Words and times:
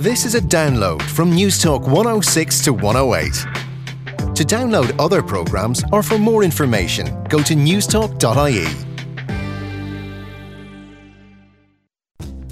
This 0.00 0.24
is 0.24 0.34
a 0.34 0.40
download 0.40 1.02
from 1.02 1.30
Newstalk 1.30 1.82
106 1.82 2.62
to 2.62 2.72
108. 2.72 3.34
To 4.34 4.44
download 4.44 4.98
other 4.98 5.22
programmes 5.22 5.84
or 5.92 6.02
for 6.02 6.18
more 6.18 6.42
information, 6.42 7.22
go 7.24 7.42
to 7.42 7.52
newstalk.ie. 7.52 8.64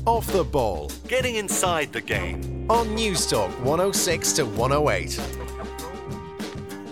Off 0.05 0.27
the 0.27 0.45
ball, 0.45 0.91
getting 1.09 1.37
inside 1.37 1.91
the 1.91 2.03
game 2.03 2.67
on 2.69 2.89
Newstalk 2.89 3.49
106 3.61 4.33
to 4.35 4.45
108. 4.45 5.48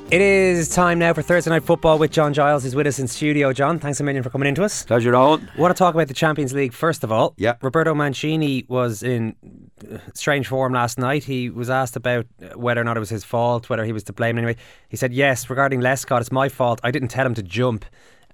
It 0.08 0.20
is 0.20 0.68
time 0.68 1.00
now 1.00 1.12
for 1.14 1.20
Thursday 1.22 1.50
Night 1.50 1.64
Football 1.64 1.98
with 1.98 2.12
John 2.12 2.32
Giles. 2.32 2.62
He's 2.62 2.76
with 2.76 2.86
us 2.86 3.00
in 3.00 3.08
studio. 3.08 3.52
John, 3.52 3.80
thanks 3.80 3.98
a 3.98 4.04
million 4.04 4.22
for 4.22 4.30
coming 4.30 4.48
into 4.48 4.62
us. 4.62 4.84
Pleasure, 4.84 5.16
Owen. 5.16 5.50
I 5.56 5.60
want 5.60 5.74
to 5.74 5.78
talk 5.78 5.96
about 5.96 6.06
the 6.06 6.14
Champions 6.14 6.52
League 6.52 6.72
first 6.72 7.02
of 7.02 7.10
all. 7.10 7.34
Yeah. 7.36 7.56
Roberto 7.60 7.92
Mancini 7.92 8.64
was 8.68 9.02
in 9.02 9.34
uh, 9.82 9.98
strange 10.14 10.46
form 10.46 10.74
last 10.74 10.96
night. 10.96 11.24
He 11.24 11.50
was 11.50 11.68
asked 11.68 11.96
about 11.96 12.26
whether 12.54 12.80
or 12.80 12.84
not 12.84 12.96
it 12.96 13.00
was 13.00 13.10
his 13.10 13.24
fault, 13.24 13.68
whether 13.68 13.84
he 13.84 13.92
was 13.92 14.04
to 14.04 14.12
blame 14.12 14.38
anyway. 14.38 14.54
He 14.88 14.96
said, 14.96 15.12
Yes, 15.12 15.50
regarding 15.50 15.80
Lescott, 15.80 16.20
it's 16.20 16.30
my 16.30 16.48
fault. 16.48 16.80
I 16.84 16.92
didn't 16.92 17.08
tell 17.08 17.26
him 17.26 17.34
to 17.34 17.42
jump. 17.42 17.84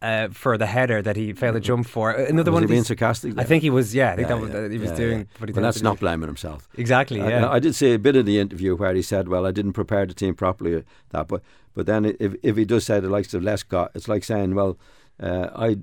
Uh, 0.02 0.29
for 0.33 0.59
the 0.59 0.66
header 0.66 1.01
that 1.01 1.15
he 1.15 1.33
failed 1.33 1.55
to 1.55 1.61
jump 1.61 1.87
for. 1.87 2.11
Another 2.11 2.51
Was 2.51 2.55
one. 2.55 2.62
he 2.62 2.65
of 2.65 2.69
being 2.70 2.80
these- 2.80 2.88
sarcastic 2.88 3.38
I 3.38 3.45
think 3.45 3.62
he 3.62 3.70
was. 3.70 3.95
Yeah, 3.95 4.11
I 4.12 4.16
think 4.16 4.28
Yeah, 4.28 4.34
that 4.34 4.41
was, 4.42 4.51
yeah, 4.51 4.59
uh, 4.59 4.69
he 4.69 4.78
was 4.78 4.91
yeah, 4.91 4.97
doing. 4.97 5.28
he 5.47 5.52
Well, 5.52 5.62
that's 5.62 5.80
not 5.83 6.01
blaming 6.01 6.27
himself. 6.27 6.69
Exactly. 6.77 7.20
I- 7.20 7.28
Yeah. 7.28 7.48
I, 7.48 7.61
did 7.61 7.75
see 7.77 7.92
a 7.95 7.98
bit 8.01 8.16
of 8.16 8.27
the 8.27 8.38
interview 8.41 8.75
where 8.75 8.92
he 8.95 9.02
said, 9.02 9.28
"Well, 9.28 9.47
I 9.47 9.52
didn't 9.52 9.75
prepare 9.75 10.05
the 10.05 10.15
team 10.15 10.34
properly." 10.34 10.75
uh, 10.75 10.80
That, 11.11 11.28
but 11.28 11.41
but 11.75 11.87
then 11.87 12.05
if 12.19 12.34
if 12.42 12.56
he 12.56 12.65
does 12.65 12.84
say 12.84 12.98
the 13.01 13.09
likes 13.09 13.33
of 13.33 13.42
Lescott, 13.45 13.91
it's 13.95 14.09
like 14.09 14.25
saying, 14.25 14.56
"Well, 14.56 14.77
uh, 15.23 15.48
I 15.55 15.77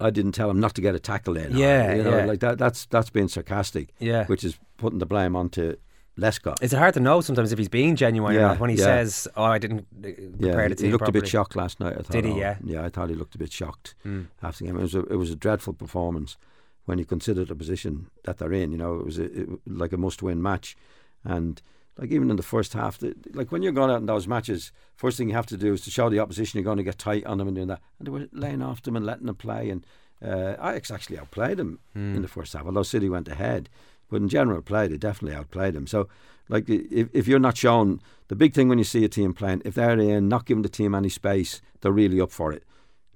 I 0.00 0.10
didn't 0.10 0.32
tell 0.32 0.50
him 0.50 0.58
not 0.58 0.74
to 0.74 0.80
get 0.82 0.94
a 0.96 0.98
tackle 0.98 1.36
in." 1.36 1.56
Yeah, 1.56 1.94
you 1.94 2.02
know, 2.02 2.16
yeah. 2.18 2.24
like 2.24 2.40
that. 2.40 2.58
That's 2.58 2.86
that's 2.86 3.10
being 3.10 3.28
sarcastic. 3.28 3.90
Yeah. 4.00 4.26
which 4.26 4.42
is 4.42 4.58
putting 4.78 4.98
the 4.98 5.06
blame 5.06 5.36
onto 5.36 5.76
Lescott. 6.18 6.62
Is 6.62 6.72
it 6.72 6.76
hard 6.78 6.94
to 6.94 7.00
know 7.00 7.20
sometimes 7.20 7.52
if 7.52 7.58
he's 7.58 7.68
being 7.68 7.96
genuine 7.96 8.36
or 8.36 8.40
not 8.40 8.60
when 8.60 8.70
he 8.70 8.76
yeah. 8.76 8.84
says, 8.84 9.28
"Oh, 9.36 9.44
I 9.44 9.58
didn't 9.58 9.86
uh, 9.98 10.02
prepare 10.02 10.62
Yeah, 10.62 10.68
the 10.68 10.74
team 10.74 10.86
he 10.86 10.92
looked 10.92 11.08
a 11.08 11.12
bit 11.12 11.26
shocked 11.28 11.56
last 11.56 11.80
night. 11.80 11.94
I 11.94 12.02
thought, 12.02 12.10
Did 12.12 12.24
he? 12.26 12.32
oh, 12.32 12.36
Yeah? 12.36 12.56
yeah. 12.64 12.84
I 12.84 12.88
thought 12.90 13.08
he 13.08 13.14
looked 13.14 13.34
a 13.34 13.38
bit 13.38 13.52
shocked 13.52 13.94
Mm. 14.04 14.26
after 14.42 14.64
the 14.64 14.70
game. 14.70 14.78
It 14.78 14.82
was 14.82 14.94
a, 14.94 15.00
it 15.06 15.16
was 15.16 15.30
a 15.30 15.36
dreadful 15.36 15.72
performance 15.72 16.36
when 16.84 16.98
you 16.98 17.04
consider 17.04 17.44
the 17.44 17.54
position 17.54 18.10
that 18.24 18.38
they're 18.38 18.52
in. 18.52 18.72
You 18.72 18.78
know, 18.78 18.96
it 18.96 19.04
was 19.06 19.18
a, 19.18 19.24
it, 19.42 19.48
like 19.66 19.92
a 19.92 19.96
must-win 19.96 20.42
match, 20.42 20.76
and 21.24 21.62
like 21.96 22.10
even 22.10 22.30
in 22.30 22.36
the 22.36 22.42
first 22.42 22.72
half, 22.72 22.98
the, 22.98 23.14
like 23.32 23.52
when 23.52 23.62
you're 23.62 23.72
going 23.72 23.90
out 23.90 24.00
in 24.00 24.06
those 24.06 24.26
matches, 24.26 24.72
first 24.96 25.16
thing 25.16 25.28
you 25.28 25.34
have 25.34 25.46
to 25.46 25.56
do 25.56 25.72
is 25.74 25.80
to 25.82 25.90
show 25.90 26.08
the 26.10 26.18
opposition 26.18 26.58
you're 26.58 26.64
going 26.64 26.78
to 26.78 26.82
get 26.82 26.98
tight 26.98 27.24
on 27.26 27.38
them 27.38 27.46
and 27.48 27.54
doing 27.56 27.68
that. 27.68 27.80
And 27.98 28.06
they 28.06 28.10
were 28.10 28.26
laying 28.32 28.62
off 28.62 28.82
them 28.82 28.96
and 28.96 29.04
letting 29.06 29.26
them 29.26 29.36
play. 29.36 29.70
And 29.70 29.86
uh, 30.24 30.54
Ajax 30.62 30.90
actually 30.90 31.18
outplayed 31.18 31.56
them 31.58 31.78
in 31.94 32.22
the 32.22 32.28
first 32.28 32.52
half, 32.54 32.64
although 32.66 32.82
City 32.82 33.08
went 33.08 33.28
ahead. 33.28 33.68
But 34.10 34.16
in 34.22 34.28
general 34.28 34.60
play, 34.62 34.88
they 34.88 34.96
definitely 34.96 35.36
outplayed 35.36 35.74
them. 35.74 35.86
So, 35.86 36.08
like, 36.48 36.68
if, 36.68 37.08
if 37.12 37.28
you're 37.28 37.38
not 37.38 37.56
shown 37.56 38.00
the 38.28 38.34
big 38.36 38.52
thing 38.54 38.68
when 38.68 38.78
you 38.78 38.84
see 38.84 39.04
a 39.04 39.08
team 39.08 39.32
playing, 39.32 39.62
if 39.64 39.74
they're 39.74 39.98
in, 39.98 40.28
not 40.28 40.44
giving 40.46 40.62
the 40.62 40.68
team 40.68 40.94
any 40.94 41.08
space, 41.08 41.62
they're 41.80 41.92
really 41.92 42.20
up 42.20 42.32
for 42.32 42.52
it. 42.52 42.64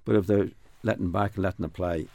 But 0.05 0.15
if 0.15 0.25
they're 0.27 0.49
letting 0.83 1.11
back 1.11 1.35
and 1.35 1.43
letting 1.43 1.61
them 1.63 1.71
play, 1.71 2.07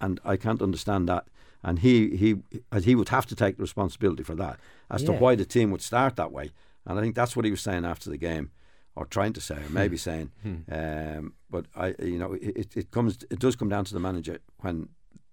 and 0.00 0.20
I 0.24 0.36
can't 0.36 0.62
understand 0.62 1.08
that. 1.08 1.26
And 1.64 1.80
he 1.80 2.16
he 2.16 2.36
he 2.80 2.94
would 2.94 3.08
have 3.08 3.26
to 3.26 3.34
take 3.34 3.56
the 3.56 3.62
responsibility 3.62 4.22
for 4.22 4.36
that 4.36 4.60
as 4.90 5.02
to 5.02 5.12
why 5.20 5.34
the 5.34 5.44
team 5.44 5.72
would 5.72 5.82
start 5.82 6.14
that 6.16 6.30
way. 6.30 6.52
And 6.86 6.96
I 6.98 7.02
think 7.02 7.16
that's 7.16 7.34
what 7.34 7.44
he 7.44 7.50
was 7.50 7.60
saying 7.60 7.84
after 7.84 8.08
the 8.08 8.16
game, 8.16 8.52
or 8.94 9.04
trying 9.06 9.32
to 9.32 9.40
say, 9.40 9.56
or 9.56 9.68
maybe 9.70 9.96
saying. 9.96 10.30
Um, 10.70 11.34
but 11.50 11.66
I, 11.74 11.94
you 12.00 12.18
know, 12.18 12.34
it- 12.34 12.76
it 12.76 12.90
comes, 12.92 13.18
it 13.28 13.40
does 13.40 13.56
come 13.56 13.68
down 13.68 13.84
to 13.86 13.92
the 13.94 13.98
manager 14.00 14.38
when 14.60 14.88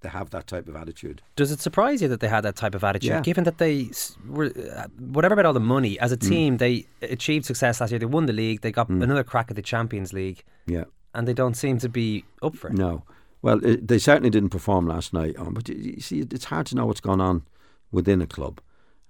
they 0.05 0.09
have 0.19 0.29
that 0.29 0.45
type 0.47 0.67
of 0.67 0.75
attitude. 0.75 1.21
Does 1.35 1.51
it 1.51 1.59
surprise 1.59 2.01
you 2.01 2.07
that 2.09 2.19
they 2.19 2.27
had 2.27 2.41
that 2.41 2.55
type 2.55 2.75
of 2.75 2.83
attitude, 2.83 3.09
Yeah. 3.09 3.21
given 3.21 3.43
that 3.43 3.57
they 3.57 3.89
were, 4.27 4.51
uh, 4.75 4.87
whatever 5.15 5.33
about 5.33 5.45
all 5.47 5.53
the 5.53 5.59
money, 5.77 5.99
as 5.99 6.11
a 6.11 6.17
Mm. 6.17 6.29
team, 6.29 6.57
they 6.57 6.85
achieved 7.01 7.45
success 7.45 7.81
last 7.81 7.91
year. 7.91 7.99
They 7.99 8.05
won 8.17 8.25
the 8.27 8.33
league, 8.33 8.61
they 8.61 8.71
got 8.71 8.87
another 8.89 9.23
crack 9.23 9.47
at 9.49 9.55
the 9.55 9.61
Champions 9.73 10.13
League, 10.13 10.43
Yeah. 10.67 10.85
and 11.13 11.27
they 11.27 11.33
don't 11.33 11.55
seem 11.55 11.77
to 11.79 11.89
be 11.89 12.23
up 12.41 12.55
for 12.55 12.67
it. 12.69 12.73
No. 12.77 13.03
Well, 13.41 13.63
it, 13.65 13.87
they 13.87 13.99
certainly 13.99 14.29
didn't 14.29 14.49
perform 14.49 14.87
last 14.87 15.13
night. 15.13 15.35
Um, 15.37 15.53
but 15.53 15.67
you, 15.69 15.75
you 15.95 16.01
see, 16.01 16.19
it's 16.21 16.45
hard 16.45 16.65
to 16.67 16.75
know 16.75 16.85
what's 16.87 17.01
going 17.09 17.21
on 17.21 17.43
within 17.91 18.21
a 18.21 18.27
club. 18.27 18.59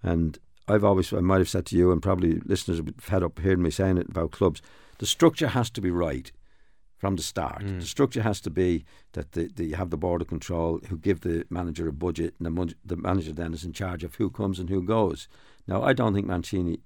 And 0.03 0.37
I've 0.67 0.83
always, 0.83 1.13
I 1.13 1.19
might 1.21 1.37
have 1.39 1.49
said 1.49 1.65
to 1.67 1.77
you, 1.77 1.91
and 1.91 2.01
probably 2.01 2.41
listeners 2.45 2.77
have 2.79 2.93
fed 2.97 3.23
up 3.23 3.39
hearing 3.39 3.61
me 3.61 3.71
saying 3.71 3.97
it 3.97 4.09
about 4.09 4.31
clubs. 4.31 4.61
The 4.97 5.05
structure 5.05 5.47
has 5.49 5.69
to 5.71 5.81
be 5.81 5.91
right 5.91 6.31
from 6.97 7.15
the 7.15 7.23
start. 7.23 7.61
Mm. 7.61 7.79
The 7.81 7.85
structure 7.85 8.21
has 8.21 8.39
to 8.41 8.49
be 8.49 8.85
that 9.13 9.33
the, 9.33 9.49
the, 9.53 9.65
you 9.65 9.75
have 9.75 9.89
the 9.89 9.97
board 9.97 10.21
of 10.21 10.27
control 10.27 10.79
who 10.89 10.97
give 10.97 11.21
the 11.21 11.45
manager 11.49 11.87
a 11.87 11.93
budget, 11.93 12.35
and 12.39 12.45
the, 12.45 12.49
mon- 12.49 12.75
the 12.85 12.95
manager 12.95 13.33
then 13.33 13.53
is 13.53 13.63
in 13.63 13.73
charge 13.73 14.03
of 14.03 14.15
who 14.15 14.29
comes 14.29 14.59
and 14.59 14.69
who 14.69 14.81
goes. 14.81 15.27
Now, 15.67 15.83
I 15.83 15.93
don't 15.93 16.13
think 16.13 16.27
Mancini 16.27 16.79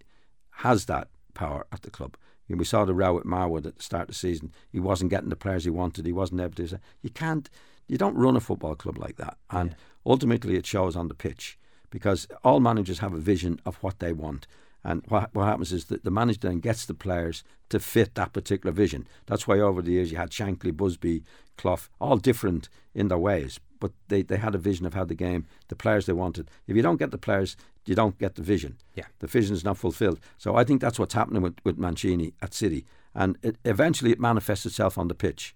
has 0.51 0.85
that 0.85 1.09
power 1.33 1.65
at 1.71 1.83
the 1.83 1.91
club. 1.91 2.17
You 2.47 2.55
know, 2.55 2.59
we 2.59 2.65
saw 2.65 2.83
the 2.83 2.95
row 2.95 3.19
at 3.19 3.25
Marwood 3.25 3.67
at 3.67 3.77
the 3.77 3.83
start 3.83 4.03
of 4.03 4.07
the 4.09 4.13
season. 4.15 4.51
He 4.71 4.79
wasn't 4.79 5.11
getting 5.11 5.29
the 5.29 5.35
players 5.35 5.65
he 5.65 5.69
wanted. 5.69 6.05
He 6.05 6.11
wasn't 6.11 6.41
able 6.41 6.55
to. 6.55 6.79
You 7.01 7.11
can't. 7.11 7.49
You 7.87 7.97
don't 7.97 8.15
run 8.15 8.35
a 8.35 8.39
football 8.39 8.75
club 8.75 8.97
like 8.97 9.17
that. 9.17 9.37
And 9.51 9.75
ultimately, 10.05 10.55
it 10.55 10.65
shows 10.65 10.95
on 10.95 11.07
the 11.07 11.13
pitch 11.13 11.59
because 11.91 12.27
all 12.43 12.59
managers 12.59 12.99
have 12.99 13.13
a 13.13 13.19
vision 13.19 13.59
of 13.65 13.77
what 13.77 13.99
they 13.99 14.13
want. 14.13 14.47
And 14.83 15.03
what, 15.07 15.33
what 15.33 15.45
happens 15.45 15.73
is 15.73 15.85
that 15.85 16.03
the 16.03 16.11
manager 16.11 16.39
then 16.43 16.59
gets 16.59 16.85
the 16.85 16.93
players 16.93 17.43
to 17.69 17.79
fit 17.79 18.15
that 18.15 18.33
particular 18.33 18.71
vision. 18.71 19.07
That's 19.25 19.47
why 19.47 19.59
over 19.59 19.81
the 19.81 19.91
years 19.91 20.11
you 20.11 20.17
had 20.17 20.31
Shankly, 20.31 20.75
Busby, 20.75 21.23
Clough, 21.57 21.89
all 21.99 22.17
different 22.17 22.69
in 22.93 23.09
their 23.09 23.17
ways, 23.17 23.59
but 23.79 23.91
they, 24.07 24.21
they 24.21 24.37
had 24.37 24.55
a 24.55 24.59
vision 24.59 24.85
of 24.85 24.93
how 24.93 25.05
the 25.05 25.15
game, 25.15 25.45
the 25.67 25.75
players 25.75 26.05
they 26.05 26.13
wanted. 26.13 26.49
If 26.67 26.75
you 26.75 26.81
don't 26.81 26.97
get 26.97 27.11
the 27.11 27.17
players, 27.17 27.57
you 27.85 27.95
don't 27.95 28.17
get 28.17 28.35
the 28.35 28.41
vision. 28.41 28.77
Yeah. 28.95 29.05
The 29.19 29.27
vision 29.27 29.53
is 29.53 29.63
not 29.63 29.77
fulfilled. 29.77 30.19
So 30.37 30.55
I 30.55 30.63
think 30.63 30.81
that's 30.81 30.99
what's 30.99 31.13
happening 31.13 31.41
with, 31.41 31.57
with 31.63 31.77
Mancini 31.77 32.33
at 32.41 32.53
City. 32.53 32.85
And 33.13 33.37
it, 33.41 33.57
eventually 33.65 34.11
it 34.11 34.19
manifests 34.19 34.65
itself 34.65 34.97
on 34.97 35.07
the 35.07 35.15
pitch 35.15 35.55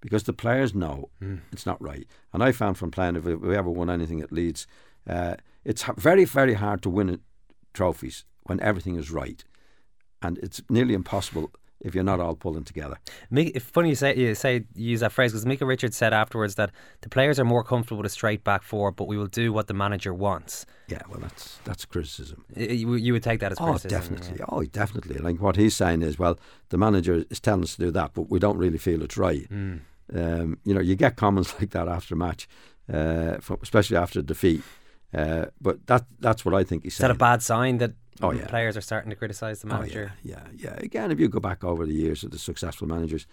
because 0.00 0.24
the 0.24 0.32
players 0.32 0.74
know 0.74 1.08
it's 1.52 1.66
not 1.66 1.80
right. 1.82 2.06
And 2.32 2.42
I 2.42 2.52
found 2.52 2.78
from 2.78 2.90
playing, 2.90 3.16
if 3.16 3.24
we, 3.24 3.56
ever 3.56 3.70
won 3.70 3.90
anything 3.90 4.20
at 4.20 4.32
Leeds, 4.32 4.66
uh, 5.08 5.36
it's 5.64 5.84
very, 5.96 6.24
very 6.24 6.54
hard 6.54 6.82
to 6.82 6.90
win 6.90 7.08
it, 7.08 7.20
trophies 7.72 8.24
when 8.48 8.60
everything 8.60 8.96
is 8.96 9.10
right. 9.10 9.42
And 10.20 10.36
it's 10.38 10.60
nearly 10.68 10.94
impossible 10.94 11.50
if 11.80 11.94
you're 11.94 12.02
not 12.02 12.18
all 12.18 12.34
pulling 12.34 12.64
together. 12.64 12.98
It's 13.30 13.64
funny 13.64 13.90
you 13.90 13.94
say 13.94 14.16
you 14.16 14.34
say 14.34 14.64
you 14.74 14.90
use 14.90 15.00
that 15.00 15.12
phrase 15.12 15.30
because 15.30 15.46
Micah 15.46 15.64
Richards 15.64 15.96
said 15.96 16.12
afterwards 16.12 16.56
that 16.56 16.72
the 17.02 17.08
players 17.08 17.38
are 17.38 17.44
more 17.44 17.62
comfortable 17.62 17.98
with 17.98 18.06
a 18.06 18.08
straight 18.12 18.42
back 18.42 18.64
four, 18.64 18.90
but 18.90 19.06
we 19.06 19.16
will 19.16 19.28
do 19.28 19.52
what 19.52 19.68
the 19.68 19.74
manager 19.74 20.12
wants. 20.12 20.66
Yeah, 20.88 21.02
well, 21.08 21.20
that's 21.20 21.58
that's 21.64 21.84
criticism. 21.84 22.44
You, 22.56 22.96
you 22.96 23.12
would 23.12 23.22
take 23.22 23.38
that 23.40 23.52
as 23.52 23.58
Oh, 23.60 23.66
criticism. 23.66 23.90
definitely. 23.90 24.36
yeah. 24.40 24.46
Oh, 24.48 24.64
definitely. 24.64 25.18
Like 25.18 25.40
what 25.40 25.54
he's 25.54 25.76
saying 25.76 26.02
is, 26.02 26.18
well, 26.18 26.36
the 26.70 26.78
manager 26.78 27.24
is 27.30 27.38
telling 27.38 27.62
us 27.62 27.76
to 27.76 27.82
do 27.82 27.90
that, 27.92 28.10
but 28.12 28.22
we 28.28 28.40
don't 28.40 28.58
really 28.58 28.78
feel 28.78 29.00
it's 29.04 29.16
right. 29.16 29.48
Mm. 29.48 29.80
Um, 30.12 30.58
you 30.64 30.74
know, 30.74 30.80
you 30.80 30.96
get 30.96 31.14
comments 31.14 31.54
like 31.60 31.70
that 31.70 31.86
after 31.86 32.14
a 32.14 32.18
match, 32.18 32.48
uh, 32.92 33.36
especially 33.62 33.96
after 33.96 34.18
a 34.18 34.22
defeat. 34.22 34.62
Uh, 35.14 35.46
but 35.60 35.86
that 35.86 36.04
that's 36.18 36.44
what 36.44 36.54
I 36.54 36.64
think 36.64 36.82
he's 36.82 36.94
Is 36.94 36.98
that 36.98 37.10
a 37.10 37.14
bad 37.14 37.40
sign 37.42 37.78
that 37.78 37.92
Oh, 38.20 38.32
yeah. 38.32 38.46
players 38.46 38.76
are 38.76 38.80
starting 38.80 39.10
to 39.10 39.16
criticise 39.16 39.60
the 39.62 39.68
Oh, 39.68 39.78
manager? 39.78 40.12
yeah, 40.22 40.40
yeah, 40.54 40.70
yeah. 40.72 40.74
Again, 40.78 41.10
if 41.10 41.20
you 41.20 41.28
go 41.28 41.40
back 41.40 41.62
over 41.64 41.86
the 41.86 41.94
years 41.94 42.22
of 42.24 42.30
the 42.30 42.38
successful 42.38 42.86
managers, 42.88 43.26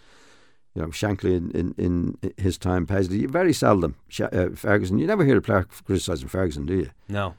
you 0.73 0.81
know, 0.81 0.89
Shankly 0.89 1.35
in, 1.37 1.51
in, 1.51 1.73
in 1.77 2.33
his 2.37 2.57
time, 2.57 2.85
Paisley, 2.85 3.25
very 3.25 3.53
seldom. 3.53 3.95
Uh, 4.19 4.49
Ferguson, 4.55 4.99
you 4.99 5.07
never 5.07 5.23
hear 5.23 5.37
a 5.37 5.41
player 5.41 5.63
criticising 5.85 6.27
Ferguson, 6.27 6.65
do 6.65 6.75
you? 6.75 6.89
No. 7.07 7.35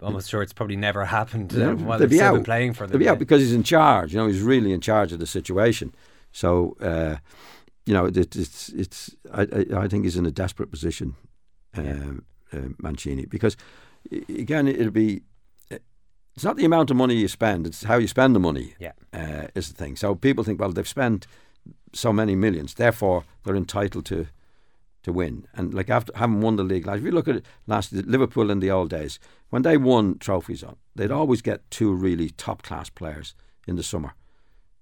Almost 0.00 0.30
sure 0.30 0.42
it's 0.42 0.52
probably 0.52 0.76
never 0.76 1.04
happened 1.06 1.52
Yeah, 1.52 1.70
uh, 1.70 1.74
while 1.74 1.98
they've 1.98 2.08
been 2.08 2.44
playing 2.44 2.74
for 2.74 2.86
them. 2.86 3.02
Yeah. 3.02 3.14
because 3.16 3.40
he's 3.40 3.52
in 3.52 3.64
charge. 3.64 4.12
You 4.12 4.20
know, 4.20 4.28
he's 4.28 4.42
really 4.42 4.72
in 4.72 4.80
charge 4.80 5.12
of 5.12 5.18
the 5.18 5.26
situation. 5.26 5.92
So, 6.32 6.76
uh, 6.80 7.16
you 7.84 7.94
know, 7.94 8.06
it, 8.06 8.16
it's 8.36 8.68
it's. 8.68 9.16
I, 9.32 9.42
I, 9.42 9.66
I 9.84 9.88
think 9.88 10.04
he's 10.04 10.16
in 10.16 10.24
a 10.26 10.30
desperate 10.30 10.70
position, 10.70 11.16
um, 11.74 12.22
uh, 12.52 12.68
Mancini, 12.78 13.24
because 13.26 13.56
again, 14.28 14.68
it'll 14.68 14.90
be. 14.92 15.22
It's 16.38 16.44
not 16.44 16.56
the 16.56 16.64
amount 16.64 16.88
of 16.92 16.96
money 16.96 17.16
you 17.16 17.26
spend; 17.26 17.66
it's 17.66 17.82
how 17.82 17.96
you 17.96 18.06
spend 18.06 18.32
the 18.36 18.38
money. 18.38 18.74
Yeah. 18.78 18.92
uh, 19.12 19.48
is 19.56 19.72
the 19.72 19.74
thing. 19.74 19.96
So 19.96 20.14
people 20.14 20.44
think, 20.44 20.60
well, 20.60 20.70
they've 20.70 20.86
spent 20.86 21.26
so 21.92 22.12
many 22.12 22.36
millions, 22.36 22.74
therefore 22.74 23.24
they're 23.42 23.56
entitled 23.56 24.06
to 24.06 24.28
to 25.02 25.12
win. 25.12 25.48
And 25.54 25.74
like 25.74 25.90
after 25.90 26.12
having 26.14 26.40
won 26.40 26.54
the 26.54 26.62
league, 26.62 26.86
like 26.86 26.98
if 26.98 27.04
you 27.04 27.10
look 27.10 27.26
at 27.26 27.34
it 27.34 27.46
last 27.66 27.92
Liverpool 27.92 28.52
in 28.52 28.60
the 28.60 28.70
old 28.70 28.88
days, 28.88 29.18
when 29.50 29.62
they 29.62 29.76
won 29.76 30.16
trophies 30.20 30.62
on, 30.62 30.76
they'd 30.94 31.10
always 31.10 31.42
get 31.42 31.68
two 31.72 31.92
really 31.92 32.30
top 32.30 32.62
class 32.62 32.88
players 32.88 33.34
in 33.66 33.74
the 33.74 33.82
summer 33.82 34.14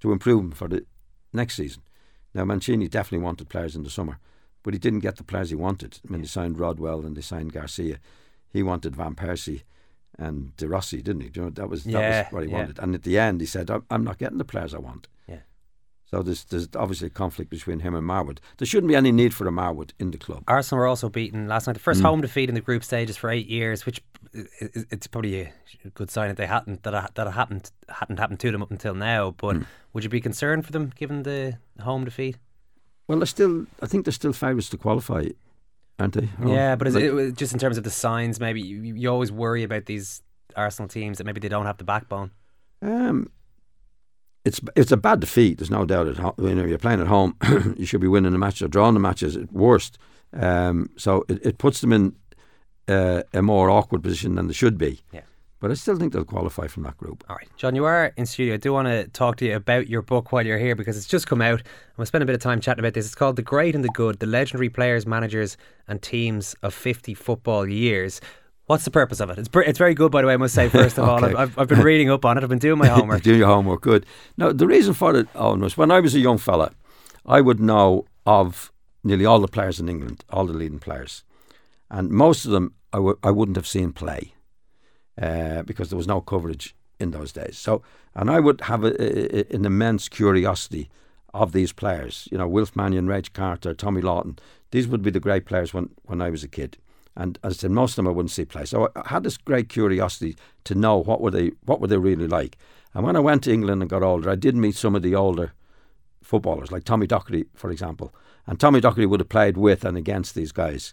to 0.00 0.12
improve 0.12 0.42
them 0.42 0.52
for 0.52 0.68
the 0.68 0.84
next 1.32 1.54
season. 1.54 1.80
Now 2.34 2.44
Mancini 2.44 2.86
definitely 2.86 3.24
wanted 3.24 3.48
players 3.48 3.74
in 3.74 3.82
the 3.82 3.88
summer, 3.88 4.18
but 4.62 4.74
he 4.74 4.78
didn't 4.78 5.00
get 5.00 5.16
the 5.16 5.24
players 5.24 5.48
he 5.48 5.56
wanted. 5.56 6.00
I 6.06 6.12
mean, 6.12 6.20
they 6.20 6.28
signed 6.28 6.58
Rodwell 6.60 7.06
and 7.06 7.16
they 7.16 7.22
signed 7.22 7.54
Garcia. 7.54 7.98
He 8.52 8.62
wanted 8.62 8.94
Van 8.94 9.14
Persie 9.14 9.62
and 10.18 10.56
De 10.56 10.66
Rossi, 10.68 11.02
didn't 11.02 11.22
he? 11.22 11.28
Do 11.28 11.40
you 11.40 11.46
know, 11.46 11.50
that 11.50 11.68
was 11.68 11.84
that 11.84 11.90
Yeah, 11.90 12.22
was 12.24 12.32
what 12.32 12.44
he 12.44 12.50
yeah. 12.50 12.56
wanted. 12.56 12.78
And 12.78 12.94
at 12.94 13.02
the 13.02 13.18
end, 13.18 13.40
he 13.40 13.46
said, 13.46 13.70
"I'm- 13.70 13.84
"I'm 13.90 14.04
not 14.04 14.18
getting 14.18 14.38
the 14.38 14.44
players 14.44 14.74
I 14.74 14.78
want." 14.78 15.08
Yeah. 15.28 15.40
So 16.10 16.22
there's, 16.22 16.44
there's 16.44 16.68
obviously 16.76 17.08
a 17.08 17.10
conflict 17.10 17.50
between 17.50 17.80
him 17.80 17.94
and 17.94 18.06
Marwood. 18.06 18.38
There 18.58 18.66
shouldn't 18.66 18.88
be 18.88 18.96
any 18.96 19.12
need 19.12 19.34
for 19.34 19.46
a 19.48 19.50
Marwood 19.50 19.90
in 19.98 20.12
the 20.12 20.18
club. 20.18 20.44
Arsenal 20.46 20.80
were 20.80 20.86
also 20.86 21.08
beaten 21.08 21.48
last 21.48 21.66
night. 21.66 21.74
The 21.74 21.80
first 21.80 22.00
mm. 22.00 22.04
home 22.04 22.20
defeat 22.20 22.48
in 22.48 22.54
the 22.54 22.60
group 22.60 22.84
stages 22.84 23.16
for 23.16 23.28
eight 23.30 23.48
years, 23.48 23.84
which 23.84 24.00
it's 24.32 25.06
probably 25.06 25.40
a 25.42 25.52
good 25.94 26.10
sign 26.10 26.28
that 26.28 26.36
they 26.36 26.46
hadn't 26.46 26.82
that 26.84 27.14
that 27.14 27.32
happened 27.32 27.70
hadn't 27.88 28.18
happened 28.18 28.40
to 28.40 28.52
them 28.52 28.62
up 28.62 28.70
until 28.70 28.94
now. 28.94 29.32
But 29.36 29.56
mm. 29.56 29.66
would 29.92 30.04
you 30.04 30.10
be 30.10 30.20
concerned 30.20 30.64
for 30.64 30.72
them 30.72 30.92
given 30.96 31.22
the 31.24 31.58
home 31.80 32.04
defeat? 32.04 32.38
Well, 33.08 33.18
they're 33.18 33.26
still. 33.26 33.66
I 33.82 33.86
think 33.86 34.04
they're 34.04 34.12
still 34.12 34.32
favourites 34.32 34.68
to 34.70 34.76
qualify, 34.76 35.26
aren't 35.98 36.14
they? 36.14 36.28
Or, 36.42 36.48
yeah, 36.54 36.76
but 36.76 36.92
like, 36.92 37.02
it, 37.02 37.36
just 37.36 37.52
in 37.52 37.58
terms 37.58 37.78
of 37.78 37.84
the 37.84 37.90
signs, 37.90 38.40
maybe 38.40 38.60
you, 38.60 38.82
you 38.82 39.10
always 39.10 39.32
worry 39.32 39.62
about 39.62 39.86
these 39.86 40.22
Arsenal 40.54 40.88
teams 40.88 41.18
that 41.18 41.24
maybe 41.24 41.40
they 41.40 41.48
don't 41.48 41.66
have 41.66 41.78
the 41.78 41.84
backbone. 41.84 42.30
Um, 42.82 43.30
it's 44.44 44.60
it's 44.76 44.92
a 44.92 44.96
bad 44.96 45.20
defeat. 45.20 45.58
There's 45.58 45.70
no 45.70 45.84
doubt. 45.84 46.08
At 46.08 46.18
you 46.38 46.54
know, 46.54 46.64
you're 46.64 46.78
playing 46.78 47.00
at 47.00 47.08
home, 47.08 47.36
you 47.76 47.84
should 47.84 48.00
be 48.00 48.08
winning 48.08 48.32
the 48.32 48.38
match 48.38 48.62
or 48.62 48.68
drawing 48.68 48.94
the 48.94 49.00
matches 49.00 49.36
at 49.36 49.52
worst. 49.52 49.98
Um, 50.32 50.90
so 50.96 51.24
it, 51.28 51.44
it 51.44 51.58
puts 51.58 51.80
them 51.80 51.92
in 51.92 52.14
uh, 52.88 53.22
a 53.32 53.42
more 53.42 53.70
awkward 53.70 54.02
position 54.02 54.36
than 54.36 54.46
they 54.46 54.52
should 54.52 54.78
be. 54.78 55.00
Yeah. 55.12 55.22
But 55.58 55.70
I 55.70 55.74
still 55.74 55.96
think 55.96 56.12
they'll 56.12 56.24
qualify 56.24 56.66
from 56.66 56.82
that 56.82 56.98
group. 56.98 57.24
All 57.28 57.36
right, 57.36 57.48
John, 57.56 57.74
you 57.74 57.84
are 57.86 58.12
in 58.16 58.26
studio. 58.26 58.54
I 58.54 58.56
do 58.58 58.72
want 58.74 58.88
to 58.88 59.08
talk 59.08 59.36
to 59.36 59.46
you 59.46 59.56
about 59.56 59.88
your 59.88 60.02
book 60.02 60.30
while 60.30 60.44
you're 60.44 60.58
here 60.58 60.74
because 60.74 60.98
it's 60.98 61.06
just 61.06 61.26
come 61.26 61.40
out. 61.40 61.60
I'm 61.60 61.96
going 61.96 62.02
to 62.02 62.06
spend 62.06 62.22
a 62.22 62.26
bit 62.26 62.34
of 62.34 62.42
time 62.42 62.60
chatting 62.60 62.80
about 62.80 62.92
this. 62.92 63.06
It's 63.06 63.14
called 63.14 63.36
The 63.36 63.42
Great 63.42 63.74
and 63.74 63.82
the 63.82 63.88
Good 63.88 64.18
The 64.18 64.26
Legendary 64.26 64.68
Players, 64.68 65.06
Managers, 65.06 65.56
and 65.88 66.02
Teams 66.02 66.54
of 66.62 66.74
50 66.74 67.14
Football 67.14 67.66
Years. 67.66 68.20
What's 68.66 68.84
the 68.84 68.90
purpose 68.90 69.20
of 69.20 69.30
it? 69.30 69.38
It's, 69.38 69.48
it's 69.54 69.78
very 69.78 69.94
good, 69.94 70.12
by 70.12 70.20
the 70.20 70.26
way, 70.26 70.34
I 70.34 70.36
must 70.36 70.54
say, 70.54 70.68
first 70.68 70.98
of 70.98 71.08
okay. 71.08 71.32
all. 71.32 71.36
I've, 71.38 71.58
I've 71.58 71.68
been 71.68 71.80
reading 71.80 72.10
up 72.10 72.24
on 72.24 72.36
it, 72.36 72.42
I've 72.42 72.50
been 72.50 72.58
doing 72.58 72.78
my 72.78 72.88
homework. 72.88 73.22
doing 73.22 73.38
your 73.38 73.48
homework, 73.48 73.80
good. 73.80 74.04
Now, 74.36 74.52
the 74.52 74.66
reason 74.66 74.92
for 74.92 75.16
it, 75.16 75.28
oh, 75.34 75.50
Owen, 75.50 75.60
was 75.60 75.76
when 75.76 75.90
I 75.90 76.00
was 76.00 76.14
a 76.14 76.20
young 76.20 76.36
fella, 76.38 76.72
I 77.24 77.40
would 77.40 77.60
know 77.60 78.04
of 78.26 78.72
nearly 79.02 79.24
all 79.24 79.38
the 79.40 79.48
players 79.48 79.80
in 79.80 79.88
England, 79.88 80.24
all 80.30 80.44
the 80.46 80.52
leading 80.52 80.80
players. 80.80 81.22
And 81.90 82.10
most 82.10 82.44
of 82.44 82.50
them 82.50 82.74
I 82.92 82.98
w- 82.98 83.18
I 83.22 83.30
wouldn't 83.30 83.56
have 83.56 83.66
seen 83.66 83.92
play 83.92 84.32
uh, 85.20 85.62
because 85.62 85.90
there 85.90 85.96
was 85.96 86.06
no 86.06 86.20
coverage 86.20 86.74
in 86.98 87.10
those 87.10 87.32
days. 87.32 87.58
So, 87.58 87.82
and 88.14 88.30
I 88.30 88.40
would 88.40 88.62
have 88.62 88.84
a, 88.84 88.92
a, 89.00 89.54
an 89.54 89.64
immense 89.64 90.08
curiosity 90.08 90.90
of 91.34 91.52
these 91.52 91.72
players. 91.72 92.28
You 92.30 92.38
know, 92.38 92.48
Wilf 92.48 92.74
Mannion, 92.74 93.06
Raich 93.06 93.32
Carter, 93.32 93.74
Tommy 93.74 94.00
Lawton. 94.00 94.38
These 94.70 94.88
would 94.88 95.02
be 95.02 95.10
the 95.10 95.20
great 95.20 95.44
players 95.44 95.74
when, 95.74 95.90
when 96.04 96.22
I 96.22 96.30
was 96.30 96.42
a 96.42 96.48
kid. 96.48 96.78
And 97.14 97.38
as 97.42 97.54
I 97.54 97.56
said, 97.56 97.70
most 97.70 97.92
of 97.92 97.96
them 97.96 98.08
I 98.08 98.10
wouldn't 98.10 98.30
see 98.30 98.44
play. 98.44 98.66
So 98.66 98.90
I 98.94 99.08
had 99.08 99.22
this 99.22 99.38
great 99.38 99.68
curiosity 99.68 100.36
to 100.64 100.74
know 100.74 100.98
what 100.98 101.20
were 101.20 101.30
they 101.30 101.52
what 101.64 101.80
were 101.80 101.86
they 101.86 101.96
really 101.96 102.28
like. 102.28 102.58
And 102.92 103.04
when 103.04 103.16
I 103.16 103.20
went 103.20 103.44
to 103.44 103.52
England 103.52 103.82
and 103.82 103.90
got 103.90 104.02
older, 104.02 104.30
I 104.30 104.34
did 104.34 104.54
meet 104.54 104.76
some 104.76 104.94
of 104.94 105.02
the 105.02 105.14
older 105.14 105.52
footballers, 106.22 106.70
like 106.72 106.84
Tommy 106.84 107.06
Docherty, 107.06 107.46
for 107.54 107.70
example. 107.70 108.14
And 108.46 108.60
Tommy 108.60 108.80
Docherty 108.80 109.08
would 109.08 109.20
have 109.20 109.28
played 109.28 109.56
with 109.56 109.84
and 109.84 109.96
against 109.96 110.34
these 110.34 110.52
guys 110.52 110.92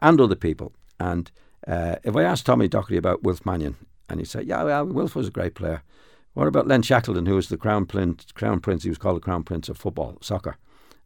and 0.00 0.20
other 0.20 0.36
people. 0.36 0.72
And 0.98 1.30
uh, 1.66 1.96
if 2.04 2.16
I 2.16 2.22
asked 2.22 2.46
Tommy 2.46 2.68
Docherty 2.68 2.96
about 2.96 3.22
Wilf 3.22 3.44
Mannion, 3.44 3.76
and 4.08 4.20
he 4.20 4.26
said, 4.26 4.46
"Yeah, 4.46 4.62
well, 4.62 4.86
Wilf 4.86 5.14
was 5.14 5.28
a 5.28 5.32
great 5.32 5.54
player." 5.54 5.82
What 6.34 6.46
about 6.46 6.68
Len 6.68 6.82
Shackleton, 6.82 7.26
who 7.26 7.34
was 7.34 7.48
the 7.48 7.56
crown 7.56 7.86
prince? 7.86 8.26
Crown 8.32 8.60
prince. 8.60 8.84
He 8.84 8.88
was 8.88 8.98
called 8.98 9.16
the 9.16 9.20
crown 9.20 9.42
prince 9.42 9.68
of 9.68 9.76
football, 9.76 10.16
soccer. 10.20 10.56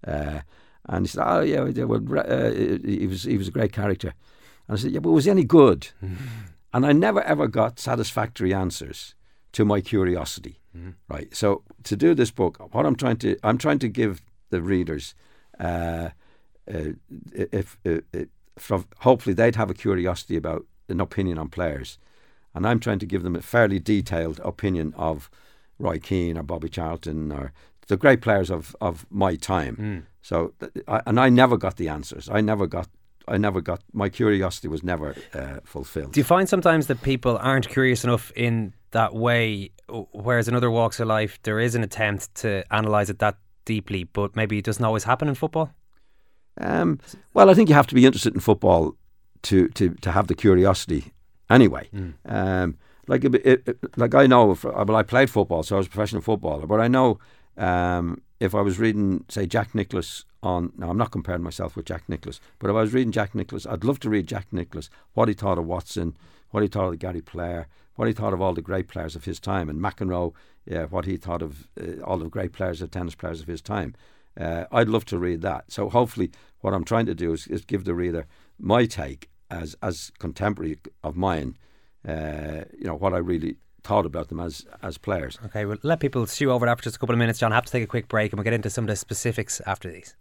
Uh, 0.07 0.41
and 0.87 1.07
he 1.07 1.09
said, 1.09 1.25
"Oh 1.27 1.41
yeah, 1.41 1.61
well, 1.85 2.03
uh, 2.19 2.51
he 2.51 3.07
was 3.07 3.25
he 3.25 3.39
was 3.39 3.49
a 3.49 3.53
great 3.53 3.73
character." 3.73 4.15
And 4.69 4.77
I 4.77 4.81
said, 4.81 4.93
"Yeah, 4.93 5.01
but 5.01 5.13
was 5.13 5.25
he 5.25 5.31
any 5.31 5.45
good?" 5.45 5.89
and 6.73 6.87
I 6.87 6.93
never 6.93 7.23
ever 7.23 7.49
got 7.49 7.81
satisfactory 7.81 8.53
answers 8.53 9.15
to 9.53 9.65
my 9.65 9.81
curiosity. 9.81 10.61
Mm-hmm. 10.77 10.91
Right. 11.09 11.35
So 11.35 11.63
to 11.85 11.97
do 11.97 12.15
this 12.15 12.31
book, 12.31 12.59
what 12.75 12.85
I'm 12.85 12.97
trying 12.97 13.17
to 13.19 13.37
I'm 13.43 13.59
trying 13.59 13.79
to 13.81 13.89
give 13.89 14.21
the 14.51 14.61
readers, 14.61 15.15
uh, 15.59 16.11
uh 16.73 16.93
if, 17.33 17.79
if, 17.85 18.03
if 18.13 18.29
from, 18.59 18.87
hopefully 18.99 19.35
they'd 19.35 19.57
have 19.57 19.71
a 19.71 19.75
curiosity 19.75 20.37
about 20.37 20.67
an 20.89 21.01
opinion 21.01 21.39
on 21.39 21.49
players. 21.49 21.99
And 22.55 22.67
I'm 22.67 22.79
trying 22.79 23.01
to 23.01 23.07
give 23.07 23.23
them 23.23 23.35
a 23.35 23.43
fairly 23.43 23.81
detailed 23.81 24.41
opinion 24.45 24.95
of 24.97 25.29
Roy 25.79 25.99
Keane 25.99 26.39
or 26.39 26.43
Bobby 26.43 26.69
Charlton 26.69 27.33
or 27.33 27.53
the 27.89 27.97
great 27.97 28.21
players 28.21 28.51
of, 28.51 28.77
of 28.81 29.07
my 29.11 29.37
time. 29.37 29.77
Mm. 29.77 30.03
So, 30.23 30.55
and 31.07 31.21
I 31.21 31.29
never 31.29 31.57
got 31.57 31.77
the 31.77 31.89
answers. 31.89 32.29
I 32.31 32.41
never 32.41 32.67
got. 32.67 32.89
I 33.27 33.39
never 33.39 33.61
got. 33.61 33.83
My 33.93 34.09
curiosity 34.09 34.69
was 34.69 34.83
never 34.83 35.17
uh, 35.33 35.61
fulfilled. 35.65 36.13
Do 36.13 36.21
you 36.21 36.25
find 36.25 36.49
sometimes 36.49 36.87
that 36.89 37.03
people 37.03 37.39
aren't 37.39 37.69
curious 37.69 38.05
enough 38.05 38.31
in 38.37 38.75
that 38.91 39.15
way, 39.15 39.71
whereas 40.13 40.47
in 40.47 40.55
other 40.55 40.71
walks 40.71 41.01
of 41.01 41.09
life 41.09 41.39
there 41.43 41.59
is 41.59 41.75
an 41.75 41.83
attempt 41.83 42.35
to 42.37 42.65
analyse 42.71 43.09
it 43.09 43.19
that 43.19 43.39
deeply, 43.65 44.05
but 44.05 44.37
maybe 44.37 44.59
it 44.59 44.65
doesn't 44.65 44.85
always 44.85 45.05
happen 45.05 45.29
in 45.29 45.35
football? 45.35 45.73
Um, 46.61 47.01
well, 47.33 47.51
I 47.51 47.55
think 47.55 47.69
you 47.69 47.75
have 47.75 47.87
to 47.89 47.95
be 47.95 48.07
interested 48.07 48.35
in 48.35 48.41
football 48.41 48.97
to 49.43 49.69
to, 49.69 49.91
to 49.91 50.13
have 50.13 50.27
the 50.27 50.35
curiosity 50.35 51.13
anyway. 51.51 51.89
Mm. 51.95 52.15
Um, 52.27 52.79
like 53.07 53.25
it, 53.25 53.35
it, 53.35 53.79
like 53.97 54.15
I 54.15 54.27
know, 54.27 54.53
if, 54.53 54.65
well, 54.65 54.97
I 54.97 55.03
played 55.03 55.31
football, 55.31 55.63
so 55.63 55.77
I 55.77 55.79
was 55.79 55.87
a 55.87 55.91
professional 55.91 56.23
footballer. 56.23 56.67
But 56.67 56.81
I 56.81 56.89
know 56.89 57.19
um, 57.57 58.23
if 58.41 58.55
I 58.55 58.61
was 58.61 58.79
reading, 58.79 59.25
say, 59.29 59.47
Jack 59.47 59.75
Nicklaus 59.75 60.25
on, 60.43 60.73
now 60.77 60.91
I'm 60.91 60.99
not 60.99 61.11
comparing 61.11 61.43
myself 61.43 61.77
with 61.77 61.87
Jack 61.87 62.09
Nicklaus, 62.09 62.41
but 62.59 62.71
if 62.71 62.77
I 62.77 62.81
was 62.81 62.95
reading 62.95 63.13
Jack 63.13 63.35
Nicklaus, 63.35 63.67
I'd 63.67 63.85
love 63.85 64.01
to 64.01 64.11
read 64.11 64.27
Jack 64.27 64.47
Nicklaus, 64.53 64.91
what 65.15 65.29
he 65.29 65.35
thought 65.35 65.59
of 65.59 65.67
Watson, 65.67 66.17
what 66.51 66.63
he 66.63 66.69
thought 66.69 66.89
of 66.89 66.99
Gary 66.99 67.21
Player, 67.21 67.67
what 67.97 68.09
he 68.09 68.15
thought 68.15 68.33
of 68.33 68.41
all 68.41 68.55
the 68.55 68.63
great 68.63 68.89
players 68.89 69.17
of 69.17 69.25
his 69.25 69.39
time, 69.39 69.69
and 69.69 69.81
McEnroe, 69.81 70.33
yeah, 70.67 70.85
what 70.85 71.05
he 71.05 71.17
thought 71.17 71.43
of 71.43 71.69
uh, 71.81 72.03
all 72.03 72.19
the 72.19 72.29
great 72.29 72.53
players, 72.53 72.81
the 72.81 72.89
tennis 72.89 73.15
players 73.15 73.41
of 73.41 73.47
his 73.47 73.61
time. 73.61 73.95
Uh, 74.39 74.65
I'd 74.73 74.89
love 74.89 75.05
to 75.07 75.19
read 75.19 75.43
that. 75.43 75.71
So 75.71 75.89
hopefully, 75.89 76.31
what 76.61 76.75
I'm 76.75 76.85
trying 76.85 77.07
to 77.07 77.15
do 77.15 77.33
is, 77.33 77.47
is 77.47 77.65
give 77.65 77.85
the 77.85 77.95
reader 77.95 78.27
my 78.59 78.87
take 78.87 79.29
as 79.51 79.77
as 79.83 80.11
contemporary 80.19 80.79
of 81.03 81.17
mine. 81.17 81.57
Uh, 82.07 82.65
you 82.79 82.87
know 82.87 82.97
what 82.97 83.15
I 83.15 83.19
really 83.19 83.57
thought 83.83 84.07
about 84.07 84.29
them 84.29 84.41
as 84.41 84.67
as 84.83 84.99
players. 84.99 85.39
Okay, 85.47 85.65
we'll 85.65 85.79
let 85.83 86.01
people 86.01 86.27
stew 86.27 86.51
over 86.51 86.67
that 86.67 86.79
for 86.79 86.85
just 86.85 86.97
a 86.97 86.99
couple 86.99 87.15
of 87.15 87.19
minutes. 87.19 87.39
John, 87.39 87.53
I 87.53 87.57
have 87.57 87.67
to 87.67 87.73
take 87.73 87.85
a 87.85 87.87
quick 87.87 88.09
break, 88.09 88.33
and 88.33 88.39
we'll 88.39 88.45
get 88.45 88.53
into 88.53 88.71
some 88.71 88.85
of 88.85 88.89
the 88.89 88.97
specifics 88.97 89.61
after 89.67 89.91
these. 89.91 90.17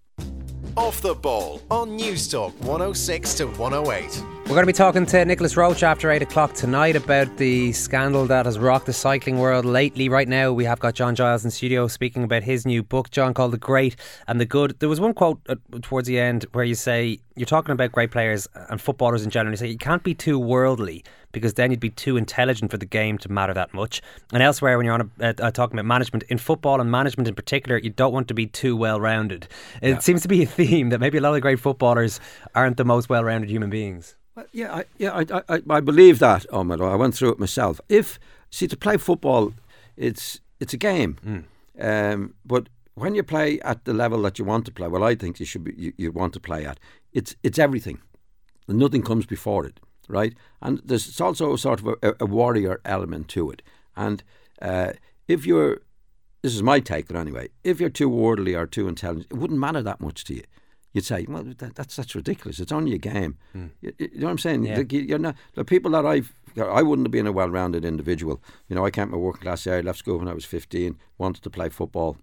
Off 0.75 1.01
the 1.01 1.13
ball 1.13 1.61
on 1.69 1.99
Newstalk 1.99 2.51
106 2.61 3.35
to 3.35 3.45
108. 3.45 4.23
We're 4.45 4.55
going 4.55 4.63
to 4.63 4.65
be 4.65 4.73
talking 4.73 5.05
to 5.05 5.23
Nicolas 5.23 5.55
Roche 5.55 5.83
after 5.83 6.09
8 6.09 6.23
o'clock 6.23 6.53
tonight 6.53 6.95
about 6.95 7.37
the 7.37 7.71
scandal 7.73 8.25
that 8.25 8.47
has 8.47 8.57
rocked 8.57 8.87
the 8.87 8.93
cycling 8.93 9.37
world 9.37 9.65
lately. 9.65 10.09
Right 10.09 10.27
now, 10.27 10.51
we 10.51 10.65
have 10.65 10.79
got 10.79 10.95
John 10.95 11.13
Giles 11.13 11.45
in 11.45 11.51
studio 11.51 11.87
speaking 11.87 12.23
about 12.23 12.41
his 12.41 12.65
new 12.65 12.81
book, 12.81 13.11
John, 13.11 13.35
called 13.35 13.53
The 13.53 13.59
Great 13.59 13.97
and 14.27 14.41
the 14.41 14.45
Good. 14.47 14.79
There 14.79 14.89
was 14.89 14.99
one 14.99 15.13
quote 15.13 15.39
uh, 15.47 15.55
towards 15.83 16.07
the 16.07 16.19
end 16.19 16.47
where 16.53 16.65
you 16.65 16.75
say, 16.75 17.19
You're 17.35 17.45
talking 17.45 17.71
about 17.71 17.91
great 17.91 18.09
players 18.09 18.47
and 18.69 18.81
footballers 18.81 19.23
in 19.23 19.29
general. 19.29 19.53
You 19.53 19.57
say, 19.57 19.67
You 19.67 19.77
can't 19.77 20.03
be 20.03 20.15
too 20.15 20.39
worldly 20.39 21.03
because 21.33 21.55
then 21.55 21.71
you'd 21.71 21.81
be 21.81 21.89
too 21.89 22.15
intelligent 22.15 22.71
for 22.71 22.77
the 22.77 22.85
game 22.85 23.17
to 23.17 23.29
matter 23.29 23.53
that 23.53 23.73
much. 23.73 24.01
And 24.31 24.41
elsewhere, 24.41 24.77
when 24.77 24.85
you're 24.85 24.93
on 24.93 25.11
a, 25.19 25.27
uh, 25.27 25.33
uh, 25.39 25.51
talking 25.51 25.77
about 25.77 25.85
management, 25.85 26.23
in 26.29 26.37
football 26.37 26.79
and 26.79 26.89
management 26.89 27.27
in 27.27 27.35
particular, 27.35 27.77
you 27.77 27.89
don't 27.89 28.13
want 28.13 28.29
to 28.29 28.33
be 28.33 28.47
too 28.47 28.77
well 28.77 29.01
rounded. 29.01 29.49
It 29.81 29.89
yeah. 29.89 29.99
seems 29.99 30.21
to 30.21 30.29
be 30.29 30.43
a 30.43 30.45
theme 30.61 30.89
that 30.89 30.99
maybe 30.99 31.17
a 31.17 31.21
lot 31.21 31.29
of 31.29 31.35
the 31.35 31.41
great 31.41 31.59
footballers 31.59 32.21
aren't 32.55 32.77
the 32.77 32.85
most 32.85 33.09
well 33.09 33.23
rounded 33.23 33.49
human 33.49 33.69
beings. 33.69 34.15
Well, 34.35 34.45
yeah, 34.51 34.73
I, 34.73 34.85
yeah, 34.97 35.11
I, 35.11 35.43
I, 35.55 35.61
I 35.69 35.79
believe 35.81 36.19
that, 36.19 36.45
Omar. 36.51 36.81
I 36.81 36.95
went 36.95 37.15
through 37.15 37.33
it 37.33 37.39
myself. 37.39 37.81
If 37.89 38.17
see 38.49 38.67
to 38.67 38.77
play 38.77 38.97
football, 38.97 39.53
it's 39.97 40.39
it's 40.59 40.73
a 40.73 40.77
game, 40.77 41.17
mm. 41.25 42.13
um, 42.13 42.33
but 42.45 42.69
when 42.95 43.15
you 43.15 43.23
play 43.23 43.59
at 43.61 43.85
the 43.85 43.93
level 43.93 44.21
that 44.23 44.39
you 44.39 44.45
want 44.45 44.65
to 44.65 44.71
play, 44.71 44.87
well, 44.87 45.03
I 45.03 45.15
think 45.15 45.39
you 45.39 45.45
should 45.45 45.63
be 45.63 45.73
you, 45.77 45.93
you 45.97 46.11
want 46.11 46.33
to 46.33 46.39
play 46.39 46.65
at. 46.65 46.79
It's 47.11 47.35
it's 47.43 47.59
everything. 47.59 47.99
Nothing 48.67 49.03
comes 49.03 49.25
before 49.25 49.65
it 49.65 49.79
right? 50.07 50.33
And 50.61 50.81
there's 50.83 51.19
also 51.19 51.55
sort 51.55 51.81
of 51.81 51.95
a, 52.01 52.15
a 52.19 52.25
warrior 52.25 52.81
element 52.85 53.27
to 53.29 53.49
it. 53.51 53.61
And 53.95 54.23
uh, 54.61 54.93
if 55.27 55.45
you're, 55.45 55.81
this 56.41 56.55
is 56.55 56.63
my 56.63 56.79
take, 56.79 57.07
but 57.07 57.17
anyway, 57.17 57.49
if 57.63 57.79
you're 57.79 57.89
too 57.89 58.09
worldly 58.09 58.55
or 58.55 58.65
too 58.65 58.87
intelligent, 58.87 59.27
it 59.31 59.37
wouldn't 59.37 59.59
matter 59.59 59.81
that 59.81 60.01
much 60.01 60.23
to 60.25 60.35
you. 60.35 60.43
You'd 60.93 61.05
say, 61.05 61.25
well, 61.27 61.43
that, 61.43 61.73
that's 61.73 61.95
that's 61.95 62.13
ridiculous. 62.13 62.59
It's 62.59 62.71
only 62.71 62.93
a 62.93 62.99
game. 62.99 63.39
Mm. 63.55 63.71
You, 63.81 63.93
you, 63.97 64.09
know 64.13 64.27
what 64.27 64.31
I'm 64.31 64.37
saying? 64.37 64.63
Yeah. 64.63 64.83
You're 64.87 65.17
not 65.17 65.35
the 65.55 65.65
people 65.65 65.89
that 65.91 66.05
I've. 66.05 66.31
I 66.55 66.83
wouldn't 66.83 67.07
have 67.07 67.11
been 67.11 67.25
a 67.25 67.31
well-rounded 67.31 67.83
individual. 67.83 68.43
You 68.67 68.75
know, 68.75 68.85
I 68.85 68.91
came 68.91 69.07
from 69.07 69.15
a 69.15 69.19
working 69.19 69.41
class 69.41 69.65
area. 69.65 69.81
Left 69.81 69.97
school 69.97 70.19
when 70.19 70.27
I 70.27 70.35
was 70.35 70.45
15. 70.45 70.95
Wanted 71.17 71.41
to 71.41 71.49
play 71.49 71.69
football 71.69 72.17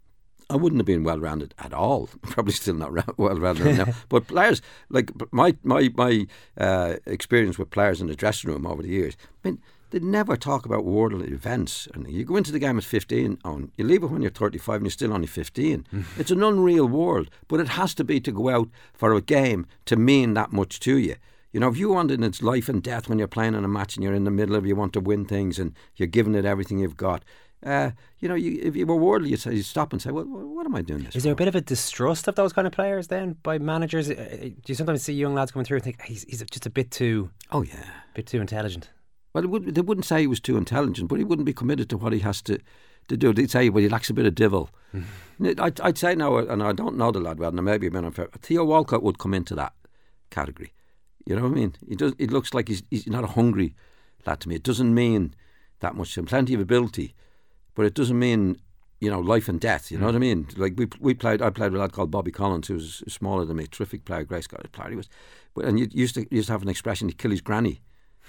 I 0.50 0.57
wouldn't 0.57 0.80
have 0.80 0.87
been 0.87 1.04
well 1.04 1.21
rounded 1.21 1.54
at 1.59 1.73
all. 1.73 2.09
Probably 2.23 2.52
still 2.52 2.75
not 2.75 3.19
well 3.19 3.38
rounded 3.38 3.78
now. 3.78 3.95
But 4.09 4.26
players, 4.26 4.61
like 4.88 5.11
my 5.33 5.57
my 5.62 5.90
my 5.95 6.26
uh, 6.59 6.97
experience 7.07 7.59
with 7.59 7.71
players 7.71 8.00
in 8.00 8.09
the 8.09 8.16
dressing 8.16 8.50
room 8.50 8.66
over 8.66 8.83
the 8.83 8.88
years, 8.88 9.16
I 9.45 9.49
mean, 9.49 9.62
they 9.90 10.00
never 10.00 10.37
talk 10.37 10.66
about 10.66 10.85
worldly 10.85 11.28
events. 11.28 11.88
And 11.95 12.09
you 12.09 12.25
go 12.25 12.37
into 12.37 12.52
the 12.52 12.59
game 12.59 12.78
at 12.78 12.85
15, 12.85 13.38
and 13.45 13.71
you 13.76 13.85
leave 13.85 14.02
it 14.02 14.11
when 14.11 14.23
you're 14.23 14.30
35 14.30 14.76
and 14.76 14.85
you're 14.87 14.90
still 14.90 15.12
only 15.12 15.26
15. 15.26 15.87
it's 16.19 16.30
an 16.30 16.42
unreal 16.42 16.87
world, 16.87 17.30
but 17.49 17.61
it 17.61 17.69
has 17.69 17.95
to 17.95 18.04
be 18.04 18.21
to 18.21 18.33
go 18.33 18.49
out 18.49 18.69
for 18.92 19.14
a 19.14 19.21
game 19.21 19.66
to 19.87 19.97
mean 19.97 20.35
that 20.35 20.52
much 20.52 20.80
to 20.80 20.97
you. 20.97 21.16
You 21.52 21.61
know, 21.61 21.69
if 21.69 21.76
you 21.76 21.90
want 21.90 22.11
it, 22.11 22.23
it's 22.23 22.42
life 22.42 22.69
and 22.69 22.83
death 22.83 23.09
when 23.09 23.19
you're 23.19 23.26
playing 23.28 23.54
in 23.54 23.64
a 23.64 23.69
match 23.69 23.97
and 23.97 24.04
you're 24.04 24.14
in 24.14 24.25
the 24.25 24.30
middle 24.30 24.54
of, 24.54 24.66
you 24.66 24.76
want 24.76 24.92
to 24.92 25.00
win 25.00 25.25
things 25.25 25.59
and 25.59 25.75
you're 25.97 26.07
giving 26.07 26.35
it 26.35 26.45
everything 26.45 26.78
you've 26.78 26.97
got. 26.97 27.25
Uh, 27.66 27.90
you 28.21 28.28
know, 28.28 28.35
you, 28.37 28.59
if 28.62 28.75
you 28.76 28.87
were 28.87 28.97
worldly, 28.97 29.30
you'd, 29.30 29.40
say, 29.40 29.52
you'd 29.54 29.64
stop 29.66 29.92
and 29.92 30.00
say, 30.00 30.11
well, 30.11 30.25
what 30.25 30.64
am 30.64 30.75
I 30.75 30.80
doing 30.83 31.02
this 31.02 31.14
Is 31.16 31.23
for? 31.23 31.26
there 31.26 31.33
a 31.33 31.37
bit 31.37 31.49
of 31.49 31.54
a 31.54 31.61
distrust 31.61 32.26
of 32.28 32.35
those 32.37 32.52
kind 32.54 32.66
of 32.66 32.73
players 32.73 33.09
then 33.09 33.37
by 33.42 33.59
managers? 33.59 34.09
Uh, 34.09 34.14
uh, 34.14 34.37
Do 34.45 34.54
you 34.69 34.75
sometimes 34.75 35.02
see 35.02 35.12
young 35.12 35.35
lads 35.35 35.50
coming 35.50 35.64
through 35.66 35.76
and 35.78 35.85
think 35.85 36.00
he's, 36.02 36.23
he's 36.23 36.42
just 36.50 36.64
a 36.66 36.71
bit 36.71 36.90
too, 36.90 37.30
Oh, 37.50 37.62
yeah. 37.62 37.75
a 37.83 38.14
bit 38.14 38.26
too 38.26 38.40
intelligent? 38.40 38.88
Well, 39.35 39.45
it 39.45 39.49
would, 39.50 39.75
they 39.75 39.80
wouldn't 39.83 40.07
say 40.07 40.21
he 40.21 40.26
was 40.26 40.40
too 40.40 40.57
intelligent, 40.57 41.09
but 41.09 41.19
he 41.19 41.25
wouldn't 41.25 41.47
be 41.47 41.52
committed 41.52 41.90
to 41.90 41.97
what 41.99 42.12
he 42.12 42.21
has 42.21 42.40
to, 42.42 42.59
to 43.09 43.16
do. 43.16 43.33
They'd 43.35 43.50
say, 43.50 43.69
well, 43.69 43.83
he 43.83 43.88
lacks 43.88 44.09
a 44.09 44.14
bit 44.14 44.25
of 44.26 44.35
divil. 44.35 44.71
I'd, 45.59 45.80
I'd 45.80 45.99
say 45.99 46.14
now, 46.14 46.37
and 46.38 46.62
I 46.62 46.73
don't 46.73 46.97
know 46.97 47.11
the 47.11 47.21
lad 47.21 47.38
well, 47.38 47.50
and 47.50 47.62
maybe 47.64 47.88
a 47.88 47.90
bit 47.90 48.04
unfair. 48.04 48.28
Theo 48.40 48.64
Walcott 48.64 49.02
would 49.02 49.19
come 49.19 49.35
into 49.35 49.54
that 49.57 49.73
category. 50.30 50.73
You 51.27 51.37
know 51.37 51.43
what 51.43 51.53
I 51.53 51.55
mean? 51.55 51.75
He 51.89 51.97
does. 51.97 52.15
It 52.19 52.31
looks 52.31 52.55
like 52.55 52.69
he's 52.69 52.83
he's 52.91 53.07
not 53.07 53.25
a 53.25 53.29
hungry 53.29 53.75
lad 54.27 54.41
to 54.41 54.49
me. 54.49 54.55
It 54.55 54.62
doesn't 54.62 54.95
mean 54.95 55.35
that 55.81 55.95
much. 55.95 56.15
to 56.15 56.21
him. 56.21 56.27
Plenty 56.27 56.55
of 56.55 56.61
ability, 56.61 57.15
but 57.75 57.87
it 57.87 57.95
doesn't 57.95 58.19
mean 58.19 58.61
you 59.00 59.11
know 59.11 59.21
life 59.21 59.49
and 59.49 59.61
death. 59.61 59.91
You 59.91 59.99
know 59.99 60.07
what 60.07 60.15
I 60.15 60.19
mm. 60.19 60.23
mean? 60.23 60.49
Like 60.57 60.75
we 60.77 60.89
we 60.99 61.15
played. 61.15 61.43
I 61.43 61.50
played 61.50 61.73
with 61.73 61.81
a 61.81 61.83
lad 61.83 61.93
called 61.93 62.11
Bobby 62.11 62.31
Collins, 62.31 62.69
who 62.69 62.75
was 62.75 63.03
smaller 63.09 63.45
than 63.45 63.57
me, 63.57 63.67
terrific 63.67 64.05
player, 64.05 64.25
great 64.25 64.45
Scottish 64.45 64.73
player. 64.73 64.91
He 64.91 64.97
was, 64.97 65.09
but 65.55 65.65
and 65.65 65.79
you 65.79 65.89
used 65.93 66.15
to 66.15 66.23
you 66.23 66.29
used 66.31 66.47
to 66.47 66.53
have 66.53 66.62
an 66.62 66.69
expression: 66.69 67.09
"He 67.09 67.15
kill 67.15 67.31
his 67.31 67.41
granny 67.41 67.81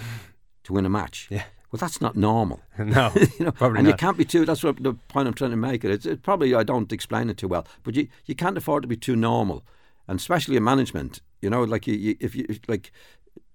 to 0.63 0.73
win 0.73 0.85
a 0.85 0.89
match." 0.89 1.27
Yeah. 1.29 1.43
Well, 1.71 1.77
that's 1.77 2.01
not 2.01 2.17
normal. 2.17 2.59
No, 2.77 3.11
you 3.39 3.45
know, 3.45 3.51
probably 3.51 3.79
and 3.79 3.87
you 3.87 3.93
can't 3.93 4.17
be 4.17 4.25
too. 4.25 4.45
That's 4.45 4.63
what 4.63 4.81
the 4.81 4.93
point 4.93 5.27
I'm 5.27 5.33
trying 5.33 5.51
to 5.51 5.57
make. 5.57 5.85
It. 5.85 5.91
It's, 5.91 6.05
it 6.05 6.23
probably 6.23 6.53
I 6.55 6.63
don't 6.63 6.91
explain 6.91 7.29
it 7.29 7.37
too 7.37 7.47
well, 7.47 7.65
but 7.83 7.95
you 7.95 8.07
you 8.25 8.35
can't 8.35 8.57
afford 8.57 8.81
to 8.83 8.87
be 8.87 8.97
too 8.97 9.15
normal, 9.15 9.63
and 10.07 10.19
especially 10.19 10.55
in 10.57 10.63
management. 10.63 11.21
You 11.41 11.49
know, 11.49 11.63
like 11.63 11.87
you, 11.87 11.95
you 11.95 12.15
if 12.19 12.35
you 12.35 12.45
like 12.67 12.91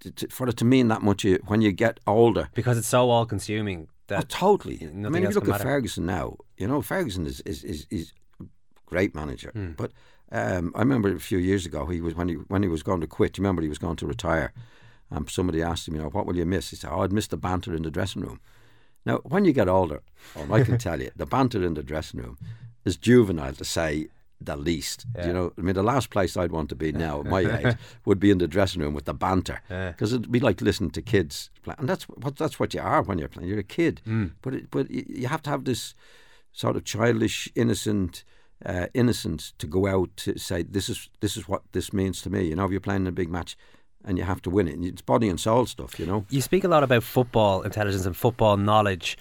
to, 0.01 0.11
to, 0.11 0.29
for 0.29 0.49
it 0.49 0.57
to 0.57 0.65
mean 0.65 0.89
that 0.89 1.03
much 1.03 1.25
you, 1.25 1.39
when 1.47 1.61
you 1.63 1.73
get 1.73 2.01
older. 2.07 2.49
because 2.55 2.79
it's 2.79 2.89
so 2.89 3.11
all 3.11 3.27
consuming 3.27 3.89
Oh, 4.09 4.21
totally. 4.29 4.79
I 4.83 4.87
mean, 4.87 5.25
if 5.25 5.31
you 5.31 5.35
look 5.35 5.45
at 5.45 5.49
matter. 5.51 5.65
Ferguson 5.65 6.07
now, 6.07 6.37
you 6.57 6.69
know, 6.69 6.81
Ferguson 6.83 7.27
is 7.27 7.41
is 7.41 7.65
is, 7.65 7.87
is 7.91 8.13
a 8.41 8.45
great 8.87 9.15
manager, 9.15 9.51
Hmm. 9.53 9.73
but. 9.77 9.93
Um, 10.33 10.73
I 10.75 10.81
remember 10.81 11.15
a 11.15 11.21
few 11.21 11.39
years 11.39 11.67
ago, 11.67 11.87
he 11.87 12.01
was 12.01 12.17
when 12.17 12.29
he 12.29 12.35
when 12.35 12.65
he 12.65 12.69
was 12.69 12.83
going 12.83 13.01
to 13.01 13.07
quit. 13.07 13.39
You 13.39 13.43
remember 13.43 13.63
he 13.63 13.69
was 13.69 13.79
going 13.79 13.95
to 13.95 14.09
retire, 14.09 14.53
and 15.09 15.31
somebody 15.31 15.63
asked 15.63 15.87
him, 15.87 15.95
you 15.95 16.03
know, 16.03 16.09
what 16.09 16.27
will 16.27 16.37
you 16.37 16.45
miss? 16.45 16.71
He 16.71 16.77
said, 16.77 16.91
"Oh, 16.93 17.03
I'd 17.03 17.13
miss 17.13 17.29
the 17.29 17.37
banter 17.37 17.73
in 17.73 17.83
the 17.85 17.93
dressing 17.93 18.23
room." 18.23 18.41
Now, 19.05 19.19
when 19.19 19.45
you 19.45 19.53
get 19.53 19.69
older, 19.69 20.01
um, 20.35 20.53
I 20.53 20.65
can 20.65 20.79
tell 20.87 21.01
you, 21.01 21.13
the 21.15 21.27
banter 21.27 21.63
in 21.65 21.75
the 21.75 21.83
dressing 21.85 22.19
room 22.21 22.39
is 22.85 22.97
juvenile 22.97 23.53
to 23.55 23.65
say 23.65 24.09
the 24.41 24.57
least. 24.57 25.07
You 25.25 25.33
know, 25.33 25.53
I 25.59 25.61
mean, 25.63 25.75
the 25.75 25.83
last 25.83 26.11
place 26.11 26.37
I'd 26.37 26.53
want 26.53 26.69
to 26.69 26.75
be 26.77 26.93
now, 26.93 27.21
at 27.21 27.27
my 27.27 27.41
age, 27.59 27.77
would 28.05 28.21
be 28.21 28.31
in 28.31 28.39
the 28.39 28.47
dressing 28.49 28.83
room 28.83 28.95
with 28.95 29.05
the 29.07 29.15
banter, 29.15 29.63
Yeah. 29.71 29.91
because 29.93 30.13
it'd 30.13 30.31
be 30.31 30.41
like 30.41 30.61
listening 30.61 30.91
to 30.93 31.03
kids 31.03 31.51
play, 31.63 31.75
and 31.79 31.89
that's 31.89 32.05
what 32.09 32.37
that's 32.37 32.61
what 32.61 32.75
you 32.75 32.81
are 32.81 33.03
when 33.03 33.19
you're 33.19 33.29
playing. 33.29 33.49
You're 33.49 33.59
a 33.61 33.63
kid, 33.63 34.01
but 34.43 34.55
it, 34.55 34.71
but 34.71 34.91
you 34.91 35.27
have 35.29 35.43
to 35.43 35.51
have 35.51 35.65
this 35.65 35.95
sort 36.53 36.77
of 36.77 36.85
childish, 36.85 37.49
innocent. 37.55 38.25
Uh, 38.65 38.87
innocence 38.95 39.53
to 39.59 39.67
go 39.67 39.87
out 39.87 40.09
to 40.17 40.39
say 40.39 40.63
this 40.63 40.89
is 40.89 41.11
this 41.21 41.37
is 41.37 41.47
what 41.47 41.61
this 41.73 41.93
means 41.93 42.23
to 42.23 42.31
me. 42.31 42.47
You 42.47 42.57
know, 42.57 42.65
if 42.65 42.71
you're 42.71 42.81
playing 42.81 43.03
in 43.03 43.07
a 43.07 43.13
big 43.13 43.29
match 43.29 43.55
and 44.03 44.17
you 44.17 44.25
have 44.25 44.41
to 44.43 44.51
win 44.51 44.67
it, 44.67 44.83
it's 44.83 45.03
body 45.03 45.29
and 45.29 45.39
soul 45.39 45.67
stuff. 45.67 46.01
You 46.01 46.07
know, 46.07 46.25
you 46.31 46.41
speak 46.41 46.65
a 46.65 46.69
lot 46.69 46.83
about 46.83 47.03
football 47.03 47.61
intelligence 47.61 48.07
and 48.07 48.17
football 48.17 48.57
knowledge, 48.57 49.19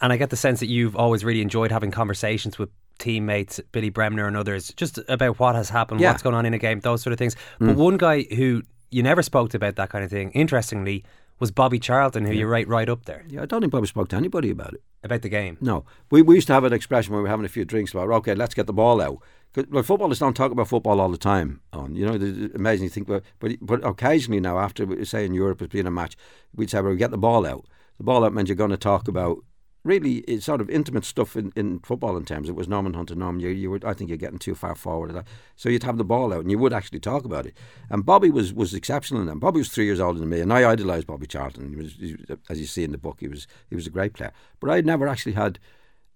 and 0.00 0.12
I 0.12 0.16
get 0.16 0.30
the 0.30 0.36
sense 0.36 0.60
that 0.60 0.68
you've 0.68 0.94
always 0.94 1.24
really 1.24 1.40
enjoyed 1.42 1.72
having 1.72 1.90
conversations 1.90 2.60
with 2.60 2.70
teammates, 3.00 3.58
Billy 3.72 3.90
Bremner 3.90 4.26
and 4.28 4.36
others, 4.36 4.72
just 4.76 4.98
about 5.08 5.38
what 5.40 5.56
has 5.56 5.68
happened, 5.70 6.00
Yeah. 6.00 6.10
Mm. 6.10 6.12
what's 6.12 6.22
going 6.22 6.36
on 6.36 6.46
in 6.46 6.54
a 6.54 6.58
game, 6.58 6.78
those 6.80 7.02
sort 7.02 7.12
of 7.12 7.18
things. 7.18 7.34
But 7.58 7.74
one 7.76 7.96
guy 7.96 8.22
who 8.36 8.62
you 8.90 9.02
never 9.02 9.22
spoke 9.22 9.50
to 9.50 9.56
about 9.56 9.74
that 9.76 9.88
kind 9.90 10.04
of 10.04 10.10
thing, 10.10 10.30
interestingly, 10.32 11.04
was 11.40 11.50
Bobby 11.50 11.78
Charlton, 11.78 12.24
who 12.26 12.34
you 12.34 12.46
write 12.46 12.68
right 12.68 12.88
up 12.88 13.06
there 13.06 13.24
yeah, 13.28 13.40
I 13.42 13.46
don't 13.46 13.62
think 13.62 13.72
Bobby 13.72 13.86
spoke 13.86 14.08
to 14.08 14.16
anybody 14.16 14.50
about 14.50 14.74
it. 14.74 14.82
about 15.02 15.22
the 15.22 15.30
game. 15.30 15.56
No, 15.60 15.84
we, 16.10 16.20
we 16.22 16.34
used 16.34 16.46
to 16.48 16.52
have 16.52 16.64
an 16.64 16.72
expression 16.74 17.12
when 17.14 17.20
we 17.20 17.22
were 17.22 17.28
having 17.30 17.46
a 17.46 17.48
few 17.48 17.64
drinks 17.64 17.92
about, 17.94 18.10
okay, 18.10 18.34
let's 18.34 18.52
get 18.54 18.66
the 18.66 18.74
ball 18.74 19.00
out. 19.00 19.18
like, 19.56 19.84
footballers 19.86 20.18
don't 20.18 20.34
talk 20.36 20.52
about 20.52 20.68
football 20.68 21.00
all 21.00 21.08
the 21.08 21.16
time. 21.16 21.60
On 21.72 21.94
you 21.94 22.04
know, 22.06 22.14
it's 22.20 22.54
amazing. 22.54 23.04
Well, 23.08 23.22
but 23.38 23.52
but 23.62 23.82
occasionally 23.86 24.40
now, 24.40 24.58
after 24.58 24.84
we- 24.84 25.02
say 25.06 25.24
in 25.24 25.32
Europe, 25.32 25.62
it's 25.62 25.72
been 25.72 25.86
a 25.86 25.90
match, 25.90 26.14
we'd 26.54 26.68
say, 26.70 26.80
well, 26.82 26.90
we 26.92 26.98
get 26.98 27.10
the 27.10 27.16
ball 27.18 27.46
out. 27.46 27.64
The 27.96 28.04
ball 28.04 28.22
out 28.24 28.34
means 28.34 28.48
you're 28.50 28.56
going 28.56 28.70
to 28.70 28.76
talk 28.76 29.08
about 29.08 29.38
really 29.84 30.18
it's 30.18 30.46
sort 30.46 30.60
of 30.60 30.68
intimate 30.68 31.04
stuff 31.04 31.36
in, 31.36 31.52
in 31.56 31.80
football 31.80 32.16
in 32.16 32.24
terms. 32.24 32.48
It 32.48 32.54
was 32.54 32.68
Norman 32.68 32.94
Hunter, 32.94 33.14
Norman. 33.14 33.40
You, 33.40 33.48
you 33.48 33.70
were, 33.70 33.80
I 33.84 33.94
think 33.94 34.10
you're 34.10 34.16
getting 34.16 34.38
too 34.38 34.54
far 34.54 34.74
forward. 34.74 35.24
So 35.56 35.68
you'd 35.68 35.84
have 35.84 35.98
the 35.98 36.04
ball 36.04 36.32
out 36.32 36.40
and 36.40 36.50
you 36.50 36.58
would 36.58 36.72
actually 36.72 37.00
talk 37.00 37.24
about 37.24 37.46
it. 37.46 37.56
And 37.88 38.04
Bobby 38.04 38.30
was 38.30 38.52
was 38.52 38.74
exceptional 38.74 39.20
in 39.20 39.28
that. 39.28 39.36
Bobby 39.36 39.58
was 39.58 39.68
three 39.68 39.86
years 39.86 40.00
older 40.00 40.18
than 40.18 40.28
me, 40.28 40.40
and 40.40 40.52
I 40.52 40.70
idolised 40.70 41.06
Bobby 41.06 41.26
Charlton. 41.26 41.70
He 41.70 41.76
was, 41.76 41.92
he 41.94 42.16
as 42.48 42.60
you 42.60 42.66
see 42.66 42.84
in 42.84 42.92
the 42.92 42.98
book, 42.98 43.18
he 43.20 43.28
was 43.28 43.46
he 43.68 43.76
was 43.76 43.86
a 43.86 43.90
great 43.90 44.12
player. 44.12 44.32
But 44.60 44.70
I'd 44.70 44.86
never 44.86 45.08
actually 45.08 45.32
had 45.32 45.58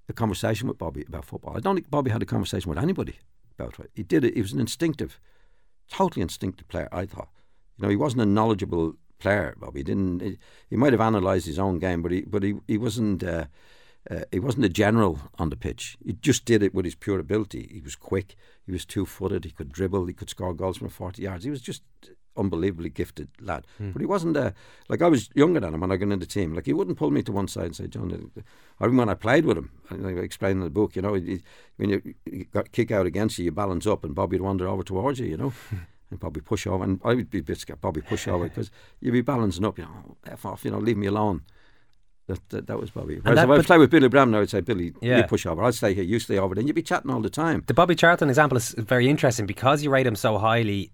a 0.08 0.12
conversation 0.12 0.68
with 0.68 0.78
Bobby 0.78 1.04
about 1.08 1.24
football. 1.24 1.56
I 1.56 1.60
don't 1.60 1.76
think 1.76 1.90
Bobby 1.90 2.10
had 2.10 2.22
a 2.22 2.26
conversation 2.26 2.68
with 2.68 2.78
anybody 2.78 3.16
about 3.58 3.78
it. 3.80 3.90
He 3.94 4.02
did 4.02 4.24
it. 4.24 4.34
He 4.34 4.42
was 4.42 4.52
an 4.52 4.60
instinctive, 4.60 5.18
totally 5.88 6.22
instinctive 6.22 6.68
player. 6.68 6.88
I 6.92 7.06
thought, 7.06 7.28
you 7.78 7.82
know, 7.82 7.88
he 7.88 7.96
wasn't 7.96 8.22
a 8.22 8.26
knowledgeable 8.26 8.96
player. 9.24 9.54
Bobby 9.58 9.80
he 9.80 9.84
didn't. 9.84 10.20
He, 10.20 10.38
he 10.70 10.76
might 10.76 10.92
have 10.92 11.00
analysed 11.00 11.46
his 11.46 11.58
own 11.58 11.78
game, 11.78 12.02
but 12.02 12.12
he 12.12 12.20
but 12.22 12.42
he 12.42 12.54
he 12.68 12.78
wasn't. 12.78 13.22
Uh, 13.24 13.46
uh, 14.10 14.20
he 14.30 14.38
wasn't 14.38 14.66
a 14.66 14.68
general 14.68 15.18
on 15.38 15.48
the 15.48 15.56
pitch. 15.56 15.96
He 16.04 16.12
just 16.12 16.44
did 16.44 16.62
it 16.62 16.74
with 16.74 16.84
his 16.84 16.94
pure 16.94 17.18
ability. 17.18 17.70
He 17.72 17.80
was 17.80 17.96
quick. 17.96 18.36
He 18.66 18.72
was 18.72 18.84
two-footed. 18.84 19.46
He 19.46 19.50
could 19.50 19.72
dribble. 19.72 20.04
He 20.04 20.12
could 20.12 20.28
score 20.28 20.52
goals 20.52 20.76
from 20.76 20.90
40 20.90 21.22
yards. 21.22 21.44
He 21.44 21.50
was 21.50 21.62
just 21.62 21.82
unbelievably 22.36 22.90
gifted 22.90 23.28
lad. 23.40 23.66
But 23.92 24.00
he 24.00 24.06
wasn't 24.06 24.36
a 24.36 24.52
like 24.88 25.02
I 25.02 25.08
was 25.08 25.30
younger 25.34 25.60
than 25.60 25.74
him 25.74 25.80
when 25.80 25.92
I 25.92 25.96
got 25.96 26.04
into 26.04 26.16
the 26.16 26.26
team. 26.26 26.54
Like 26.54 26.66
he 26.66 26.72
wouldn't 26.72 26.98
pull 26.98 27.10
me 27.10 27.22
to 27.22 27.32
one 27.32 27.48
side 27.48 27.66
and 27.66 27.76
say, 27.76 27.86
"John," 27.86 28.30
even 28.82 28.96
when 28.96 29.08
I 29.08 29.14
played 29.14 29.44
with 29.46 29.56
him, 29.56 29.70
and 29.90 30.06
I 30.06 30.10
explained 30.10 30.58
in 30.58 30.64
the 30.64 30.70
book. 30.70 30.96
You 30.96 31.02
know, 31.02 31.14
he, 31.14 31.42
when 31.76 31.90
you, 31.90 32.14
you 32.26 32.44
got 32.44 32.72
kick 32.72 32.90
out 32.90 33.06
against 33.06 33.38
you, 33.38 33.46
you 33.46 33.52
balance 33.52 33.86
up, 33.86 34.04
and 34.04 34.14
Bobby'd 34.14 34.42
wander 34.42 34.68
over 34.68 34.82
towards 34.82 35.18
you. 35.20 35.26
You 35.26 35.36
know. 35.36 35.52
And 36.14 36.20
Bobby 36.20 36.40
push 36.40 36.64
over, 36.68 36.84
and 36.84 37.00
I 37.04 37.14
would 37.14 37.28
be 37.28 37.40
a 37.40 37.42
bit 37.42 37.58
scared. 37.58 37.80
Bobby 37.80 38.00
push 38.00 38.28
over 38.28 38.44
because 38.48 38.70
you'd 39.00 39.10
be 39.12 39.20
balancing 39.20 39.64
up. 39.64 39.78
You 39.78 39.84
know, 39.84 40.16
f 40.26 40.46
off. 40.46 40.64
You 40.64 40.70
know, 40.70 40.78
leave 40.78 40.96
me 40.96 41.08
alone. 41.08 41.42
That, 42.28 42.48
that, 42.50 42.66
that 42.68 42.78
was 42.80 42.90
Bobby. 42.90 43.18
Whereas 43.20 43.36
that- 43.36 43.50
if 43.50 43.58
I 43.60 43.62
play 43.62 43.78
with 43.78 43.90
Billy 43.90 44.08
Bremner, 44.08 44.40
I'd 44.40 44.48
say, 44.48 44.60
Billy, 44.60 44.94
Yeah. 45.02 45.18
you 45.18 45.22
push 45.24 45.44
over. 45.44 45.62
I'll 45.62 45.72
stay 45.72 45.92
here. 45.92 46.04
You 46.04 46.18
stay 46.20 46.38
over. 46.38 46.54
Then 46.54 46.66
you'd 46.68 46.76
be 46.76 46.82
chatting 46.82 47.10
all 47.10 47.20
the 47.20 47.28
time. 47.28 47.64
The 47.66 47.74
Bobby 47.74 47.94
Charlton 47.96 48.28
example 48.28 48.56
is 48.56 48.70
very 48.78 49.08
interesting 49.08 49.44
because 49.44 49.82
you 49.82 49.90
rate 49.90 50.06
him 50.06 50.14
so 50.16 50.38
highly 50.38 50.92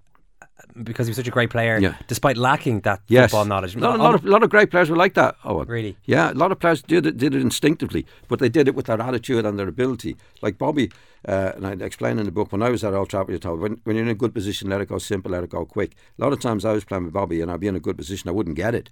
because 0.83 1.07
he 1.07 1.11
was 1.11 1.17
such 1.17 1.29
a 1.29 1.31
great 1.33 1.51
player, 1.51 1.79
Yeah. 1.79 1.95
despite 2.07 2.37
lacking 2.37 2.81
that 2.81 3.01
Yes. 3.09 3.31
football 3.31 3.45
knowledge. 3.45 3.75
A 3.75 3.79
lot, 3.81 3.99
a 3.99 4.03
lot 4.03 4.15
of, 4.15 4.25
a 4.25 4.29
lot 4.29 4.43
of 4.43 4.51
great 4.51 4.71
players 4.71 4.89
were 4.89 4.97
like 4.97 5.15
that. 5.15 5.37
Owen. 5.45 5.67
Really? 5.69 5.97
Yeah, 6.05 6.33
a 6.33 6.35
lot 6.35 6.53
of 6.53 6.59
players 6.59 6.81
did 6.83 7.07
it, 7.07 7.17
did 7.17 7.35
it 7.35 7.41
instinctively, 7.43 8.07
but 8.29 8.39
they 8.39 8.49
did 8.49 8.69
it 8.69 8.75
with 8.75 8.87
their 8.87 9.01
attitude 9.01 9.45
and 9.45 9.59
their 9.59 9.69
ability. 9.69 10.17
Like 10.43 10.59
Bobby, 10.59 10.91
uh, 11.29 11.53
and 11.57 11.67
I 11.67 11.73
explain 11.85 12.19
in 12.19 12.25
the 12.25 12.33
book, 12.33 12.53
when 12.53 12.63
I 12.63 12.71
was 12.71 12.85
at 12.85 12.95
Old 12.95 13.11
Trafford, 13.11 13.33
you 13.33 13.39
told 13.39 13.61
when, 13.61 13.81
when 13.85 13.97
you're 13.97 14.05
in 14.05 14.11
a 14.11 14.15
good 14.15 14.33
position, 14.33 14.71
let 14.71 14.81
it 14.81 14.89
go 14.89 14.99
simple, 14.99 15.33
let 15.33 15.43
it 15.45 15.51
go 15.51 15.65
quick. 15.65 15.95
A 16.19 16.23
lot 16.23 16.33
of 16.33 16.41
times 16.41 16.65
I 16.65 16.73
was 16.73 16.85
playing 16.85 17.05
with 17.05 17.13
Bobby 17.13 17.41
and 17.41 17.51
I'd 17.51 17.61
be 17.61 17.67
in 17.69 17.77
a 17.77 17.81
good 17.81 17.97
position, 17.97 18.29
I 18.29 18.33
wouldn't 18.33 18.57
get 18.57 18.75
it. 18.75 18.91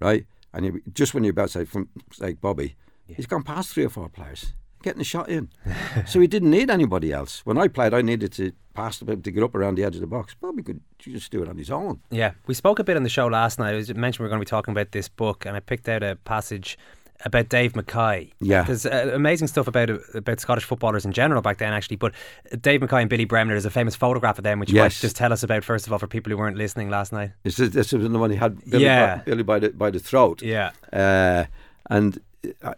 Right? 0.00 0.26
And 0.52 0.64
you, 0.66 0.82
just 0.92 1.14
when 1.14 1.24
you're 1.24 1.30
about 1.32 1.48
to 1.48 1.60
say, 1.60 1.64
from, 1.64 1.88
say 2.12 2.34
Bobby, 2.34 2.76
he's 3.06 3.26
gone 3.26 3.42
past 3.42 3.70
three 3.72 3.84
or 3.84 3.88
four 3.90 4.08
players. 4.08 4.52
Getting 4.82 5.02
a 5.02 5.04
shot 5.04 5.28
in, 5.28 5.50
so 6.06 6.20
he 6.20 6.26
didn't 6.26 6.50
need 6.50 6.70
anybody 6.70 7.12
else. 7.12 7.44
When 7.44 7.58
I 7.58 7.68
played, 7.68 7.92
I 7.92 8.00
needed 8.00 8.32
to 8.32 8.52
pass 8.80 8.98
the 8.98 9.04
bit 9.04 9.22
to 9.24 9.30
get 9.30 9.42
up 9.42 9.54
around 9.54 9.74
the 9.76 9.84
edge 9.84 9.94
of 9.96 10.00
the 10.00 10.06
box. 10.06 10.34
Bobby 10.40 10.62
could 10.62 10.80
just 10.98 11.30
do 11.30 11.42
it 11.42 11.48
on 11.48 11.56
his 11.56 11.70
own. 11.70 12.00
Yeah, 12.10 12.32
we 12.46 12.54
spoke 12.54 12.78
a 12.78 12.84
bit 12.84 12.96
on 12.96 13.02
the 13.02 13.08
show 13.08 13.26
last 13.26 13.58
night. 13.58 13.72
I 13.72 13.76
was 13.76 13.94
mentioned 13.94 14.24
we 14.24 14.26
are 14.26 14.30
going 14.30 14.40
to 14.40 14.46
be 14.46 14.50
talking 14.50 14.72
about 14.72 14.92
this 14.92 15.08
book, 15.08 15.44
and 15.46 15.56
I 15.56 15.60
picked 15.60 15.88
out 15.88 16.02
a 16.02 16.16
passage 16.24 16.78
about 17.26 17.50
Dave 17.50 17.76
Mackay. 17.76 18.32
Yeah. 18.40 18.62
there's 18.62 18.86
uh, 18.86 19.10
amazing 19.12 19.48
stuff 19.48 19.66
about 19.68 19.90
about 20.14 20.40
Scottish 20.40 20.64
footballers 20.64 21.04
in 21.04 21.12
general 21.12 21.42
back 21.42 21.58
then, 21.58 21.72
actually. 21.74 21.96
But 21.96 22.14
Dave 22.60 22.80
Mackay 22.80 23.02
and 23.02 23.10
Billy 23.10 23.26
Bremner, 23.26 23.52
there's 23.52 23.66
a 23.66 23.70
famous 23.70 23.94
photograph 23.94 24.38
of 24.38 24.44
them, 24.44 24.58
which 24.58 24.70
you 24.70 24.76
Yes. 24.76 24.84
might 24.96 25.02
just 25.02 25.16
tell 25.16 25.30
us 25.32 25.42
about 25.42 25.62
first 25.62 25.86
of 25.86 25.92
all 25.92 25.98
for 25.98 26.06
people 26.06 26.30
who 26.30 26.38
weren't 26.38 26.56
listening 26.56 26.88
last 26.88 27.12
night. 27.12 27.32
This 27.42 27.58
is 27.60 27.72
this 27.72 27.92
was 27.92 28.08
the 28.08 28.18
one 28.18 28.30
he 28.30 28.36
had 28.36 28.52
Billy, 28.70 28.84
Yeah. 28.84 29.16
by, 29.16 29.22
Billy 29.24 29.42
by 29.42 29.58
the 29.58 29.68
by 29.70 29.90
the 29.90 29.98
throat. 29.98 30.40
Yeah, 30.42 30.70
Uh, 30.92 31.44
and 31.90 32.18
uh, 32.62 32.72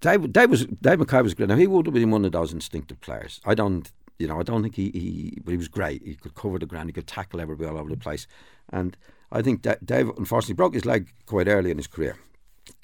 Dave, 0.00 0.32
Dave 0.32 0.48
was 0.48 0.64
Dave 0.80 0.98
Mackay 0.98 1.20
was 1.20 1.34
great. 1.34 1.50
Now 1.50 1.56
he 1.56 1.66
would 1.66 1.84
have 1.86 1.94
been 1.94 2.10
one 2.10 2.24
of 2.24 2.32
those 2.32 2.54
instinctive 2.54 2.98
players. 3.02 3.40
I 3.44 3.54
don't, 3.54 3.92
you 4.18 4.26
know, 4.26 4.38
I 4.38 4.42
don't 4.42 4.62
think 4.62 4.76
he, 4.76 4.90
he 4.90 5.38
but 5.44 5.52
he 5.52 5.56
was 5.56 5.68
great. 5.68 6.02
He 6.04 6.14
could 6.14 6.34
cover 6.34 6.58
the 6.58 6.66
ground. 6.66 6.88
He 6.88 6.92
could 6.92 7.06
tackle 7.06 7.40
everybody 7.40 7.68
all 7.68 7.78
over 7.78 7.90
the 7.90 7.96
place. 7.96 8.26
And 8.70 8.96
I 9.32 9.42
think 9.42 9.62
that 9.62 9.84
Dave 9.84 10.10
unfortunately 10.16 10.54
broke 10.54 10.74
his 10.74 10.84
leg 10.84 11.12
quite 11.26 11.48
early 11.48 11.70
in 11.70 11.76
his 11.76 11.86
career. 11.86 12.16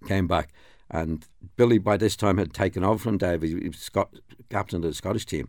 Came 0.07 0.27
back, 0.27 0.51
and 0.91 1.27
Billy 1.57 1.79
by 1.79 1.97
this 1.97 2.17
time 2.17 2.39
had 2.39 2.53
taken 2.53 2.85
over 2.85 2.99
from 2.99 3.19
Dave. 3.19 3.43
He, 3.43 3.59
he 3.61 3.69
was 3.69 3.79
Scot, 3.79 4.15
captain 4.51 4.85
of 4.85 4.91
the 4.91 4.95
Scottish 4.95 5.25
team, 5.25 5.49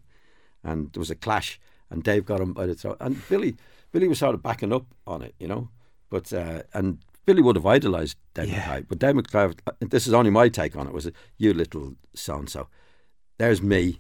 and 0.63 0.91
there 0.93 1.01
was 1.01 1.11
a 1.11 1.15
clash. 1.15 1.59
And 1.89 2.03
Dave 2.03 2.25
got 2.25 2.39
him 2.39 2.53
by 2.53 2.67
the 2.67 2.75
throat. 2.75 2.97
And 3.01 3.21
Billy, 3.27 3.57
Billy 3.91 4.07
was 4.07 4.19
sort 4.19 4.33
of 4.33 4.41
backing 4.41 4.71
up 4.71 4.85
on 5.05 5.21
it, 5.21 5.35
you 5.39 5.47
know. 5.47 5.67
But 6.09 6.31
uh, 6.31 6.63
and 6.73 7.00
Billy 7.25 7.41
would 7.41 7.55
have 7.55 7.65
idolised 7.65 8.17
Dave 8.33 8.50
Yeah. 8.50 8.81
But 8.88 9.00
Dave 9.00 9.15
Mackay, 9.15 9.53
this 9.81 10.07
is 10.07 10.13
only 10.13 10.31
my 10.31 10.50
take 10.50 10.75
on 10.75 10.88
it, 10.88 10.93
was 10.93 11.09
you 11.38 11.53
little 11.53 11.95
so 12.13 12.38
and 12.38 12.50
so. 12.50 12.67
There's 13.38 13.61
me. 13.61 14.00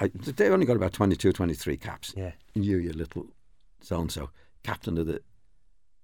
I, 0.00 0.08
they 0.14 0.48
only 0.48 0.66
got 0.66 0.76
about 0.76 0.92
22, 0.92 1.32
23 1.32 1.76
caps. 1.76 2.14
yeah. 2.16 2.32
You, 2.54 2.78
your 2.78 2.94
little 2.94 3.26
so 3.80 4.00
and 4.00 4.10
so, 4.10 4.30
captain 4.64 4.98
of 4.98 5.06
the 5.06 5.20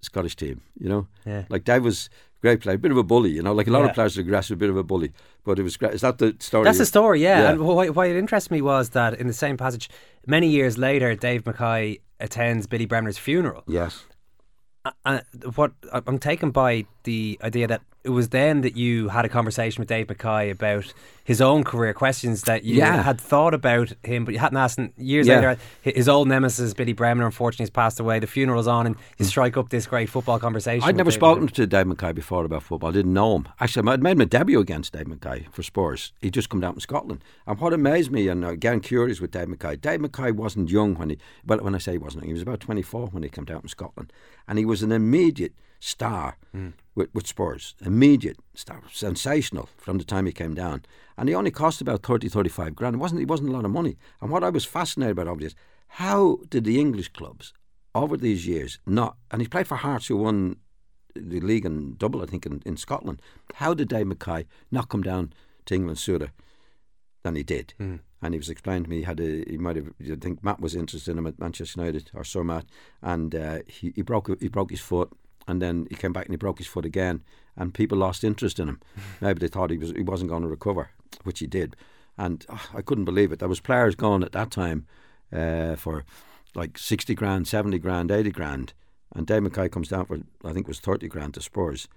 Scottish 0.03 0.37
team. 0.37 0.61
You 0.79 0.89
know, 0.89 1.09
Yeah. 1.25 1.45
like 1.49 1.65
Dave 1.65 1.83
was 1.83 2.09
a 2.39 2.41
great 2.43 2.61
player, 2.61 2.77
a 2.77 2.79
bit 2.79 2.91
of 2.91 2.97
a 2.99 3.03
bully. 3.03 3.31
You 3.31 3.43
know, 3.43 3.53
like 3.53 3.67
a 3.67 3.71
lot 3.71 3.81
Yeah. 3.83 3.89
of 3.89 3.95
players 3.95 4.17
are 4.17 4.21
aggressive, 4.21 4.57
a 4.57 4.59
bit 4.59 4.71
of 4.71 4.77
a 4.77 4.83
bully. 4.85 5.13
But 5.45 5.59
it 5.59 5.63
was 5.63 5.77
great. 5.77 5.95
Is 5.95 6.03
that 6.03 6.19
the 6.19 6.37
story? 6.39 6.65
That's 6.65 6.79
the 6.79 6.87
story, 6.87 7.23
yeah. 7.23 7.41
Yeah. 7.43 7.51
And 7.53 7.61
why, 7.67 7.89
why 7.89 8.07
it 8.07 8.17
interests 8.17 8.51
me 8.51 8.61
was 8.63 8.91
that 8.91 9.15
in 9.19 9.27
the 9.27 9.33
same 9.33 9.57
passage, 9.57 9.89
many 10.27 10.49
years 10.49 10.77
later, 10.79 11.15
Dave 11.15 11.45
Mackay 11.47 11.99
attends 12.21 12.67
Billy 12.67 12.87
Bremner's 12.87 13.19
funeral. 13.19 13.65
Yes. 13.67 14.05
And 15.05 15.23
what 15.57 15.73
I'm 15.93 16.19
taken 16.19 16.51
by 16.53 16.87
the 17.03 17.39
idea 17.43 17.67
that 17.67 17.83
it 18.07 18.11
was 18.11 18.29
then 18.29 18.61
that 18.61 18.77
you 18.77 19.09
had 19.09 19.25
a 19.25 19.29
conversation 19.29 19.83
with 19.83 19.89
Dave 19.89 20.09
Mackay 20.09 20.51
about 20.51 20.95
his 21.25 21.41
own 21.41 21.65
career, 21.65 21.93
questions 21.93 22.43
that 22.43 22.63
you 22.63 22.77
Yeah. 22.77 23.03
had 23.03 23.21
thought 23.21 23.53
about 23.53 23.93
him, 24.05 24.25
but 24.25 24.33
you 24.33 24.39
hadn't 24.39 24.59
asked. 24.59 24.79
him 24.79 24.93
years 24.97 25.27
Yeah. 25.27 25.37
later, 25.37 25.57
his 25.83 26.09
old 26.09 26.29
nemesis 26.29 26.73
Billy 26.73 26.93
Bremner 26.93 27.27
unfortunately 27.27 27.65
has 27.65 27.71
passed 27.71 27.99
away. 27.99 28.21
The 28.21 28.29
funeral's 28.29 28.69
on, 28.69 28.87
and 28.87 28.95
you 29.19 29.25
hmm. 29.25 29.29
strike 29.29 29.57
up 29.57 29.71
this 29.71 29.87
great 29.87 30.09
football 30.09 30.39
conversation. 30.39 30.89
I'd 30.89 30.97
never 30.97 31.11
Dave 31.11 31.19
spoken 31.19 31.49
to 31.49 31.67
Dave 31.67 31.89
Mackay 31.89 32.13
before 32.13 32.45
about 32.45 32.63
football. 32.63 32.91
I 32.91 32.93
didn't 32.93 33.13
know 33.13 33.35
him. 33.35 33.49
Actually, 33.59 33.91
I'd 33.91 34.03
made 34.03 34.19
my 34.19 34.25
debut 34.25 34.61
against 34.61 34.93
Dave 34.93 35.09
Mackay 35.09 35.49
for 35.51 35.65
Spurs. 35.65 36.13
He'd 36.21 36.35
just 36.35 36.49
come 36.49 36.61
down 36.61 36.75
from 36.75 36.81
Scotland. 36.81 37.25
And 37.45 37.59
what 37.59 37.73
amazed 37.73 38.13
me, 38.13 38.29
and 38.29 38.45
again 38.45 38.79
curious 38.79 39.21
with 39.21 39.33
Dave 39.33 39.49
Mackay, 39.49 39.77
Dave 39.77 40.01
Mackay 40.01 40.31
wasn't 40.31 40.71
young 40.71 40.95
when 40.95 41.11
he, 41.11 41.19
well, 41.45 41.59
when 41.59 41.75
I 41.75 41.79
say 41.79 41.93
he 41.93 41.99
wasn't 41.99 42.25
he 42.25 42.33
was 42.33 42.43
about 42.43 42.61
24 42.61 43.09
when 43.09 43.25
he 43.25 43.29
came 43.29 43.45
down 43.45 43.61
from 43.61 43.69
Scotland. 43.69 44.13
And 44.47 44.59
he 44.59 44.65
was 44.65 44.83
an 44.83 44.93
immediate 44.93 45.53
star 45.81 46.37
with, 46.95 47.09
with 47.15 47.27
Spurs. 47.27 47.75
Immediate 47.85 48.39
star. 48.55 48.83
Sensational 48.93 49.69
from 49.77 49.99
the 49.99 50.05
time 50.05 50.27
he 50.27 50.33
came 50.33 50.55
down. 50.55 50.83
And 51.17 51.29
he 51.29 51.35
only 51.35 51.51
cost 51.51 51.81
about 51.81 52.03
30, 52.03 52.29
35 52.29 52.75
grand. 52.75 52.95
It 52.97 52.99
wasn't, 52.99 53.21
it 53.21 53.29
wasn't 53.29 53.51
a 53.51 53.53
lot 53.53 53.65
of 53.65 53.71
money. 53.71 53.97
And 54.21 54.31
what 54.31 54.45
I 54.45 54.51
was 54.51 54.65
fascinated 54.65 55.13
about 55.13 55.29
obviously 55.29 55.57
is 55.57 55.63
how 55.89 56.39
did 56.49 56.65
the 56.65 56.81
English 56.81 57.09
clubs 57.11 57.53
over 57.95 58.17
these 58.17 58.47
years 58.47 58.79
not, 58.87 59.17
and 59.31 59.41
he 59.41 59.49
played 59.49 59.67
for 59.67 59.77
Hearts 59.77 60.07
who 60.07 60.19
won 60.19 60.57
the 61.15 61.41
league 61.41 61.65
in 61.65 61.97
double, 61.97 62.23
I 62.23 62.27
think, 62.27 62.47
in, 62.47 62.63
in 62.67 62.77
Scotland. 62.77 63.23
How 63.55 63.75
did 63.75 63.89
Dave 63.89 64.07
Mackay 64.07 64.47
not 64.71 64.89
come 64.89 65.03
down 65.03 65.33
to 65.67 65.75
England 65.75 65.99
sooner 65.99 66.33
than 67.23 67.37
he 67.37 67.43
did? 67.43 67.75
Hmm. 67.79 67.97
And 68.23 68.35
he 68.35 68.39
was 68.39 68.51
explaining 68.51 68.85
to 68.85 68.91
me 68.91 68.99
he 68.99 69.03
had 69.03 69.21
a, 69.21 69.45
he 69.49 69.57
might 69.57 69.77
have, 69.77 69.93
I 70.01 70.17
think 70.17 70.43
Matt 70.43 70.61
was 70.61 70.75
interested 70.75 71.13
in 71.13 71.19
him 71.19 71.27
at 71.27 71.39
Manchester 71.39 71.81
United 71.81 72.11
or 72.15 72.25
Sir 72.25 72.45
Matt, 72.45 72.67
and 73.03 73.35
uh, 73.35 73.59
he, 73.67 73.93
he 73.95 74.03
broke 74.03 74.29
he 74.41 74.49
broke 74.49 74.71
his 74.71 74.81
foot, 74.81 75.13
and 75.47 75.63
then 75.63 75.87
he 75.89 75.97
came 75.97 76.13
back 76.13 76.27
and 76.27 76.33
he 76.33 76.37
broke 76.37 76.59
his 76.59 76.67
foot 76.67 76.85
again, 76.85 77.23
and 77.57 77.75
people 77.75 77.99
lost 77.99 78.25
interest 78.25 78.59
in 78.59 78.69
him. 78.69 78.81
Maybe 79.21 79.39
they 79.39 79.49
thought 79.49 79.71
he 79.71 79.79
was 79.79 79.91
he 79.93 80.03
wasn't 80.03 80.31
going 80.31 80.43
to 80.43 80.49
recover, 80.49 80.91
which 81.25 81.41
he 81.41 81.47
did, 81.47 81.77
and 82.19 82.45
ah, 82.49 82.69
I 82.75 82.83
couldn't 82.83 83.05
believe 83.05 83.33
it. 83.33 83.39
There 83.39 83.49
was 83.49 83.61
players 83.61 83.95
going 83.95 84.23
at 84.23 84.33
that 84.33 84.51
time 84.51 84.87
uh, 85.33 85.77
for 85.77 86.05
like 86.55 86.79
sixty 86.79 87.15
grand, 87.15 87.49
seventy 87.49 87.79
grand, 87.79 88.11
eighty 88.11 88.31
grand, 88.31 88.73
and 89.15 89.27
Dave 89.27 89.43
Mackay 89.43 89.69
comes 89.69 89.89
down 89.89 90.07
for 90.07 90.19
I 90.45 90.53
think 90.53 90.67
it 90.67 90.69
was 90.69 90.81
thirty 90.81 91.09
grand 91.09 91.35
to 91.35 91.43
Spurs, 91.43 91.89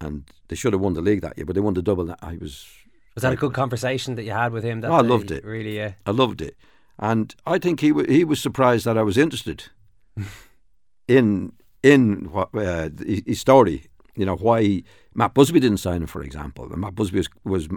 and 0.00 0.24
they 0.48 0.56
should 0.56 0.72
have 0.72 0.82
won 0.82 0.94
the 0.94 1.02
league 1.02 1.22
that 1.22 1.36
year, 1.36 1.46
but 1.46 1.54
they 1.54 1.60
won 1.60 1.74
the 1.74 1.82
double. 1.82 2.14
I 2.20 2.36
was 2.40 2.66
Was 3.14 3.22
that 3.22 3.32
a 3.32 3.36
good 3.36 3.54
conversation 3.54 4.14
that 4.16 4.24
you 4.24 4.32
had 4.32 4.52
with 4.52 4.64
him? 4.64 4.80
That 4.80 4.90
Oh, 4.90 4.94
I 4.94 5.00
loved 5.00 5.30
it. 5.30 5.44
Really, 5.44 5.76
yeah. 5.76 5.92
I 6.06 6.10
loved 6.10 6.42
it, 6.42 6.56
and 6.98 7.34
I 7.46 7.58
think 7.58 7.80
he 7.80 7.92
wa 7.92 8.04
he 8.08 8.24
was 8.24 8.40
surprised 8.40 8.84
that 8.84 8.98
I 8.98 9.02
was 9.02 9.16
interested 9.16 9.68
in 11.08 11.52
in 11.82 12.30
what 12.32 12.54
uh, 12.54 12.90
his 13.26 13.40
story. 13.40 13.86
You 14.16 14.26
know 14.26 14.36
why 14.36 14.82
Matt 15.14 15.34
Busby 15.34 15.60
didn't 15.60 15.78
sign 15.78 16.02
him, 16.02 16.06
for 16.06 16.22
example. 16.22 16.64
And 16.70 16.80
Matt 16.80 16.94
Busby 16.94 17.18
was, 17.18 17.28
was 17.44 17.68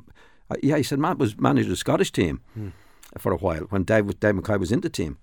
uh, 0.50 0.55
yeah, 0.62 0.77
he 0.77 0.83
said 0.83 1.00
Matt 1.00 1.17
was 1.17 1.38
managed 1.39 1.69
the 1.69 1.75
Scottish 1.75 2.12
team 2.12 2.41
for 3.17 3.31
a 3.31 3.38
while 3.38 3.62
when 3.69 3.83
Dave 3.83 4.05
was- 4.05 4.15
Dave 4.15 4.36
Mackay 4.36 4.57
was 4.57 4.72
in 4.72 4.81
the 4.81 4.89
team, 4.89 5.17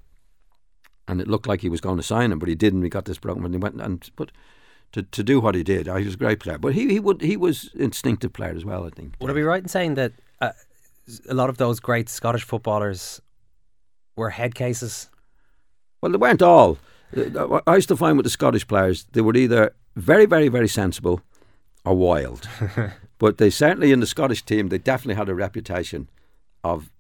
and 1.09 1.21
it 1.21 1.29
looked 1.29 1.47
like 1.47 1.61
he 1.61 1.69
was 1.69 1.81
going 1.81 1.97
to 1.97 2.03
sign 2.03 2.33
him, 2.33 2.39
but 2.39 2.49
he 2.49 2.55
didn't. 2.55 2.83
He 2.83 2.89
got 2.89 3.05
this 3.05 3.19
broken 3.19 3.43
when 3.43 3.53
he 3.53 3.59
went 3.59 3.81
and 3.81 4.09
but. 4.17 4.31
To, 4.95 5.05
to 5.05 5.23
do 5.23 5.39
what 5.39 5.55
he 5.55 5.63
did, 5.63 5.89
uh, 5.89 5.95
he 5.95 6.05
was 6.05 6.15
a 6.15 6.17
great 6.17 6.41
player, 6.41 6.59
but 6.59 6.75
he, 6.75 6.89
he 6.89 6.99
would 6.99 7.21
he 7.23 7.37
was 7.37 7.71
instinctive 7.77 8.33
player 8.33 8.51
as 8.57 8.65
well. 8.65 8.85
I 8.85 8.91
think. 8.91 9.15
Would 9.21 9.31
I 9.31 9.35
be 9.35 9.43
right 9.43 9.63
in 9.63 9.69
saying 9.69 9.95
that 9.95 10.11
uh, 10.41 10.51
a 11.29 11.35
lot 11.35 11.49
of 11.49 11.59
those 11.59 11.79
great 11.79 12.09
Scottish 12.09 12.43
footballers 12.43 13.21
were 14.17 14.31
head 14.31 14.57
cases? 14.57 15.09
Well, 16.01 16.11
they 16.11 16.19
weren't 16.19 16.43
all. 16.43 16.77
I 17.67 17.75
used 17.75 17.89
to 17.89 17.97
find 17.97 18.17
with 18.17 18.25
the 18.25 18.31
Scottish 18.31 18.67
players, 18.67 19.07
they 19.13 19.21
were 19.21 19.35
either 19.37 19.75
very, 19.97 20.27
very, 20.27 20.49
very 20.49 20.69
sensible 20.69 21.21
or 21.85 21.95
wild. 21.95 22.49
but 23.19 23.39
they 23.39 23.51
certainly, 23.51 23.93
in 23.93 24.01
the 24.01 24.07
Scottish 24.07 24.43
team, 24.43 24.69
they 24.69 24.79
definitely 24.79 25.17
had 25.17 25.29
a 25.29 25.35
reputation 25.35 26.09
of 26.63 26.91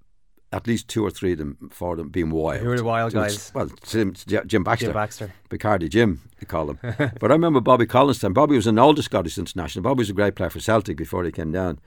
at 0.52 0.66
least 0.66 0.88
two 0.88 1.04
or 1.04 1.10
three 1.10 1.32
of 1.32 1.38
them 1.38 1.70
for 1.70 1.94
them 1.94 2.08
being 2.08 2.30
wild. 2.30 2.60
Who 2.60 2.68
were 2.68 2.76
the 2.76 2.84
wild 2.84 3.12
guys? 3.12 3.52
Well, 3.54 3.70
Jim, 3.86 4.14
Jim 4.46 4.64
Baxter. 4.64 4.86
Jim 4.86 4.94
Baxter. 4.94 5.32
Bacardi 5.48 5.88
Jim, 5.88 6.20
they 6.40 6.46
call 6.46 6.70
him. 6.70 6.78
but 7.20 7.30
I 7.30 7.34
remember 7.34 7.60
Bobby 7.60 7.86
Collins' 7.86 8.18
time. 8.18 8.32
Bobby 8.32 8.56
was 8.56 8.66
an 8.66 8.78
older 8.78 9.02
Scottish 9.02 9.38
international. 9.38 9.84
Bobby 9.84 10.00
was 10.00 10.10
a 10.10 10.14
great 10.14 10.34
player 10.34 10.50
for 10.50 10.60
Celtic 10.60 10.96
before 10.96 11.24
he 11.24 11.30
came 11.30 11.52
down. 11.52 11.78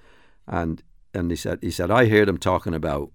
And 0.48 0.82
and 1.14 1.30
he 1.30 1.38
said, 1.38 1.60
he 1.62 1.72
said, 1.72 1.92
I 1.92 2.08
heard 2.08 2.28
him 2.28 2.38
talking 2.38 2.74
about 2.74 3.12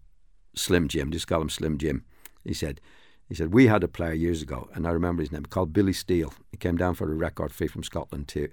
Slim 0.54 0.86
Jim. 0.86 1.10
Just 1.10 1.26
call 1.26 1.40
him 1.40 1.50
Slim 1.50 1.78
Jim. 1.78 2.04
He 2.44 2.54
said, 2.54 2.80
he 3.28 3.34
said, 3.34 3.52
we 3.52 3.66
had 3.66 3.84
a 3.84 3.88
player 3.88 4.12
years 4.14 4.40
ago, 4.42 4.68
and 4.74 4.86
I 4.86 4.90
remember 4.90 5.22
his 5.22 5.30
name, 5.32 5.44
called 5.44 5.72
Billy 5.72 5.92
Steel. 5.92 6.32
He 6.50 6.56
came 6.56 6.76
down 6.76 6.94
for 6.94 7.10
a 7.10 7.14
record 7.14 7.52
fee 7.52 7.66
from 7.68 7.82
Scotland 7.82 8.28
to 8.28 8.48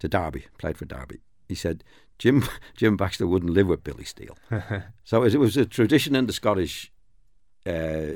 to 0.00 0.08
Derby, 0.08 0.46
played 0.58 0.76
for 0.76 0.84
Derby. 0.84 1.20
He 1.48 1.54
said, 1.54 1.84
Jim 2.18 2.44
Jim 2.76 2.96
Baxter 2.96 3.26
wouldn't 3.26 3.52
live 3.52 3.66
with 3.68 3.84
Billy 3.84 4.04
Steel. 4.04 4.36
so 5.04 5.22
it 5.24 5.36
was 5.36 5.56
a 5.56 5.64
tradition 5.66 6.14
in 6.16 6.26
the 6.26 6.32
Scottish 6.32 6.92
uh, 7.66 8.12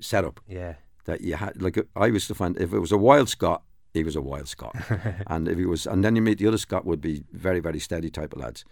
setup 0.00 0.40
Yeah. 0.48 0.74
that 1.04 1.20
you 1.20 1.34
had 1.36 1.60
like 1.60 1.78
I 1.94 2.06
used 2.06 2.28
to 2.28 2.34
find 2.34 2.56
if 2.58 2.72
it 2.72 2.78
was 2.78 2.92
a 2.92 2.96
wild 2.98 3.28
Scot, 3.28 3.62
he 3.94 4.04
was 4.04 4.16
a 4.16 4.22
wild 4.22 4.48
Scot, 4.48 4.74
and 5.26 5.48
if 5.48 5.58
he 5.58 5.64
was, 5.66 5.86
and 5.86 6.04
then 6.04 6.16
you 6.16 6.22
meet 6.22 6.38
the 6.38 6.46
other 6.48 6.58
Scot 6.58 6.84
would 6.84 7.00
be 7.00 7.24
very 7.32 7.60
very 7.60 7.78
steady 7.78 8.10
type 8.10 8.32
of 8.32 8.40
lads. 8.40 8.64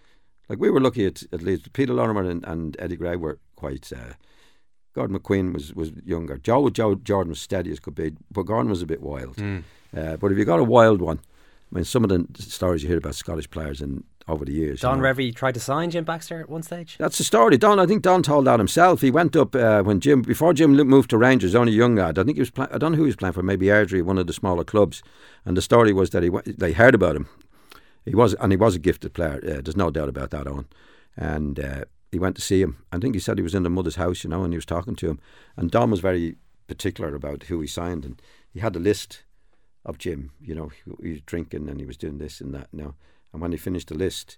Like 0.49 0.59
we 0.59 0.69
were 0.69 0.81
lucky 0.81 1.05
at 1.05 1.23
at 1.31 1.41
least 1.41 1.73
Peter 1.73 1.93
Lorimer 1.93 2.23
and, 2.29 2.43
and 2.45 2.75
Eddie 2.79 2.95
Gray 2.97 3.15
were 3.15 3.39
quite. 3.55 3.91
Uh, 3.93 4.13
Gordon 4.95 5.19
McQueen 5.19 5.53
was 5.53 5.73
was 5.75 5.91
younger. 6.05 6.37
Joe 6.37 6.69
Joe 6.69 6.95
Jordan 6.95 7.29
was 7.31 7.41
steady 7.41 7.71
as 7.71 7.79
could 7.79 7.95
be, 7.95 8.13
but 8.31 8.43
Gordon 8.43 8.69
was 8.69 8.81
a 8.81 8.85
bit 8.85 9.01
wild. 9.01 9.37
Uh, 9.95 10.17
but 10.17 10.31
if 10.31 10.37
you 10.37 10.45
got 10.45 10.59
a 10.59 10.63
wild 10.63 11.01
one, 11.01 11.19
I 11.71 11.75
mean, 11.75 11.83
some 11.83 12.03
of 12.03 12.09
the 12.09 12.25
stories 12.41 12.81
you 12.81 12.89
hear 12.89 12.97
about 12.97 13.15
Scottish 13.15 13.49
players 13.49 13.81
and 13.81 14.03
over 14.27 14.43
the 14.43 14.53
years. 14.53 14.81
you 14.81 14.89
Don 14.89 14.99
know, 14.99 15.05
Revie 15.05 15.35
tried 15.35 15.53
to 15.53 15.59
sign 15.59 15.91
Jim 15.91 16.03
Baxter 16.03 16.39
at 16.39 16.49
one 16.49 16.63
stage. 16.63 16.97
that's 16.97 17.17
the 17.19 17.23
story. 17.23 17.57
Don, 17.57 17.79
I 17.79 17.85
think 17.85 18.01
Don 18.01 18.23
told 18.23 18.45
that 18.45 18.59
himself. 18.59 19.01
He 19.01 19.11
went 19.11 19.35
up 19.35 19.53
uh, 19.53 19.83
when 19.83 19.99
Jim, 19.99 20.21
before 20.23 20.51
Jim 20.53 20.71
moved 20.71 21.11
to 21.11 21.17
Rangers, 21.17 21.53
only 21.53 21.73
a 21.73 21.75
young 21.75 21.95
lad. 21.95 22.17
I 22.17 22.23
think 22.23 22.37
he 22.37 22.41
was. 22.41 22.49
Play, 22.49 22.67
I 22.71 22.77
don't 22.77 22.93
know 22.93 22.97
who 22.97 23.03
he 23.03 23.09
was 23.09 23.15
playing 23.17 23.33
for. 23.33 23.43
Maybe 23.43 23.67
Airdrie, 23.67 24.01
one 24.01 24.17
of 24.17 24.25
the 24.27 24.33
smaller 24.33 24.63
clubs. 24.63 25.03
And 25.45 25.55
the 25.55 25.61
story 25.61 25.93
was 25.93 26.09
that 26.11 26.23
he 26.23 26.29
they 26.47 26.71
heard 26.71 26.95
about 26.95 27.15
him. 27.15 27.27
He 28.05 28.15
was, 28.15 28.33
and 28.35 28.51
he 28.51 28.57
was 28.57 28.75
a 28.75 28.79
gifted 28.79 29.13
player. 29.13 29.39
Uh, 29.43 29.61
there's 29.61 29.77
no 29.77 29.91
doubt 29.91 30.09
about 30.09 30.31
that. 30.31 30.47
On, 30.47 30.65
and 31.17 31.59
uh, 31.59 31.85
he 32.15 32.19
went 32.19 32.35
to 32.37 32.41
see 32.41 32.61
him. 32.61 32.83
I 32.91 32.97
think 32.97 33.13
he 33.13 33.19
said 33.19 33.37
he 33.37 33.43
was 33.43 33.55
in 33.55 33.63
the 33.63 33.69
mother's 33.69 33.97
house, 33.97 34.23
you 34.23 34.29
know, 34.29 34.43
and 34.43 34.53
he 34.53 34.57
was 34.57 34.65
talking 34.65 34.95
to 34.95 35.09
him. 35.09 35.19
And 35.57 35.69
Don 35.69 35.91
was 35.91 35.99
very 35.99 36.37
particular 36.67 37.13
about 37.13 37.43
who 37.43 37.59
he 37.59 37.67
signed, 37.67 38.05
and 38.05 38.21
he 38.51 38.61
had 38.61 38.75
a 38.75 38.79
list 38.79 39.23
of 39.85 39.97
Jim. 39.97 40.31
You 40.41 40.55
know, 40.55 40.69
he, 40.69 40.91
he 41.03 41.11
was 41.11 41.21
drinking 41.21 41.69
and 41.69 41.79
he 41.79 41.85
was 41.85 41.97
doing 41.97 42.17
this 42.17 42.41
and 42.41 42.53
that. 42.53 42.69
You 42.71 42.81
know, 42.81 42.95
and 43.33 43.41
when 43.41 43.51
he 43.51 43.57
finished 43.57 43.89
the 43.89 43.95
list. 43.95 44.37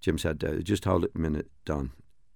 Jim 0.00 0.18
said, 0.18 0.44
uh, 0.44 0.56
just 0.56 0.84
hold 0.84 1.02
it 1.02 1.12
a 1.14 1.18
minute, 1.18 1.50
Don. 1.64 1.90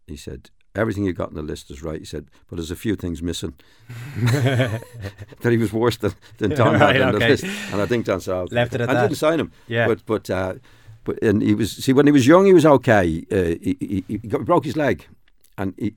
He 0.06 0.16
said, 0.16 0.48
everything 0.74 1.04
you 1.04 1.12
got 1.12 1.28
on 1.28 1.34
the 1.34 1.42
list 1.42 1.70
is 1.70 1.82
right. 1.82 1.98
He 1.98 2.06
said, 2.06 2.30
but 2.48 2.56
there's 2.56 2.70
a 2.70 2.76
few 2.76 2.96
things 2.96 3.22
missing. 3.22 3.52
that 4.22 4.80
he 5.42 5.58
was 5.58 5.70
worse 5.70 5.98
than, 5.98 6.14
than 6.38 6.54
Don 6.54 6.72
Right, 6.80 6.96
had 6.96 7.02
on 7.02 7.16
okay. 7.16 7.24
the 7.26 7.28
list. 7.28 7.44
And 7.70 7.82
I 7.82 7.84
think 7.84 8.06
Don 8.06 8.22
said. 8.22 8.50
Left 8.52 8.74
it 8.74 8.80
at 8.80 8.88
I 8.88 8.94
that. 8.94 9.02
didn't 9.02 9.18
sign 9.18 9.38
him. 9.38 9.52
Yeah. 9.66 9.86
But, 9.86 10.06
but, 10.06 10.30
uh, 10.30 10.54
but, 11.08 11.22
and 11.22 11.40
he 11.42 11.54
was, 11.54 11.72
see, 11.72 11.94
when 11.94 12.06
he 12.06 12.12
was 12.12 12.26
young, 12.26 12.44
he 12.44 12.52
was 12.52 12.66
okay. 12.66 13.24
Uh, 13.32 13.56
he, 13.66 13.76
he, 13.80 14.04
he 14.06 14.28
got, 14.32 14.44
broke 14.44 14.64
his 14.64 14.76
leg. 14.76 15.06
And 15.56 15.74
he, 15.78 15.94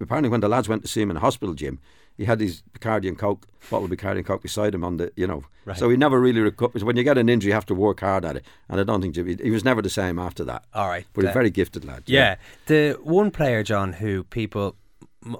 apparently 0.00 0.28
when 0.28 0.40
the 0.40 0.48
lads 0.48 0.68
went 0.68 0.82
to 0.82 0.88
see 0.88 1.00
him 1.02 1.10
in 1.10 1.14
the 1.14 1.20
hospital 1.20 1.54
gym, 1.54 1.78
he 2.16 2.26
had 2.26 2.40
his 2.40 2.62
Bacardi 2.72 3.08
and 3.08 3.18
Coke, 3.18 3.46
bottle 3.70 3.86
of 3.86 3.90
Bacardi 3.90 4.18
and 4.18 4.26
Coke 4.26 4.42
beside 4.42 4.72
him 4.74 4.84
on 4.84 4.98
the, 4.98 5.10
you 5.16 5.26
know. 5.26 5.42
Right. 5.64 5.78
So 5.78 5.88
he 5.88 5.96
never 5.96 6.20
really 6.20 6.42
recovered. 6.42 6.82
When 6.82 6.96
you 6.96 7.02
get 7.02 7.18
an 7.18 7.28
injury, 7.28 7.48
you 7.48 7.54
have 7.54 7.66
to 7.66 7.74
work 7.74 8.00
hard 8.00 8.24
at 8.24 8.36
it. 8.36 8.44
And 8.68 8.78
I 8.78 8.84
don't 8.84 9.00
think 9.00 9.14
Jim, 9.14 9.26
he, 9.26 9.36
he 9.42 9.50
was 9.50 9.64
never 9.64 9.82
the 9.82 9.90
same 9.90 10.18
after 10.18 10.44
that. 10.44 10.64
All 10.74 10.88
right. 10.88 11.06
But 11.14 11.24
Uh, 11.24 11.30
a 11.30 11.32
very 11.32 11.50
gifted 11.50 11.84
lad. 11.84 12.02
Yeah. 12.06 12.36
The 12.66 12.98
one 13.02 13.30
player, 13.30 13.62
John, 13.62 13.94
who 13.94 14.24
people, 14.24 14.76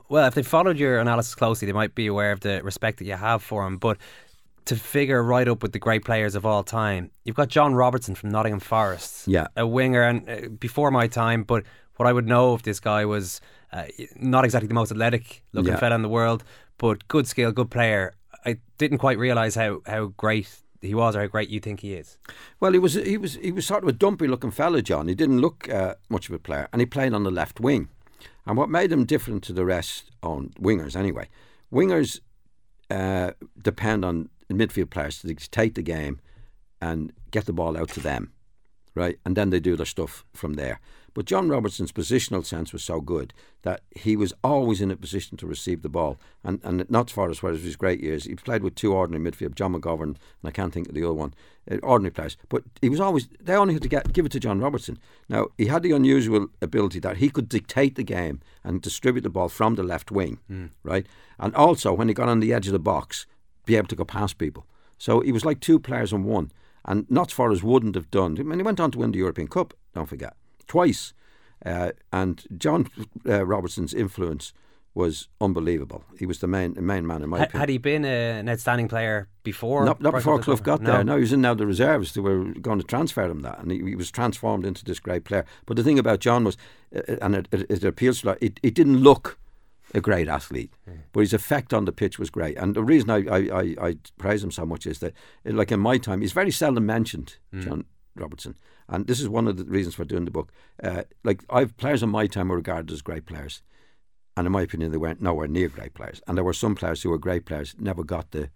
well, 0.09 0.27
if 0.27 0.35
they 0.35 0.43
followed 0.43 0.79
your 0.79 0.99
analysis 0.99 1.35
closely, 1.35 1.67
they 1.67 1.73
might 1.73 1.95
be 1.95 2.07
aware 2.07 2.33
of 2.33 2.41
the 2.41 2.63
respect 2.65 2.99
that 2.99 3.05
you 3.05 3.17
have 3.17 3.43
for 3.43 3.67
him. 3.67 3.77
But 3.77 3.99
to 4.67 4.77
figure 4.77 5.23
right 5.23 5.47
up 5.49 5.63
with 5.63 5.73
the 5.73 5.79
great 5.79 6.05
players 6.05 6.35
of 6.35 6.47
all 6.47 6.63
time, 6.63 7.11
you've 7.25 7.37
got 7.37 7.49
John 7.49 7.75
Robertson 7.75 8.15
from 8.15 8.31
Nottingham 8.31 8.61
Forest. 8.61 9.29
Yeah. 9.29 9.49
A 9.57 9.67
winger, 9.67 10.03
and 10.03 10.29
uh, 10.29 10.49
before 10.49 10.91
my 10.91 11.07
time, 11.07 11.43
but 11.45 11.65
what 11.97 12.09
I 12.09 12.13
would 12.13 12.27
know 12.27 12.53
of 12.53 12.63
this 12.63 12.81
guy 12.81 13.05
was 13.05 13.41
uh, 13.73 13.85
not 14.17 14.45
exactly 14.45 14.69
the 14.69 14.75
most 14.75 14.91
athletic 14.91 15.43
looking 15.53 15.73
Yeah. 15.73 15.79
fella 15.79 15.95
in 15.95 16.03
the 16.03 16.09
world, 16.09 16.45
but 16.79 17.07
good 17.09 17.27
skill, 17.27 17.53
good 17.53 17.71
player. 17.71 18.15
I 18.47 18.57
didn't 18.79 18.99
quite 18.99 19.19
realise 19.19 19.55
how, 19.55 19.81
how 19.87 20.07
great 20.17 20.49
he 20.81 20.95
was 20.95 21.17
or 21.17 21.21
how 21.21 21.27
great 21.29 21.49
you 21.49 21.61
think 21.61 21.81
he 21.81 21.95
is. 21.95 22.19
Well, 22.61 22.73
he 22.73 22.79
was 22.79 22.95
he 22.95 23.17
was 23.17 23.35
he 23.37 23.53
was 23.53 23.67
sort 23.67 23.83
of 23.85 23.89
a 23.89 23.93
dumpy 23.93 24.27
looking 24.27 24.51
fella, 24.51 24.83
John. 24.83 25.09
He 25.09 25.15
didn't 25.15 25.41
look 25.41 25.69
uh, 25.71 25.95
much 26.11 26.29
of 26.29 26.35
a 26.35 26.39
player, 26.39 26.69
and 26.73 26.81
he 26.81 26.87
played 26.87 27.15
on 27.15 27.23
the 27.25 27.31
left 27.31 27.59
wing. 27.61 27.89
And 28.47 28.59
what 28.59 28.69
made 28.69 28.93
him 28.93 29.05
different 29.07 29.43
to 29.45 29.53
the 29.55 29.65
rest 29.65 30.11
on 30.23 30.51
wingers, 30.61 30.95
anyway, 30.95 31.29
wingers 31.73 32.21
uh, 32.91 33.31
depend 33.63 34.05
on 34.05 34.29
midfield 34.53 34.91
players 34.91 35.21
to 35.21 35.27
dictate 35.27 35.75
the 35.75 35.83
game 35.83 36.21
and 36.81 37.13
get 37.31 37.47
the 37.47 37.53
ball 37.53 37.79
out 37.79 37.89
to 37.91 38.01
them, 38.01 38.33
right? 38.95 39.19
And 39.25 39.37
then 39.37 39.51
they 39.51 39.61
do 39.61 39.77
their 39.77 39.87
stuff 39.87 40.25
from 40.35 40.55
there. 40.55 40.81
But 41.15 41.27
John 41.27 41.49
Robertson's 41.49 41.93
positional 41.93 42.45
sense 42.45 42.73
was 42.73 42.83
so 42.83 43.01
good 43.01 43.33
that 43.63 43.83
he 43.95 44.17
was 44.17 44.35
always 44.43 44.81
in 44.81 44.91
a 44.91 44.97
position 44.97 45.37
to 45.39 45.47
receive 45.47 45.83
the 45.83 45.89
ball. 45.89 46.19
And, 46.43 46.61
and 46.65 46.91
not 46.91 47.09
far 47.09 47.31
as 47.31 47.39
far 47.39 47.51
as 47.51 47.63
his 47.63 47.77
great 47.77 48.01
years, 48.01 48.25
he 48.25 48.35
played 48.35 48.65
with 48.65 48.75
two 48.75 48.93
ordinary 48.93 49.31
midfield, 49.31 49.55
John 49.55 49.75
McGovern, 49.75 50.03
and 50.03 50.19
I 50.45 50.51
can't 50.51 50.73
think 50.73 50.89
of 50.89 50.95
the 50.95 51.05
other 51.05 51.15
one, 51.15 51.33
uh, 51.71 51.77
ordinary 51.85 52.11
players. 52.11 52.37
But 52.49 52.65
he 52.83 52.89
was 52.89 52.99
always, 52.99 53.29
they 53.41 53.55
only 53.55 53.75
had 53.75 53.85
to 53.85 53.89
get, 53.89 54.13
give 54.13 54.27
it 54.27 54.33
to 54.33 54.41
John 54.41 54.59
Robertson. 54.59 54.99
Now, 55.29 55.47
he 55.57 55.67
had 55.67 55.85
the 55.85 55.93
unusual 55.93 56.49
ability 56.61 56.99
that 56.99 57.19
he 57.19 57.31
could 57.31 57.49
dictate 57.49 57.95
the 57.95 58.03
game 58.03 58.41
and 58.65 58.83
distribute 58.83 59.23
the 59.23 59.31
ball 59.31 59.49
from 59.49 59.77
the 59.77 59.85
left 59.85 60.11
wing, 60.11 60.41
mm. 60.51 60.71
right? 60.83 61.07
And 61.39 61.55
also, 61.55 61.95
when 61.95 62.09
he 62.09 62.15
got 62.15 62.29
on 62.29 62.41
the 62.41 62.53
edge 62.53 62.67
of 62.67 62.73
the 62.73 62.81
box, 62.81 63.27
be 63.65 63.77
able 63.77 63.89
to 63.89 63.97
go 63.97 64.05
past 64.05 64.39
people. 64.39 64.67
So 64.99 65.21
he 65.21 65.33
was 65.33 65.45
like 65.45 65.61
two 65.61 65.79
players 65.79 66.13
in 66.13 66.25
one. 66.25 66.51
And 66.87 67.11
Notts 67.11 67.33
Forest 67.33 67.63
wouldn't 67.63 67.95
have 67.95 68.11
done. 68.11 68.37
I 68.39 68.43
mean, 68.43 68.59
he 68.59 68.63
went 68.63 68.81
on 68.81 68.91
to 68.91 68.99
win 68.99 69.13
the 69.13 69.19
European 69.19 69.49
Cup, 69.49 69.75
don't 69.95 70.09
forget 70.09 70.35
twice. 70.67 71.15
Uh, 71.65 71.93
and 72.13 72.45
John 72.59 72.89
uh, 73.27 73.47
Robertson's 73.47 73.95
influence 73.95 74.53
was 74.95 75.29
unbelievable. 75.41 76.05
He 76.19 76.27
was 76.27 76.39
the 76.39 76.47
main 76.47 76.75
the 76.75 76.83
main 76.83 77.07
man 77.07 77.23
in 77.23 77.29
my 77.29 77.39
had, 77.39 77.49
opinion. 77.49 77.61
Had 77.61 77.69
he 77.69 77.79
been 77.79 78.05
a, 78.05 78.39
an 78.39 78.49
outstanding 78.49 78.89
player 78.89 79.29
before? 79.43 79.85
Not, 79.85 80.01
not 80.01 80.13
before 80.13 80.39
Clough 80.39 80.57
got 80.57 80.83
no. 80.83 80.93
there. 80.93 81.05
No, 81.05 81.17
he 81.17 81.23
was 81.23 81.33
in 81.33 81.41
now 81.41 81.55
the 81.55 81.67
reserves. 81.67 82.15
They 82.15 82.21
were 82.21 82.45
going 82.45 82.79
to 82.79 82.85
transfer 82.85 83.25
him 83.25 83.41
that, 83.41 83.59
and 83.59 83.73
he, 83.73 83.79
he 83.79 83.97
was 83.97 84.11
transformed 84.11 84.65
into 84.65 84.85
this 84.85 85.01
great 85.01 85.25
player. 85.25 85.45
But 85.67 85.77
the 85.77 85.83
thing 85.83 85.99
about 85.99 86.21
John 86.21 86.45
was, 86.45 86.57
uh, 86.95 87.01
uh 87.09 87.17
and 87.23 87.35
it, 87.35 87.49
it, 87.51 87.71
it 87.71 87.85
appeals 87.85 88.21
to 88.21 88.37
it, 88.41 88.61
it 88.63 88.75
didn't 88.75 88.99
look 88.99 89.39
a 89.93 90.01
great 90.01 90.29
athlete, 90.29 90.73
mm. 90.89 90.99
but 91.13 91.21
his 91.21 91.35
effect 91.35 91.75
on 91.75 91.85
the 91.85 91.93
pitch 91.93 92.19
was 92.19 92.31
great. 92.31 92.57
And 92.57 92.75
the 92.75 92.83
reason 92.83 93.11
I, 93.11 93.25
I, 93.29 93.39
I, 93.39 93.89
I 93.89 93.97
praise 94.19 94.43
him 94.43 94.51
so 94.51 94.65
much 94.65 94.87
is 94.87 94.99
that, 95.01 95.13
like 95.45 95.71
in 95.73 95.81
my 95.81 95.99
time, 95.99 96.21
he's 96.21 96.33
very 96.33 96.51
seldom 96.51 96.87
mentioned, 96.87 97.37
mm. 97.53 97.63
John 97.63 97.85
Robertson. 98.17 98.57
And 98.89 99.07
this 99.07 99.21
is 99.21 99.29
one 99.29 99.49
of 99.49 99.57
the 99.57 99.65
reasons 99.65 99.95
for 99.95 100.05
doing 100.05 100.25
the 100.25 100.31
book. 100.31 100.53
Uh, 100.83 101.03
like 101.23 101.45
I've 101.51 101.77
players 101.77 102.03
in 102.03 102.11
my 102.11 102.27
time 102.27 102.49
were 102.49 102.57
regarded 102.57 102.93
as 102.93 103.03
great 103.03 103.27
players, 103.27 103.63
and 104.37 104.47
in 104.47 104.53
my 104.53 104.63
opinion, 104.63 104.91
they 104.91 104.99
weren't 104.99 105.23
nowhere 105.23 105.49
near 105.49 105.69
great 105.69 105.95
players. 105.95 106.21
And 106.27 106.37
there 106.37 106.45
were 106.45 106.53
some 106.53 106.75
players 106.75 107.03
who 107.03 107.11
were 107.11 107.19
great 107.19 107.45
players 107.45 107.75
never 107.79 108.05
got 108.05 108.31
the 108.31 108.51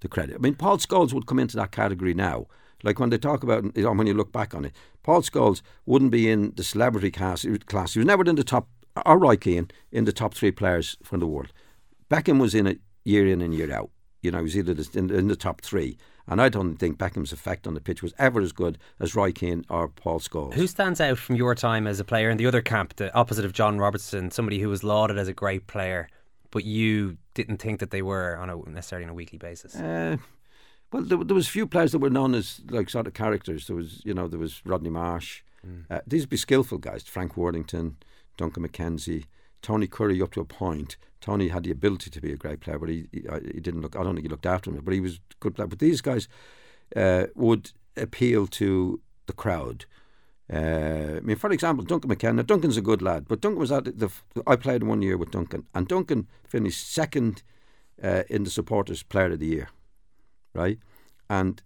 the 0.00 0.08
credit. 0.08 0.36
I 0.36 0.38
mean, 0.38 0.54
Paul 0.54 0.78
Scholes 0.78 1.12
would 1.12 1.26
come 1.26 1.38
into 1.38 1.56
that 1.56 1.70
category 1.70 2.14
now. 2.14 2.46
Like 2.82 2.98
when 2.98 3.10
they 3.10 3.18
talk 3.18 3.42
about, 3.42 3.64
you 3.76 3.84
know, 3.84 3.92
when 3.92 4.06
you 4.06 4.14
look 4.14 4.32
back 4.32 4.54
on 4.54 4.66
it, 4.66 4.72
Paul 5.02 5.22
Scholes 5.22 5.62
wouldn't 5.86 6.10
be 6.10 6.30
in 6.30 6.52
the 6.56 6.64
celebrity 6.64 7.10
class. 7.10 7.46
Class. 7.66 7.94
He 7.94 8.00
was 8.00 8.06
never 8.06 8.24
in 8.24 8.36
the 8.36 8.44
top, 8.44 8.68
or 9.04 9.18
Roy 9.18 9.36
Keane 9.36 9.70
in 9.90 10.04
the 10.04 10.12
top 10.12 10.34
three 10.34 10.50
players 10.50 10.96
from 11.02 11.20
the 11.20 11.26
world. 11.26 11.52
Beckham 12.10 12.40
was 12.40 12.54
in 12.54 12.66
it 12.66 12.80
year 13.04 13.26
in 13.26 13.40
and 13.40 13.54
year 13.54 13.72
out. 13.72 13.90
You 14.22 14.30
know, 14.30 14.38
he 14.38 14.44
was 14.44 14.56
either 14.56 14.74
in, 14.94 15.10
in 15.10 15.28
the 15.28 15.36
top 15.36 15.60
three. 15.60 15.98
And 16.26 16.40
I 16.40 16.48
don't 16.48 16.76
think 16.76 16.96
Beckham's 16.96 17.32
effect 17.32 17.66
on 17.66 17.74
the 17.74 17.80
pitch 17.80 18.02
was 18.02 18.14
ever 18.18 18.40
as 18.40 18.52
good 18.52 18.78
as 18.98 19.14
Roy 19.14 19.32
Keane 19.32 19.64
or 19.68 19.88
Paul 19.88 20.20
Scholes. 20.20 20.54
Who 20.54 20.66
stands 20.66 21.00
out 21.00 21.18
from 21.18 21.36
your 21.36 21.54
time 21.54 21.86
as 21.86 22.00
a 22.00 22.04
player 22.04 22.30
in 22.30 22.38
the 22.38 22.46
other 22.46 22.62
camp, 22.62 22.96
the 22.96 23.14
opposite 23.14 23.44
of 23.44 23.52
John 23.52 23.78
Robertson, 23.78 24.30
somebody 24.30 24.58
who 24.58 24.70
was 24.70 24.82
lauded 24.82 25.18
as 25.18 25.28
a 25.28 25.34
great 25.34 25.66
player, 25.66 26.08
but 26.50 26.64
you 26.64 27.18
didn't 27.34 27.58
think 27.58 27.80
that 27.80 27.90
they 27.90 28.00
were 28.00 28.36
on 28.36 28.48
a 28.48 28.56
necessarily 28.70 29.04
on 29.04 29.10
a 29.10 29.14
weekly 29.14 29.36
basis? 29.36 29.76
Uh, 29.76 30.16
well, 30.92 31.02
there, 31.02 31.18
there 31.18 31.34
was 31.34 31.48
few 31.48 31.66
players 31.66 31.92
that 31.92 31.98
were 31.98 32.08
known 32.08 32.34
as 32.34 32.62
like 32.70 32.88
sort 32.88 33.06
of 33.06 33.12
characters. 33.12 33.66
There 33.66 33.76
was, 33.76 34.00
you 34.04 34.14
know, 34.14 34.26
there 34.26 34.38
was 34.38 34.62
Rodney 34.64 34.90
Marsh. 34.90 35.42
Mm. 35.66 35.84
Uh, 35.90 36.00
these 36.06 36.22
would 36.22 36.30
be 36.30 36.36
skillful 36.38 36.78
guys. 36.78 37.02
Frank 37.02 37.36
Worthington, 37.36 37.96
Duncan 38.36 38.66
McKenzie, 38.66 39.24
Tony 39.62 39.86
Currie 39.86 40.20
up 40.22 40.32
to 40.32 40.40
a 40.40 40.44
point. 40.44 40.96
Tony 41.20 41.48
had 41.48 41.64
the 41.64 41.70
ability 41.70 42.10
to 42.10 42.20
be 42.20 42.32
a 42.32 42.36
great 42.36 42.60
player, 42.60 42.78
but 42.78 42.88
he 42.88 43.08
he, 43.12 43.26
uh, 43.26 43.38
didn't 43.38 43.80
look. 43.80 43.96
I 43.96 44.02
don't 44.02 44.14
think 44.14 44.26
he 44.26 44.30
looked 44.30 44.46
after 44.46 44.70
him, 44.70 44.80
but 44.84 44.94
he 44.94 45.00
was 45.00 45.14
a 45.14 45.34
good 45.40 45.54
player. 45.54 45.66
But 45.66 45.78
these 45.78 46.00
guys 46.00 46.28
uh, 46.94 47.26
would 47.34 47.72
appeal 47.96 48.46
to 48.46 49.00
the 49.26 49.32
crowd. 49.32 49.86
Uh, 50.52 51.16
I 51.16 51.20
mean, 51.20 51.36
for 51.36 51.50
example, 51.50 51.84
Duncan 51.84 52.08
McKenna. 52.08 52.42
Duncan's 52.42 52.76
a 52.76 52.82
good 52.82 53.00
lad, 53.00 53.26
but 53.26 53.40
Duncan 53.40 53.60
was 53.60 53.72
at 53.72 53.98
the 53.98 54.10
I 54.46 54.56
played 54.56 54.82
one 54.82 55.00
year 55.00 55.16
with 55.16 55.30
Duncan, 55.30 55.66
and 55.74 55.88
Duncan 55.88 56.28
finished 56.46 56.92
second 56.92 57.42
uh, 58.02 58.24
in 58.28 58.44
the 58.44 58.50
supporters' 58.50 59.02
player 59.02 59.32
of 59.32 59.40
the 59.40 59.46
year, 59.46 59.68
right? 60.52 60.78
And 61.30 61.62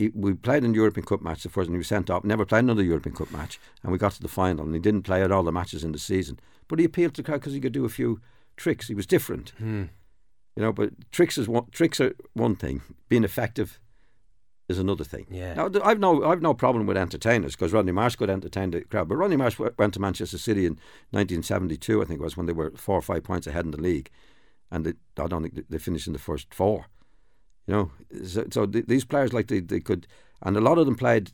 he, 0.00 0.10
we 0.14 0.32
played 0.32 0.64
in 0.64 0.72
the 0.72 0.76
European 0.76 1.04
Cup 1.04 1.20
match 1.20 1.42
the 1.42 1.50
first, 1.50 1.66
and 1.66 1.74
he 1.74 1.78
was 1.78 1.88
sent 1.88 2.08
off. 2.08 2.24
Never 2.24 2.46
played 2.46 2.64
another 2.64 2.82
European 2.82 3.14
Cup 3.14 3.30
match, 3.30 3.60
and 3.82 3.92
we 3.92 3.98
got 3.98 4.12
to 4.12 4.22
the 4.22 4.28
final, 4.28 4.64
and 4.64 4.74
he 4.74 4.80
didn't 4.80 5.02
play 5.02 5.22
at 5.22 5.30
all 5.30 5.42
the 5.42 5.52
matches 5.52 5.84
in 5.84 5.92
the 5.92 5.98
season. 5.98 6.40
But 6.68 6.78
he 6.78 6.86
appealed 6.86 7.14
to 7.14 7.22
the 7.22 7.26
crowd 7.26 7.40
because 7.40 7.52
he 7.52 7.60
could 7.60 7.72
do 7.72 7.84
a 7.84 7.90
few 7.90 8.18
tricks. 8.56 8.88
He 8.88 8.94
was 8.94 9.06
different. 9.06 9.50
Hmm. 9.58 9.84
You 10.56 10.62
know, 10.62 10.72
but 10.72 10.90
tricks 11.12 11.36
is 11.36 11.48
one, 11.48 11.66
tricks 11.70 12.00
are 12.00 12.14
one 12.32 12.56
thing. 12.56 12.80
Being 13.10 13.24
effective 13.24 13.78
is 14.70 14.78
another 14.78 15.04
thing. 15.04 15.26
Yeah. 15.30 15.52
Now, 15.52 15.70
I've 15.84 15.98
no 15.98 16.24
I've 16.24 16.40
no 16.40 16.54
problem 16.54 16.86
with 16.86 16.96
entertainers 16.96 17.54
because 17.54 17.74
Rodney 17.74 17.92
Marsh 17.92 18.16
could 18.16 18.30
entertain 18.30 18.70
the 18.70 18.80
crowd. 18.80 19.06
But 19.06 19.16
Rodney 19.16 19.36
Marsh 19.36 19.58
went 19.58 19.92
to 19.94 20.00
Manchester 20.00 20.38
City 20.38 20.64
in 20.64 20.78
1972, 21.10 22.00
I 22.00 22.06
think 22.06 22.20
it 22.20 22.24
was 22.24 22.38
when 22.38 22.46
they 22.46 22.54
were 22.54 22.70
four 22.70 22.96
or 22.96 23.02
five 23.02 23.22
points 23.22 23.46
ahead 23.46 23.66
in 23.66 23.70
the 23.72 23.80
league, 23.82 24.08
and 24.70 24.86
they, 24.86 24.94
I 25.22 25.26
don't 25.26 25.42
think 25.42 25.68
they 25.68 25.78
finished 25.78 26.06
in 26.06 26.14
the 26.14 26.18
first 26.18 26.54
four. 26.54 26.86
You 27.66 27.74
know, 27.74 27.90
so, 28.24 28.46
so 28.50 28.66
th- 28.66 28.86
these 28.86 29.04
players 29.04 29.32
like 29.32 29.48
they, 29.48 29.60
they 29.60 29.80
could, 29.80 30.06
and 30.42 30.56
a 30.56 30.60
lot 30.60 30.78
of 30.78 30.86
them 30.86 30.96
played 30.96 31.32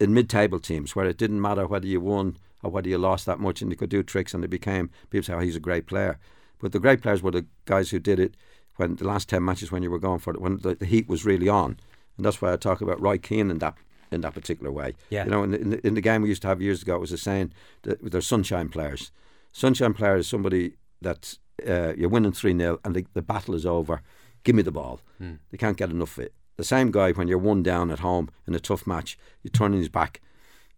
in 0.00 0.14
mid-table 0.14 0.60
teams 0.60 0.94
where 0.94 1.06
it 1.06 1.18
didn't 1.18 1.40
matter 1.40 1.66
whether 1.66 1.86
you 1.86 2.00
won 2.00 2.36
or 2.62 2.70
whether 2.70 2.88
you 2.88 2.98
lost 2.98 3.26
that 3.26 3.38
much, 3.38 3.62
and 3.62 3.70
they 3.70 3.76
could 3.76 3.90
do 3.90 4.02
tricks, 4.02 4.34
and 4.34 4.42
they 4.42 4.48
became 4.48 4.90
people 5.10 5.24
say, 5.24 5.34
"Oh, 5.34 5.40
he's 5.40 5.56
a 5.56 5.60
great 5.60 5.86
player." 5.86 6.18
But 6.60 6.72
the 6.72 6.80
great 6.80 7.02
players 7.02 7.22
were 7.22 7.30
the 7.30 7.46
guys 7.66 7.90
who 7.90 8.00
did 8.00 8.18
it 8.18 8.36
when 8.76 8.96
the 8.96 9.04
last 9.04 9.28
ten 9.28 9.44
matches 9.44 9.70
when 9.70 9.82
you 9.82 9.90
were 9.90 9.98
going 9.98 10.18
for 10.18 10.34
it, 10.34 10.40
when 10.40 10.58
the, 10.58 10.74
the 10.74 10.86
heat 10.86 11.08
was 11.08 11.24
really 11.24 11.48
on, 11.48 11.76
and 12.16 12.26
that's 12.26 12.42
why 12.42 12.52
I 12.52 12.56
talk 12.56 12.80
about 12.80 13.00
Roy 13.00 13.18
Keane 13.18 13.50
in 13.50 13.58
that 13.58 13.76
in 14.10 14.20
that 14.22 14.34
particular 14.34 14.72
way. 14.72 14.94
Yeah. 15.10 15.24
You 15.24 15.30
know, 15.30 15.42
in 15.42 15.50
the, 15.50 15.60
in 15.60 15.70
the, 15.70 15.86
in 15.86 15.94
the 15.94 16.00
game 16.00 16.22
we 16.22 16.28
used 16.28 16.42
to 16.42 16.48
have 16.48 16.62
years 16.62 16.82
ago, 16.82 16.96
it 16.96 17.00
was 17.00 17.12
a 17.12 17.18
saying 17.18 17.52
that 17.82 18.10
they're 18.10 18.20
sunshine 18.20 18.68
players. 18.68 19.10
Sunshine 19.52 19.94
player 19.94 20.16
is 20.16 20.26
somebody 20.26 20.74
that 21.02 21.36
uh, 21.66 21.92
you're 21.96 22.08
winning 22.08 22.32
3 22.32 22.56
0 22.56 22.80
and 22.84 22.94
the, 22.94 23.06
the 23.14 23.22
battle 23.22 23.54
is 23.54 23.66
over. 23.66 24.02
Give 24.44 24.54
me 24.54 24.62
the 24.62 24.72
ball. 24.72 25.00
Mm. 25.20 25.38
They 25.50 25.58
can't 25.58 25.76
get 25.76 25.90
enough 25.90 26.18
of 26.18 26.24
it. 26.24 26.34
The 26.56 26.64
same 26.64 26.90
guy, 26.90 27.12
when 27.12 27.28
you're 27.28 27.38
one 27.38 27.62
down 27.62 27.90
at 27.90 28.00
home 28.00 28.30
in 28.46 28.54
a 28.54 28.60
tough 28.60 28.86
match, 28.86 29.18
you're 29.42 29.50
turning 29.52 29.78
his 29.78 29.88
back 29.88 30.20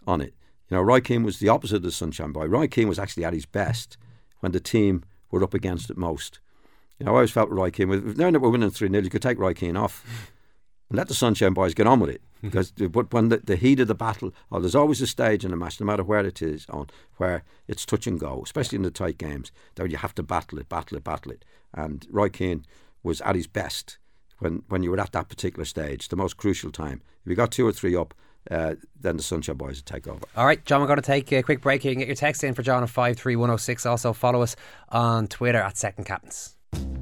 on 0.07 0.21
it. 0.21 0.35
You 0.69 0.77
know, 0.77 0.83
Roy 0.83 1.01
Keane 1.01 1.23
was 1.23 1.39
the 1.39 1.49
opposite 1.49 1.77
of 1.77 1.83
the 1.83 1.91
sunshine 1.91 2.33
boy. 2.33 2.47
Roy 2.47 2.69
Keane 2.69 2.89
was 2.89 2.99
actually 2.99 3.25
at 3.25 3.33
his 3.33 3.47
best 3.47 3.97
when 4.41 4.53
the 4.53 4.61
team 4.61 5.05
were 5.31 5.43
up 5.43 5.55
against 5.55 5.91
it 5.91 5.97
most. 5.97 6.41
You 6.99 7.07
know, 7.07 7.13
I 7.13 7.15
always 7.17 7.31
felt 7.31 7.51
Roy 7.51 7.71
Keane, 7.71 7.89
with, 7.89 8.19
now 8.19 8.31
that 8.31 8.41
we're 8.41 8.51
winning 8.51 8.71
3 8.71 8.91
0, 8.91 9.03
you 9.03 9.11
could 9.11 9.23
take 9.23 9.39
Roy 9.39 9.55
Keane 9.55 9.77
off 9.77 10.05
and 10.91 10.99
let 10.99 11.09
the 11.09 11.15
Sunshine 11.15 11.55
Boys 11.55 11.73
get 11.73 11.87
on 11.87 11.99
with 12.01 12.11
it. 12.11 12.21
Because 12.43 12.73
but 12.73 13.13
when 13.13 13.29
the, 13.29 13.39
the 13.39 13.57
heat 13.57 13.81
of 13.81 13.89
the 13.89 13.95
battle, 13.95 14.33
oh, 14.51 14.61
there's 14.61 14.75
always 14.75 15.01
a 15.01 15.07
stage 15.07 15.45
in 15.45 15.53
a 15.53 15.57
match, 15.57 15.81
no 15.81 15.87
matter 15.87 16.03
where 16.03 16.25
it 16.25 16.43
is 16.43 16.67
on, 16.71 16.89
where 17.17 17.43
it's 17.69 17.85
touch 17.85 18.07
and 18.07 18.19
go, 18.19 18.43
especially 18.45 18.77
in 18.77 18.83
the 18.83 18.91
tight 18.91 19.19
games, 19.19 19.53
that 19.75 19.91
you 19.91 19.97
have 19.97 20.15
to 20.17 20.23
battle 20.23 20.59
it, 20.59 20.69
battle 20.69 20.97
it, 20.97 21.05
battle 21.05 21.33
it. 21.33 21.45
And 21.75 22.07
Roy 22.11 22.29
Keane 22.29 22.65
was 23.03 23.21
at 23.23 23.35
his 23.35 23.47
best 23.47 23.99
when, 24.41 24.63
when 24.69 24.83
you 24.83 24.91
were 24.91 25.01
at 25.01 25.13
that 25.13 25.29
particular 25.29 25.65
stage, 25.65 26.09
the 26.09 26.17
most 26.17 26.37
crucial 26.37 26.71
time. 26.71 27.03
If 27.25 27.31
you 27.31 27.37
got 27.37 27.53
two 27.53 27.67
or 27.67 27.73
three 27.73 27.95
up, 27.95 28.15
uh, 28.51 28.75
then 28.99 29.17
the 29.17 29.23
Sunshine 29.23 29.57
Boys 29.57 29.77
would 29.77 29.87
take 29.87 30.09
over. 30.09 30.21
All 30.37 30.47
right, 30.47 30.65
John, 30.65 30.81
we're 30.81 30.87
going 30.87 30.97
to 30.97 31.03
take 31.03 31.31
a 31.33 31.43
quick 31.43 31.61
break 31.61 31.83
here. 31.83 31.93
and 31.93 31.99
Get 31.99 32.09
your 32.09 32.17
text 32.17 32.43
in 32.43 32.55
for 32.55 32.63
John 32.63 32.83
at 32.83 32.91
53106. 32.91 33.87
Also, 33.87 34.13
follow 34.13 34.43
us 34.43 34.57
on 34.89 35.27
Twitter 35.29 35.59
at 35.59 35.77
Second 35.77 36.05
Captains. 36.05 36.57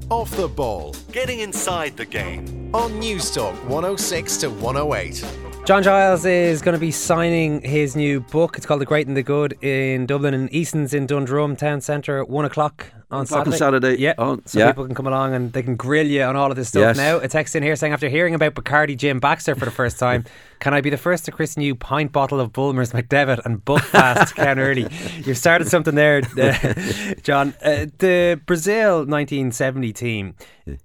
Off 0.09 0.35
the 0.35 0.47
ball. 0.47 0.95
Getting 1.11 1.39
inside 1.39 1.95
the 1.95 2.05
game. 2.05 2.71
On 2.73 2.99
News 2.99 3.31
Newstalk 3.31 3.53
106 3.65 4.37
to 4.37 4.49
108. 4.49 5.25
John 5.65 5.83
Giles 5.83 6.25
is 6.25 6.61
going 6.61 6.73
to 6.73 6.79
be 6.79 6.91
signing 6.91 7.61
his 7.61 7.95
new 7.95 8.19
book. 8.19 8.57
It's 8.57 8.65
called 8.65 8.81
The 8.81 8.85
Great 8.85 9.07
and 9.07 9.15
the 9.15 9.23
Good 9.23 9.63
in 9.63 10.07
Dublin 10.07 10.33
and 10.33 10.51
Eason's 10.51 10.93
in 10.93 11.05
Dundrum 11.05 11.55
Town 11.55 11.79
Centre 11.79 12.19
at 12.19 12.27
one 12.29 12.43
o'clock 12.43 12.87
on 13.11 13.25
Saturday. 13.25 13.51
On 13.51 13.57
Saturday. 13.57 13.95
Yeah. 13.99 14.13
Oh, 14.17 14.39
so 14.45 14.59
yeah. 14.59 14.67
people 14.67 14.85
can 14.85 14.95
come 14.95 15.07
along 15.07 15.33
and 15.33 15.51
they 15.53 15.63
can 15.63 15.75
grill 15.75 16.05
you 16.05 16.21
on 16.23 16.35
all 16.35 16.49
of 16.51 16.55
this 16.55 16.69
stuff. 16.69 16.81
Yes. 16.81 16.97
Now, 16.97 17.17
a 17.17 17.27
text 17.27 17.55
in 17.55 17.63
here 17.63 17.75
saying, 17.75 17.93
after 17.93 18.07
hearing 18.09 18.35
about 18.35 18.53
Bacardi 18.53 18.95
Jim 18.95 19.19
Baxter 19.19 19.55
for 19.55 19.65
the 19.65 19.71
first 19.71 19.97
time, 20.05 20.25
can 20.59 20.73
I 20.73 20.81
be 20.81 20.89
the 20.89 20.97
first 20.97 21.25
to 21.25 21.31
christen 21.31 21.61
you 21.63 21.73
pint 21.75 22.11
bottle 22.11 22.39
of 22.39 22.51
Bulmers 22.53 22.91
McDevitt 22.91 23.43
and 23.45 23.63
Buckfast 23.65 24.35
Ken 24.35 24.59
Early? 24.59 24.87
You've 25.25 25.37
started 25.37 25.67
something 25.67 25.95
there, 25.95 26.21
uh, 26.37 27.13
John. 27.23 27.53
Uh, 27.63 27.87
the 27.97 28.39
Brazil 28.45 28.97
1970 29.05 29.93
team, 29.93 30.35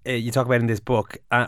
uh, 0.07 0.13
you 0.13 0.31
talk 0.31 0.47
about 0.47 0.61
in 0.61 0.67
this 0.67 0.81
book, 0.81 1.19
uh, 1.31 1.47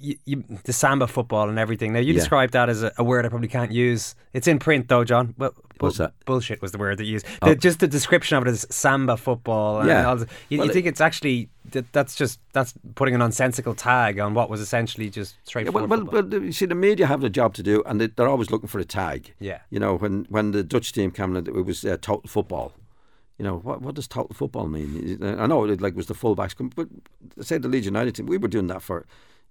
you, 0.00 0.16
you, 0.24 0.44
the 0.64 0.72
samba 0.72 1.06
football 1.06 1.48
and 1.48 1.58
everything. 1.58 1.92
Now, 1.92 2.00
you 2.00 2.12
Yeah. 2.12 2.18
described 2.20 2.52
that 2.54 2.68
as 2.68 2.82
a, 2.82 2.92
a 2.98 3.04
word 3.04 3.24
I 3.24 3.28
probably 3.28 3.48
can't 3.48 3.70
use. 3.72 4.14
It's 4.32 4.48
in 4.48 4.58
print, 4.58 4.88
though, 4.88 5.04
John. 5.04 5.34
Well, 5.38 5.54
What's 5.82 5.98
that? 5.98 6.12
Bullshit 6.24 6.62
was 6.62 6.72
the 6.72 6.78
word 6.78 6.98
that 6.98 7.04
you 7.04 7.12
used. 7.12 7.26
Oh. 7.42 7.54
Just 7.54 7.80
the 7.80 7.88
description 7.88 8.36
of 8.38 8.46
it 8.46 8.50
as 8.50 8.66
samba 8.70 9.16
football. 9.16 9.80
And 9.80 9.88
Yeah. 9.88 10.14
you, 10.48 10.58
Well, 10.58 10.66
you 10.66 10.72
think 10.72 10.86
it's 10.86 11.00
actually 11.00 11.48
that, 11.72 11.92
that's 11.92 12.14
just 12.14 12.40
that's 12.52 12.74
putting 12.94 13.14
a 13.14 13.18
nonsensical 13.18 13.74
tag 13.74 14.18
on 14.18 14.34
what 14.34 14.50
was 14.50 14.60
essentially 14.60 15.10
just 15.10 15.34
Yeah, 15.34 15.48
straightforward. 15.48 15.90
well, 15.90 15.98
well, 16.00 16.06
football. 16.22 16.38
well, 16.38 16.46
you 16.46 16.52
see, 16.52 16.66
the 16.66 16.74
media 16.74 17.06
have 17.06 17.20
the 17.20 17.30
job 17.30 17.54
to 17.54 17.62
do, 17.62 17.82
and 17.86 18.00
they, 18.00 18.06
they're 18.08 18.28
always 18.28 18.50
looking 18.50 18.68
for 18.68 18.78
a 18.78 18.84
tag. 18.84 19.32
Yeah. 19.40 19.60
You 19.70 19.80
know, 19.80 19.96
when, 19.96 20.26
when 20.28 20.52
the 20.52 20.62
Dutch 20.62 20.92
team 20.92 21.10
came 21.10 21.36
in, 21.36 21.46
it 21.46 21.64
was 21.64 21.84
uh, 21.84 21.96
total 22.00 22.28
football. 22.28 22.72
You 23.38 23.44
know, 23.44 23.56
what 23.58 23.80
what 23.82 23.94
does 23.94 24.06
total 24.06 24.34
football 24.34 24.68
mean? 24.68 25.18
I 25.22 25.46
know 25.46 25.64
it 25.64 25.80
like 25.80 25.96
was 25.96 26.06
the 26.06 26.14
fullbacks, 26.14 26.54
but 26.76 26.88
say 27.44 27.58
the 27.58 27.66
Leeds 27.68 27.86
United 27.86 28.14
team, 28.14 28.26
we 28.26 28.38
were 28.38 28.46
doing 28.46 28.68
that 28.68 28.82
for, 28.82 29.04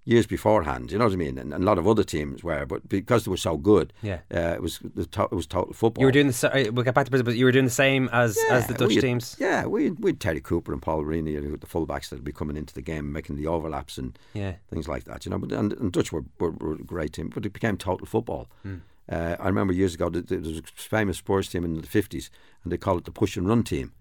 years 0.04 0.26
beforehand. 0.26 0.90
You 0.90 0.98
know 0.98 1.04
what 1.04 1.12
I 1.12 1.16
mean? 1.16 1.38
And, 1.38 1.54
and 1.54 1.62
a 1.62 1.66
lot 1.66 1.78
of 1.78 1.86
other 1.86 2.02
teams 2.02 2.42
were, 2.42 2.66
but 2.66 2.88
because 2.88 3.24
they 3.24 3.30
were 3.30 3.36
so 3.36 3.56
good, 3.56 3.92
Yeah. 4.02 4.18
uh, 4.34 4.54
it 4.56 4.60
was 4.62 4.80
the 4.94 5.06
to- 5.06 5.28
it 5.30 5.32
was 5.32 5.46
total 5.46 5.72
football. 5.72 6.02
You 6.02 6.06
were 6.06 6.12
doing 6.12 6.26
the. 6.28 6.50
uh, 6.68 6.72
We'll 6.72 6.84
get 6.84 6.94
back 6.94 7.04
to 7.04 7.10
Brazil, 7.10 7.24
but 7.24 7.36
you 7.36 7.44
were 7.44 7.52
doing 7.52 7.66
the 7.66 7.70
same 7.70 8.08
as 8.12 8.36
as 8.50 8.66
the 8.66 8.74
Dutch 8.74 8.94
had- 8.94 9.02
teams. 9.02 9.36
Yeah, 9.38 9.66
we 9.66 9.90
we 9.92 10.10
had 10.10 10.20
Terry 10.20 10.40
Cooper 10.40 10.72
and 10.72 10.82
Paul 10.82 11.04
Reaney, 11.04 11.34
the 11.60 11.66
fullbacks 11.66 12.08
that 12.08 12.16
would 12.16 12.24
be 12.24 12.32
coming 12.32 12.56
into 12.56 12.74
the 12.74 12.82
game, 12.82 13.12
making 13.12 13.36
the 13.36 13.46
overlaps 13.46 13.96
and 13.98 14.18
Yeah. 14.34 14.54
things 14.70 14.88
like 14.88 15.04
that. 15.04 15.24
You 15.24 15.30
know, 15.30 15.38
but 15.38 15.52
and, 15.52 15.72
and 15.74 15.92
Dutch 15.92 16.10
were, 16.12 16.24
were, 16.40 16.50
were 16.50 16.74
a 16.74 16.78
great 16.78 17.12
team, 17.12 17.30
but 17.32 17.46
it 17.46 17.52
became 17.52 17.76
total 17.76 18.06
football. 18.06 18.48
Hmm. 18.62 18.76
Uh, 19.08 19.36
I 19.38 19.46
remember 19.48 19.72
years 19.72 19.94
ago 19.94 20.08
there 20.10 20.38
was 20.40 20.58
a 20.58 20.62
famous 20.74 21.18
sports 21.18 21.48
team 21.48 21.64
in 21.64 21.74
the 21.80 21.86
fifties, 21.86 22.30
and 22.64 22.72
they 22.72 22.76
called 22.76 22.98
it 23.00 23.04
the 23.04 23.12
push 23.12 23.36
and 23.36 23.46
run 23.48 23.62
team. 23.62 23.92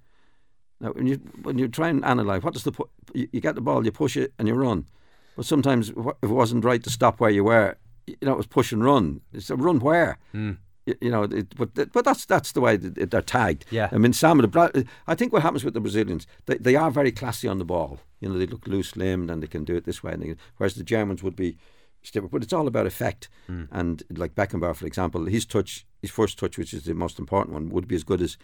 Now, 0.80 0.94
when 0.94 1.06
you 1.06 1.16
when 1.44 1.60
you 1.60 1.68
try 1.68 1.90
and 1.90 2.04
analyse 2.04 2.42
what 2.44 2.54
does 2.54 2.64
the 2.64 2.72
pu- 2.72 2.90
you, 3.14 3.28
you 3.32 3.40
get 3.42 3.54
the 3.56 3.62
ball, 3.62 3.86
you 3.86 3.92
push 3.92 4.18
it, 4.18 4.34
and 4.40 4.48
you 4.48 4.56
run. 4.56 4.86
But 5.36 5.46
sometimes 5.46 5.89
if 5.89 5.98
it 6.22 6.30
wasn't 6.30 6.65
right 6.65 6.84
to 6.84 6.89
stop 6.89 7.20
where 7.20 7.30
you 7.30 7.44
were, 7.44 7.78
you 8.08 8.17
know, 8.22 8.34
it 8.34 8.38
was 8.38 8.48
push 8.48 8.72
and 8.72 8.84
run. 8.84 9.22
It's 9.34 9.50
a 9.50 9.56
run 9.56 9.80
where. 9.80 10.17
Hmm. 10.32 10.54
You, 10.88 10.96
you 11.00 11.12
know, 11.12 11.24
it, 11.24 11.56
but 11.56 11.76
but 11.94 12.04
that's 12.04 12.26
that's 12.26 12.54
the 12.54 12.60
way 12.60 12.76
they're 12.76 13.22
tagged. 13.22 13.65
Yeah. 13.70 13.89
I 13.91 14.00
mean, 14.00 14.13
the 14.13 14.88
I 15.06 15.13
think 15.13 15.32
what 15.32 15.44
happens 15.44 15.63
with 15.63 15.76
the 15.76 15.80
Brazilians, 15.80 16.26
they, 16.48 16.58
they 16.58 16.76
are 16.76 16.89
very 16.89 17.12
classy 17.12 17.48
on 17.48 17.60
the 17.60 17.65
ball. 17.65 18.00
You 18.20 18.30
know, 18.30 18.39
they 18.39 18.48
look 18.48 18.65
loose 18.65 18.96
limbed 18.96 19.30
and 19.30 19.44
they 19.44 19.48
can 19.48 19.63
do 19.63 19.76
it 19.76 19.86
this 19.86 20.02
way, 20.02 20.13
and 20.13 20.24
they, 20.24 20.36
whereas 20.58 20.74
the 20.74 20.84
Germans 20.84 21.22
would 21.22 21.36
be 21.36 21.58
stiff. 22.02 22.24
But 22.32 22.41
it's 22.41 22.52
all 22.52 22.65
about 22.65 22.88
effect. 22.88 23.30
And 23.72 24.02
like 24.10 24.34
Beckenbauer, 24.34 24.76
for 24.76 24.88
example, 24.88 25.26
his 25.26 25.46
touch, 25.46 25.86
his 26.02 26.10
first 26.10 26.39
touch, 26.39 26.58
which 26.58 26.74
is 26.74 26.86
the 26.86 26.96
most 26.96 27.20
important 27.20 27.54
one, 27.54 27.70
would 27.70 27.88
be 27.88 27.96
as 27.96 28.04
good 28.04 28.20
as 28.20 28.38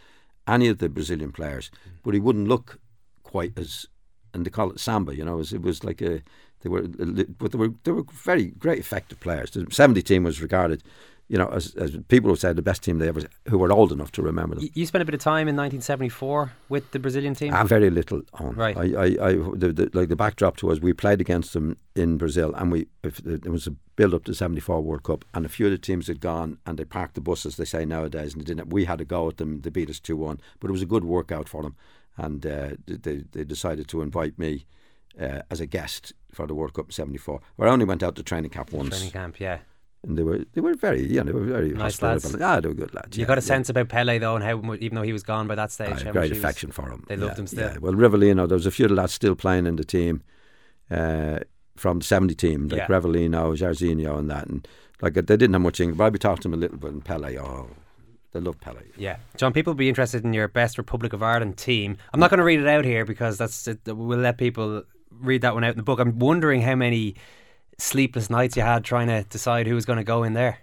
any 0.47 0.67
of 0.67 0.77
the 0.77 0.89
Brazilian 0.89 1.31
players, 1.31 1.71
but 2.03 2.13
he 2.13 2.19
wouldn't 2.19 2.47
look 2.47 2.79
quite 3.23 3.57
as. 3.57 3.87
And 4.33 4.45
they 4.45 4.51
call 4.51 4.69
it 4.69 4.79
samba. 4.79 5.15
You 5.15 5.25
know, 5.25 5.35
it 5.35 5.37
was, 5.37 5.53
it 5.53 5.61
was 5.63 5.83
like 5.83 6.03
a 6.03 6.21
they 6.61 6.69
were, 6.69 6.81
but 6.81 7.51
they 7.51 7.57
were 7.57 7.73
they 7.83 7.91
were 7.91 8.03
very 8.11 8.47
great 8.47 8.79
effective 8.79 9.19
players. 9.19 9.51
The 9.51 9.67
seventy 9.71 10.01
team 10.01 10.23
was 10.23 10.41
regarded. 10.41 10.83
You 11.29 11.37
know, 11.37 11.49
as, 11.49 11.75
as 11.75 11.97
people 12.07 12.29
would 12.29 12.39
say, 12.39 12.53
the 12.53 12.61
best 12.61 12.83
team 12.83 12.99
they 12.99 13.09
ever, 13.09 13.23
who 13.49 13.57
were 13.57 13.69
old 13.69 13.91
enough 13.91 14.13
to 14.13 14.21
remember 14.21 14.55
them. 14.55 14.69
You 14.73 14.85
spent 14.85 15.01
a 15.01 15.05
bit 15.05 15.13
of 15.13 15.19
time 15.19 15.49
in 15.49 15.57
1974 15.57 16.53
with 16.69 16.89
the 16.91 16.99
Brazilian 16.99 17.35
team. 17.35 17.53
Ah, 17.53 17.65
very 17.65 17.89
little 17.89 18.21
on. 18.35 18.55
Right. 18.55 18.77
I, 18.77 18.83
I, 18.83 19.03
I 19.03 19.31
the, 19.33 19.73
the, 19.75 19.89
like 19.93 20.07
the 20.07 20.15
backdrop 20.15 20.55
to 20.57 20.71
us, 20.71 20.79
we 20.79 20.93
played 20.93 21.19
against 21.19 21.51
them 21.51 21.75
in 21.97 22.17
Brazil, 22.17 22.53
and 22.55 22.71
we 22.71 22.87
if 23.03 23.17
there 23.17 23.51
was 23.51 23.67
a 23.67 23.71
build 23.97 24.13
up 24.13 24.23
to 24.23 24.31
the 24.31 24.37
'74 24.37 24.79
World 24.79 25.03
Cup, 25.03 25.25
and 25.33 25.45
a 25.45 25.49
few 25.49 25.65
of 25.65 25.73
the 25.73 25.77
teams 25.77 26.07
had 26.07 26.21
gone 26.21 26.59
and 26.65 26.79
they 26.79 26.85
parked 26.85 27.15
the 27.15 27.21
bus, 27.21 27.45
as 27.45 27.57
they 27.57 27.65
say 27.65 27.83
nowadays, 27.83 28.31
and 28.31 28.41
they 28.41 28.45
didn't. 28.45 28.69
We 28.69 28.85
had 28.85 29.01
a 29.01 29.05
go 29.05 29.27
at 29.27 29.35
them. 29.35 29.59
They 29.59 29.69
beat 29.69 29.89
us 29.89 29.99
two 29.99 30.15
one, 30.15 30.39
but 30.61 30.69
it 30.69 30.73
was 30.73 30.81
a 30.81 30.85
good 30.85 31.03
workout 31.03 31.49
for 31.49 31.61
them, 31.61 31.75
and 32.15 32.45
uh, 32.45 32.69
they 32.85 33.25
they 33.33 33.43
decided 33.43 33.89
to 33.89 34.01
invite 34.01 34.39
me 34.39 34.65
uh, 35.19 35.41
as 35.49 35.59
a 35.59 35.65
guest 35.65 36.13
for 36.31 36.45
the 36.47 36.53
World 36.53 36.73
Cup 36.73 36.91
'74. 36.91 37.39
Where 37.55 37.69
I 37.69 37.71
only 37.71 37.85
went 37.85 38.03
out 38.03 38.15
to 38.15 38.23
training 38.23 38.51
camp 38.51 38.71
once, 38.71 38.89
Training 38.89 39.11
camp, 39.11 39.39
yeah. 39.39 39.59
and 40.03 40.17
they 40.17 40.23
were 40.23 40.39
they 40.53 40.61
were 40.61 40.75
very 40.75 41.05
yeah 41.05 41.23
they 41.23 41.31
were 41.31 41.43
very 41.45 41.69
Nice 41.69 41.99
hospitable. 41.99 42.39
lads. 42.39 42.57
Ah, 42.57 42.61
they 42.61 42.67
were 42.67 42.73
good 42.75 42.93
lads. 42.93 43.17
You 43.17 43.21
yeah, 43.21 43.27
got 43.27 43.37
a 43.37 43.41
yeah. 43.41 43.45
sense 43.45 43.69
about 43.69 43.89
Pele 43.89 44.17
though, 44.19 44.35
and 44.35 44.43
how 44.43 44.73
even 44.75 44.95
though 44.95 45.01
he 45.03 45.13
was 45.13 45.23
gone 45.23 45.47
by 45.47 45.55
that 45.55 45.71
stage, 45.71 45.87
I 45.89 45.91
how 45.91 45.97
had 45.97 46.05
much 46.05 46.13
great 46.13 46.23
he 46.25 46.29
was- 46.31 46.39
affection 46.39 46.71
for 46.71 46.89
him. 46.89 47.03
they 47.07 47.15
yeah, 47.15 47.25
loved 47.25 47.39
him 47.39 47.47
still. 47.47 47.71
Yeah. 47.71 47.77
Well, 47.79 47.93
Rivelino, 47.93 48.47
there 48.47 48.55
was 48.55 48.65
a 48.67 48.71
few 48.71 48.87
lads 48.87 49.13
still 49.13 49.35
playing 49.35 49.65
in 49.65 49.75
the 49.77 49.83
team 49.83 50.21
uh, 50.91 51.39
from 51.75 51.99
the 51.99 52.05
70 52.05 52.35
team, 52.35 52.67
like 52.67 52.77
Yeah. 52.79 52.87
Rivelino, 52.87 53.55
Jairzinho, 53.57 54.17
and 54.19 54.29
that. 54.31 54.47
And 54.47 54.67
like 55.01 55.13
they 55.13 55.21
didn't 55.21 55.53
have 55.53 55.61
much 55.61 55.79
English, 55.79 55.97
but 55.97 56.05
I'd 56.05 56.13
be 56.13 56.19
talking 56.19 56.41
to 56.43 56.49
them 56.49 56.53
a 56.53 56.57
little 56.61 56.77
bit. 56.77 56.91
And 56.91 57.03
Pele, 57.05 57.37
oh, 57.37 57.69
they 58.33 58.39
love 58.39 58.59
Pele. 58.59 58.81
Yeah, 58.97 59.17
John. 59.35 59.53
People 59.53 59.73
will 59.73 59.77
be 59.77 59.89
interested 59.89 60.23
in 60.25 60.33
your 60.33 60.47
best 60.47 60.77
Republic 60.77 61.13
of 61.13 61.21
Ireland 61.23 61.57
team. 61.57 61.97
I'm 62.13 62.19
not 62.19 62.29
going 62.29 62.39
to 62.39 62.43
read 62.43 62.59
it 62.59 62.67
out 62.67 62.83
here 62.85 63.05
because 63.05 63.37
that's 63.37 63.67
it, 63.67 63.79
we'll 63.85 64.19
let 64.19 64.37
people 64.37 64.83
read 65.11 65.41
that 65.41 65.53
one 65.53 65.63
out 65.63 65.71
in 65.71 65.77
the 65.77 65.83
book. 65.83 65.99
I'm 65.99 66.19
wondering 66.19 66.61
how 66.61 66.75
many 66.75 67.15
sleepless 67.77 68.29
nights 68.29 68.55
you 68.55 68.63
had 68.63 68.83
trying 68.83 69.07
to 69.07 69.23
decide 69.29 69.67
who 69.67 69.75
was 69.75 69.85
going 69.85 69.97
to 69.97 70.03
go 70.03 70.23
in 70.23 70.33
there. 70.33 70.59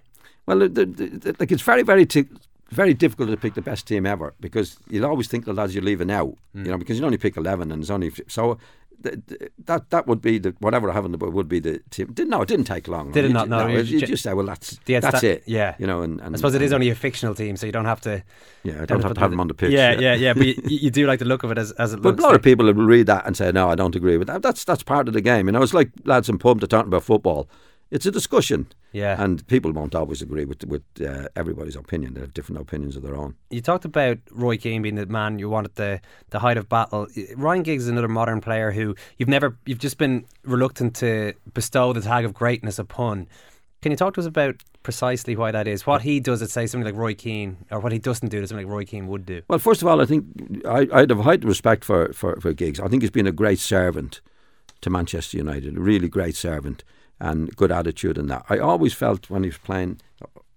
Well, 0.46 0.58
the, 0.60 0.68
the, 0.68 0.86
the, 0.86 1.36
like 1.40 1.52
it's 1.52 1.62
very, 1.62 1.82
very, 1.82 2.04
t- 2.06 2.26
very 2.70 2.92
difficult 2.94 3.30
to 3.30 3.36
pick 3.36 3.54
the 3.54 3.62
best 3.62 3.86
team 3.86 4.04
ever 4.06 4.34
because 4.40 4.78
you'll 4.88 5.06
always 5.06 5.28
think 5.28 5.44
the 5.44 5.52
lads 5.52 5.74
you're 5.74 5.84
leaving 5.84 6.10
out, 6.10 6.36
Mm. 6.54 6.64
you 6.66 6.70
know, 6.72 6.78
because 6.78 6.98
you 6.98 7.04
only 7.04 7.18
pick 7.18 7.36
11 7.36 7.72
and 7.72 7.82
it's 7.82 7.90
only. 7.90 8.12
So. 8.28 8.58
Th- 9.02 9.16
th- 9.28 9.50
That 9.64 9.90
that 9.90 10.06
would 10.06 10.20
be 10.20 10.38
the 10.38 10.54
whatever 10.60 10.90
I 10.90 10.94
have 10.94 11.04
in 11.04 11.12
the 11.12 11.18
book 11.18 11.32
would 11.34 11.48
be 11.48 11.60
the 11.60 11.80
team. 11.90 12.12
Didn't 12.12 12.30
no, 12.30 12.42
it 12.42 12.48
didn't 12.48 12.66
take 12.66 12.86
long. 12.88 13.12
Did 13.12 13.24
it 13.24 13.28
You 13.28 13.34
not? 13.34 13.44
ju- 13.46 13.50
No, 13.50 13.66
you 13.68 14.00
just 14.06 14.22
say, 14.22 14.32
well, 14.34 14.46
that's 14.46 14.78
that's 14.86 15.18
sta- 15.18 15.26
it. 15.26 15.42
yeah. 15.46 15.74
you 15.78 15.86
know, 15.86 16.02
and, 16.02 16.20
and 16.20 16.34
I 16.34 16.36
suppose 16.36 16.54
it 16.54 16.62
is 16.62 16.70
and- 16.72 16.76
only 16.76 16.90
a 16.90 16.94
fictional 16.94 17.34
team, 17.34 17.56
so 17.56 17.66
you 17.66 17.72
don't 17.72 17.84
have 17.84 18.00
to. 18.02 18.22
Yeah, 18.62 18.82
I 18.82 18.86
don't 18.86 19.02
have 19.02 19.14
to 19.14 19.20
have 19.20 19.30
them 19.30 19.40
on 19.40 19.48
the 19.48 19.54
pitch. 19.54 19.72
Yeah, 19.72 19.92
yeah, 19.98 20.14
yeah. 20.14 20.32
but 20.34 20.46
you, 20.46 20.54
you 20.64 20.90
do 20.90 21.06
like 21.06 21.18
the 21.18 21.24
look 21.26 21.42
of 21.42 21.50
it 21.50 21.58
as, 21.58 21.72
as 21.72 21.92
it 21.92 22.02
But 22.02 22.10
looks. 22.10 22.22
a 22.22 22.26
lot 22.26 22.34
of 22.34 22.42
people 22.42 22.66
will 22.66 22.74
read 22.74 23.06
that 23.06 23.26
and 23.26 23.36
say, 23.36 23.50
"No, 23.52 23.68
I 23.70 23.74
don't 23.74 23.94
agree 23.96 24.16
with 24.16 24.28
that." 24.28 24.42
That's 24.42 24.64
that's 24.64 24.82
part 24.82 25.08
of 25.08 25.14
the 25.14 25.20
game. 25.20 25.46
You 25.46 25.52
know, 25.52 25.62
it's 25.62 25.74
like 25.74 25.90
lads 26.04 26.28
in 26.28 26.38
pub 26.38 26.60
that 26.60 26.70
talking 26.70 26.88
about 26.88 27.02
football. 27.04 27.48
It's 27.94 28.06
a 28.06 28.10
discussion, 28.10 28.66
Yeah. 28.92 29.22
and 29.22 29.46
people 29.46 29.70
won't 29.72 29.94
always 29.94 30.20
agree 30.20 30.44
with 30.44 30.64
with 30.64 30.82
uh, 31.00 31.28
everybody's 31.36 31.76
opinion. 31.76 32.14
They 32.14 32.22
have 32.22 32.34
different 32.34 32.60
opinions 32.60 32.96
of 32.96 33.02
their 33.04 33.14
own. 33.14 33.36
You 33.50 33.60
talked 33.60 33.84
about 33.84 34.18
Roy 34.32 34.56
Keane 34.56 34.82
being 34.82 34.96
the 34.96 35.06
man 35.06 35.38
you 35.38 35.48
wanted 35.48 35.76
the 35.76 36.00
the 36.30 36.40
height 36.40 36.56
of 36.56 36.68
battle. 36.68 37.06
Ryan 37.36 37.62
Giggs 37.62 37.84
is 37.84 37.88
another 37.88 38.08
modern 38.08 38.40
player 38.40 38.72
who 38.72 38.96
you've 39.16 39.28
never 39.28 39.56
you've 39.64 39.78
just 39.78 39.96
been 39.96 40.24
reluctant 40.42 40.96
to 40.96 41.34
bestow 41.52 41.92
the 41.92 42.00
tag 42.00 42.24
of 42.24 42.34
greatness 42.34 42.80
upon. 42.80 43.28
Can 43.80 43.92
you 43.92 43.96
talk 43.96 44.14
to 44.14 44.20
us 44.20 44.26
about 44.26 44.56
precisely 44.82 45.36
why 45.36 45.52
that 45.52 45.68
is? 45.68 45.86
What 45.86 46.02
he 46.02 46.18
does 46.18 46.42
at 46.42 46.50
say 46.50 46.66
something 46.66 46.86
like 46.86 47.00
Roy 47.00 47.14
Keane, 47.14 47.58
or 47.70 47.78
what 47.78 47.92
he 47.92 48.00
doesn't 48.00 48.30
do 48.30 48.40
that 48.40 48.48
something 48.48 48.66
like 48.66 48.74
Roy 48.74 48.84
Keane 48.84 49.06
would 49.06 49.24
do? 49.24 49.42
Well, 49.48 49.60
first 49.60 49.82
of 49.82 49.86
all, 49.88 50.00
I 50.00 50.06
think 50.06 50.24
I, 50.66 50.88
I 50.92 51.00
have 51.08 51.20
heightened 51.20 51.48
respect 51.48 51.84
for, 51.84 52.12
for, 52.12 52.40
for 52.40 52.52
Giggs. 52.52 52.80
I 52.80 52.88
think 52.88 53.02
he's 53.02 53.10
been 53.12 53.28
a 53.28 53.32
great 53.32 53.60
servant 53.60 54.20
to 54.80 54.90
Manchester 54.90 55.36
United, 55.36 55.76
a 55.76 55.80
really 55.80 56.08
great 56.08 56.34
servant 56.34 56.82
and 57.20 57.54
good 57.56 57.72
attitude 57.72 58.18
and 58.18 58.28
that. 58.30 58.44
I 58.48 58.58
always 58.58 58.94
felt 58.94 59.30
when 59.30 59.42
he 59.42 59.48
was 59.50 59.58
playing, 59.58 60.00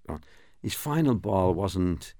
uh, 0.09 0.17
his 0.61 0.73
final 0.73 1.15
ball 1.15 1.53
wasn't 1.53 2.13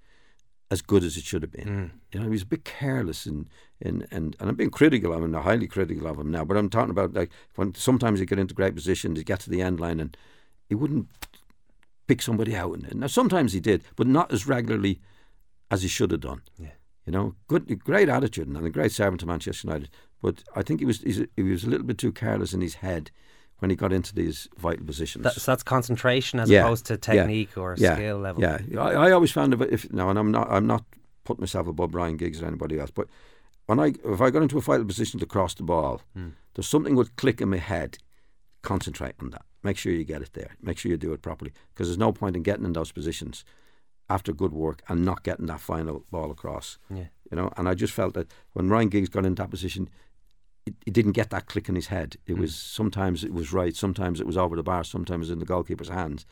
as 0.70 0.82
good 0.82 1.04
as 1.04 1.16
it 1.16 1.24
should 1.24 1.42
have 1.42 1.52
been. 1.52 1.92
You 2.12 2.20
know, 2.20 2.26
he 2.26 2.32
was 2.32 2.42
a 2.42 2.48
bit 2.48 2.66
careless 2.66 3.26
in, 3.26 3.48
in 3.80 4.06
and, 4.12 4.36
and 4.40 4.50
I'm 4.50 4.56
being 4.56 4.70
critical 4.70 5.14
of 5.14 5.24
him, 5.24 5.32
now, 5.32 5.42
highly 5.42 5.68
critical 5.68 6.08
of 6.08 6.20
him 6.20 6.30
now, 6.30 6.44
but 6.44 6.58
I'm 6.58 6.70
talking 6.70 6.92
about 6.92 7.14
like 7.14 7.32
when 7.56 7.74
sometimes 7.74 8.20
he 8.20 8.26
get 8.26 8.40
into 8.40 8.54
great 8.54 8.76
positions, 8.76 9.18
he 9.18 9.24
get 9.24 9.40
to 9.42 9.50
the 9.50 9.62
end 9.62 9.80
line 9.80 10.00
and 10.00 10.16
he 10.68 10.76
wouldn't 10.76 11.08
pick 12.08 12.22
somebody 12.22 12.56
out. 12.56 12.76
And 12.76 13.00
now 13.00 13.08
sometimes 13.08 13.54
he 13.54 13.60
did, 13.60 13.84
but 13.96 14.08
not 14.08 14.32
as 14.32 14.48
regularly 14.48 15.00
as 15.72 15.84
he 15.84 15.88
should 15.88 16.12
have 16.12 16.22
done. 16.22 16.42
Yeah. 16.58 16.72
You 17.06 17.14
know, 17.14 17.36
good, 17.48 17.84
great 17.84 18.10
attitude 18.10 18.48
and 18.48 18.58
a 18.58 18.70
great 18.70 18.92
servant 18.92 19.22
to 19.22 19.26
Manchester 19.26 19.68
United. 19.68 19.90
But 20.22 20.44
I 20.56 20.64
think 20.64 20.82
he 20.82 20.86
was 20.86 21.02
he 21.02 21.44
was 21.44 21.64
a 21.64 21.70
little 21.70 21.88
bit 21.88 21.98
too 21.98 22.12
careless 22.12 22.54
in 22.54 22.60
his 22.60 22.76
head 22.76 23.12
when 23.60 23.70
he 23.72 23.76
got 23.76 23.92
into 23.92 24.14
these 24.14 24.48
vital 24.58 24.86
positions. 24.86 25.24
That, 25.24 25.34
so 25.34 25.52
that's 25.52 25.64
concentration 25.64 26.40
as 26.40 26.50
Yeah, 26.50 26.62
opposed 26.64 26.86
to 26.88 26.94
yeah, 26.94 26.98
technique 26.98 27.58
or 27.58 27.76
yeah, 27.78 27.96
skill 27.96 28.20
level. 28.20 28.42
Yeah, 28.42 28.60
I, 28.80 29.08
I 29.08 29.12
always 29.12 29.32
found 29.32 29.54
if, 29.54 29.62
if 29.62 29.92
now, 29.94 30.10
and 30.10 30.20
I'm 30.20 30.32
not 30.32 30.48
I'm 30.52 30.68
not 30.68 30.84
putting 31.24 31.42
myself 31.42 31.68
above 31.68 31.94
Ryan 31.96 32.18
Giggs 32.18 32.42
or 32.42 32.46
anybody 32.46 32.80
else, 32.80 32.92
but 32.92 33.08
when 33.66 33.80
I 33.80 33.94
if 34.06 34.22
I 34.22 34.30
got 34.30 34.44
into 34.44 34.58
a 34.58 34.62
vital 34.62 34.86
position 34.86 35.20
to 35.20 35.26
cross 35.26 35.54
the 35.56 35.64
ball, 35.64 36.02
Hmm. 36.14 36.30
there's 36.54 36.68
something 36.68 36.96
would 36.96 37.16
click 37.16 37.42
in 37.42 37.50
my 37.50 37.58
head. 37.58 37.98
Concentrate 38.64 39.16
on 39.22 39.30
that. 39.30 39.44
Make 39.64 39.78
sure 39.78 39.92
you 39.94 40.04
get 40.04 40.22
it 40.22 40.34
there. 40.34 40.56
Make 40.62 40.78
sure 40.78 40.92
you 40.92 40.98
do 40.98 41.14
it 41.14 41.22
properly 41.22 41.52
because 41.74 41.88
there's 41.88 41.98
no 41.98 42.12
point 42.12 42.36
in 42.36 42.44
getting 42.44 42.66
in 42.66 42.74
those 42.74 42.92
positions 42.92 43.46
after 44.10 44.34
good 44.34 44.52
work 44.54 44.82
and 44.90 45.06
not 45.06 45.24
getting 45.24 45.46
that 45.48 45.60
final 45.62 46.04
ball 46.12 46.32
across. 46.32 46.78
Yeah. 46.90 47.06
You 47.32 47.38
know, 47.38 47.52
and 47.58 47.68
I 47.70 47.74
just 47.76 47.94
felt 47.94 48.14
that 48.16 48.32
when 48.54 48.70
Ryan 48.70 48.90
Giggs 48.90 49.10
got 49.10 49.26
into 49.26 49.42
that 49.42 49.50
position, 49.52 49.90
he, 50.68 50.74
he 50.86 50.92
didn't 50.92 51.14
get 51.14 51.30
that 51.32 51.46
click 51.48 51.68
in 51.70 51.76
his 51.76 51.88
head. 51.88 52.16
It 52.28 52.34
Hmm. 52.36 52.42
was 52.42 52.56
sometimes 52.56 53.24
it 53.24 53.34
was 53.34 53.52
right, 53.54 53.76
sometimes 53.76 54.20
it 54.22 54.28
was 54.28 54.38
over 54.38 54.56
the 54.56 54.64
bar, 54.64 54.84
sometimes 54.84 55.30
in 55.30 55.40
the 55.40 55.46
goalkeeper's 55.46 55.90
hands 55.90 56.26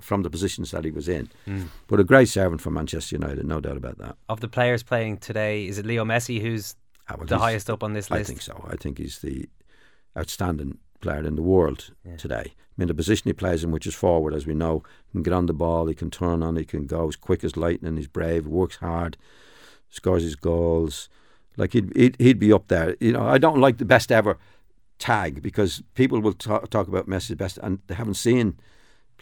from 0.00 0.22
the 0.22 0.30
positions 0.30 0.70
that 0.70 0.84
he 0.84 0.90
was 0.90 1.08
in. 1.08 1.28
Hmm. 1.44 1.62
But 1.88 1.98
a 2.00 2.04
great 2.04 2.28
servant 2.28 2.60
for 2.60 2.70
Manchester 2.70 3.16
United, 3.16 3.44
no 3.46 3.60
doubt 3.60 3.76
about 3.76 3.98
that. 3.98 4.16
Of 4.28 4.40
the 4.40 4.48
players 4.48 4.82
playing 4.82 5.18
today, 5.18 5.66
is 5.66 5.78
it 5.78 5.86
Leo 5.86 6.04
Messi 6.04 6.40
who's 6.40 6.76
Ah, 7.08 7.14
well, 7.16 7.26
the 7.26 7.38
highest 7.38 7.68
up 7.70 7.82
on 7.82 7.94
this 7.94 8.10
list? 8.10 8.20
I 8.20 8.24
think 8.24 8.42
so. 8.42 8.64
I 8.70 8.76
think 8.76 8.98
he's 8.98 9.18
the 9.20 9.48
outstanding 10.16 10.78
player 11.00 11.24
in 11.24 11.36
the 11.36 11.42
world 11.42 11.90
today. 12.16 12.44
I 12.54 12.54
mean, 12.76 12.88
the 12.88 12.94
position 12.94 13.28
he 13.28 13.32
plays 13.32 13.64
in, 13.64 13.70
which 13.70 13.86
is 13.86 13.94
forward, 13.94 14.34
as 14.34 14.46
we 14.46 14.54
know, 14.54 14.82
he 15.06 15.12
can 15.12 15.22
get 15.22 15.32
on 15.32 15.46
the 15.46 15.52
ball, 15.54 15.86
he 15.86 15.94
can 15.94 16.10
turn 16.10 16.42
on, 16.42 16.56
he 16.56 16.64
can 16.64 16.86
go. 16.86 17.08
as 17.08 17.16
quick 17.16 17.42
as 17.44 17.56
lightning. 17.56 17.96
He's 17.96 18.08
brave. 18.08 18.46
Works 18.46 18.76
hard. 18.76 19.16
Scores 19.88 20.22
his 20.22 20.36
goals. 20.36 21.08
Like 21.58 21.72
he'd 21.74 21.94
he'd, 21.94 22.16
he'd 22.18 22.38
be 22.38 22.52
up 22.52 22.68
there. 22.68 22.96
You 23.00 23.12
know, 23.12 23.26
I 23.26 23.36
don't 23.36 23.58
like 23.60 23.76
the 23.76 23.84
best 23.84 24.10
ever 24.10 24.38
tag 24.98 25.42
because 25.42 25.82
people 25.94 26.20
will 26.20 26.32
talk, 26.32 26.70
talk 26.70 26.88
about 26.88 27.06
Messi's 27.08 27.36
best 27.36 27.58
and 27.62 27.80
they 27.86 27.94
haven't 27.94 28.14
seen. 28.14 28.56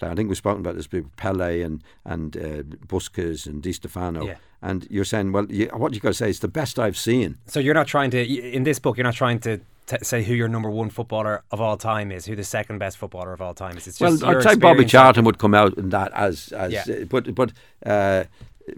I 0.03 0.15
think 0.15 0.29
we've 0.29 0.37
spoken 0.37 0.61
about 0.61 0.77
this 0.77 0.87
before, 0.87 1.11
Pele 1.17 1.63
and 1.63 1.83
and 2.05 2.37
uh, 2.37 2.63
Puskas 2.87 3.47
and 3.47 3.63
Di 3.63 3.73
Stefano. 3.73 4.27
Yeah. 4.27 4.37
And 4.61 4.87
you're 4.91 5.05
saying, 5.07 5.33
well, 5.33 5.47
you, 5.51 5.67
what 5.69 5.95
you 5.95 6.01
got 6.01 6.11
to 6.11 6.15
say 6.15 6.29
is 6.29 6.41
the 6.41 6.49
best 6.49 6.79
I've 6.79 6.99
seen. 6.99 7.39
So 7.47 7.61
you're 7.61 7.75
not 7.75 7.87
trying 7.87 8.11
to 8.11 8.23
in 8.23 8.65
this 8.65 8.79
book. 8.79 8.99
You're 8.99 9.05
not 9.05 9.15
trying 9.15 9.39
to 9.41 9.61
t- 9.87 9.97
say 10.03 10.23
who 10.23 10.35
your 10.35 10.49
number 10.49 10.69
one 10.71 10.91
footballer 10.91 11.43
of 11.51 11.61
all 11.63 11.79
time 11.79 12.13
is, 12.13 12.27
who 12.27 12.37
the 12.37 12.45
second 12.45 12.79
best 12.79 12.99
footballer 12.99 13.33
of 13.33 13.41
all 13.41 13.55
time 13.55 13.77
is. 13.79 13.87
It's 13.87 13.99
just 13.99 14.23
well, 14.23 14.37
I'd 14.37 14.43
say 14.43 14.57
Bobby 14.57 14.85
Charlton 14.85 15.25
would 15.25 15.39
come 15.39 15.55
out 15.55 15.79
in 15.79 15.89
that 15.91 16.13
as 16.13 16.53
as 16.53 16.73
Yeah. 16.73 16.85
uh, 16.89 17.05
but 17.05 17.35
but 17.35 17.53
uh, 17.85 18.25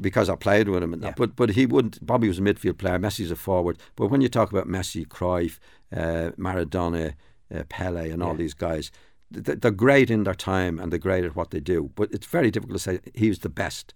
because 0.01 0.29
I 0.29 0.37
played 0.37 0.69
with 0.69 0.83
him 0.83 0.93
and 0.93 1.03
that. 1.03 1.17
But 1.17 1.37
but 1.37 1.51
he 1.51 1.67
wouldn't. 1.67 2.05
Bobby 2.05 2.29
was 2.29 2.39
a 2.39 2.43
midfield 2.43 2.79
player. 2.79 2.99
Messi's 2.99 3.31
a 3.31 3.37
forward. 3.37 3.79
But 3.97 4.09
when 4.09 4.21
you 4.21 4.29
talk 4.29 4.51
about 4.51 4.67
Messi, 4.69 5.07
Cruyff, 5.07 5.59
uh, 5.93 6.33
Maradona, 6.37 7.15
uh, 7.55 7.63
Pele, 7.69 8.11
and 8.11 8.23
all 8.23 8.33
Yeah. 8.33 8.39
these 8.39 8.55
guys. 8.55 8.91
they're 9.31 9.71
great 9.71 10.11
in 10.11 10.25
their 10.25 10.35
time 10.35 10.79
and 10.79 10.91
they're 10.91 10.99
great 10.99 11.23
at 11.23 11.37
what 11.37 11.51
they 11.51 11.61
do. 11.61 11.91
But 11.95 12.11
it's 12.13 12.27
very 12.27 12.51
difficult 12.51 12.79
to 12.79 12.83
say 12.83 13.01
he 13.15 13.29
was 13.29 13.41
the 13.41 13.51
best 13.51 13.93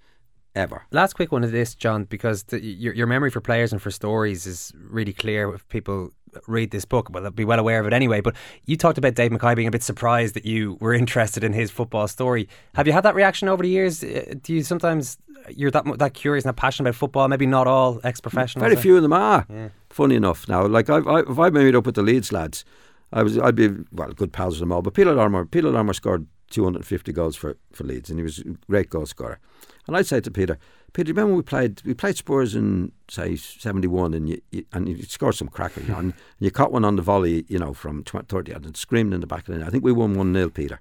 ever. 0.54 0.82
Last 0.90 1.14
quick 1.14 1.32
one 1.32 1.42
of 1.42 1.52
this, 1.52 1.74
John, 1.74 2.04
because 2.04 2.42
the, 2.42 2.60
your, 2.62 2.92
your 2.92 3.06
memory 3.06 3.30
for 3.30 3.40
players 3.40 3.72
and 3.72 3.80
for 3.80 3.90
stories 3.90 4.46
is 4.46 4.72
really 4.76 5.14
clear 5.14 5.54
if 5.54 5.66
people 5.70 6.10
read 6.46 6.70
this 6.70 6.84
book. 6.84 7.08
Well, 7.10 7.22
they'll 7.22 7.32
be 7.32 7.44
well 7.44 7.58
aware 7.58 7.80
of 7.80 7.86
it 7.86 7.92
anyway. 7.92 8.20
But 8.20 8.36
you 8.66 8.76
talked 8.76 8.98
about 8.98 9.14
Dave 9.14 9.32
Mackay 9.32 9.54
being 9.54 9.68
a 9.68 9.70
bit 9.70 9.82
surprised 9.82 10.34
that 10.34 10.44
you 10.44 10.76
were 10.80 10.94
interested 11.02 11.44
in 11.44 11.52
his 11.52 11.70
football 11.70 12.08
story. 12.08 12.48
Have 12.74 12.86
you 12.86 12.92
had 12.92 13.02
that 13.02 13.14
reaction 13.14 13.48
over 13.48 13.62
the 13.62 13.68
years? 13.68 14.02
Uh, 14.02 14.34
do 14.42 14.54
you 14.54 14.62
sometimes 14.62 15.18
you're 15.48 15.70
that 15.70 15.84
that 15.98 16.14
curious 16.14 16.44
and 16.44 16.50
that 16.50 16.60
passionate 16.60 16.90
about 16.90 16.96
football? 16.96 17.28
Maybe 17.28 17.46
not 17.46 17.66
all 17.66 18.00
ex-professionals. 18.04 18.62
Very 18.62 18.80
few 18.80 18.96
of 18.96 19.02
them 19.02 19.12
are. 19.12 19.46
Yeah. 19.50 19.68
Funny 19.90 20.14
enough, 20.14 20.48
now 20.48 20.66
like 20.66 20.88
I, 20.88 20.98
I, 20.98 21.20
if 21.20 21.38
I 21.38 21.50
made 21.50 21.74
up 21.74 21.84
with 21.86 21.96
the 21.96 22.02
Leeds 22.02 22.32
lads, 22.32 22.64
I 23.12 23.22
was 23.22 23.38
I'd 23.38 23.56
be 23.56 23.70
well 23.92 24.12
good 24.12 24.32
pals 24.32 24.54
with 24.54 24.60
them 24.60 24.72
all. 24.72 24.82
But 24.82 24.94
Peter 24.94 25.12
Lorimer, 25.12 25.44
Peter 25.44 25.70
Lorimer 25.70 25.92
scored 25.92 26.26
250 26.50 27.12
goals 27.12 27.34
for, 27.34 27.56
for 27.72 27.84
Leeds, 27.84 28.10
and 28.10 28.18
he 28.18 28.22
was 28.22 28.38
a 28.38 28.44
great 28.68 28.90
goal 28.90 29.06
scorer. 29.06 29.40
And 29.86 29.96
I'd 29.96 30.06
say 30.06 30.20
to 30.20 30.30
Peter, 30.30 30.58
Peter, 30.92 31.12
remember 31.12 31.34
we 31.34 31.42
played 31.42 31.82
we 31.84 31.94
played 31.94 32.16
Spurs 32.16 32.54
in 32.54 32.92
say 33.08 33.36
seventy 33.36 33.88
one, 33.88 34.12
and 34.12 34.28
you, 34.28 34.42
you, 34.50 34.64
and 34.72 34.88
you 34.88 35.02
scored 35.04 35.34
some 35.34 35.48
cracker, 35.48 35.80
you 35.80 35.88
know, 35.88 35.98
and 35.98 36.14
you 36.38 36.50
caught 36.50 36.72
one 36.72 36.84
on 36.84 36.96
the 36.96 37.02
volley, 37.02 37.44
you 37.48 37.58
know, 37.58 37.72
from 37.72 38.04
20, 38.04 38.26
thirty 38.26 38.50
yards 38.50 38.66
and 38.66 38.76
screamed 38.76 39.14
in 39.14 39.20
the 39.20 39.26
back 39.26 39.48
of 39.48 39.54
the 39.54 39.58
net. 39.58 39.68
I 39.68 39.70
think 39.70 39.84
we 39.84 39.92
won 39.92 40.14
one 40.14 40.34
0 40.34 40.50
Peter. 40.50 40.80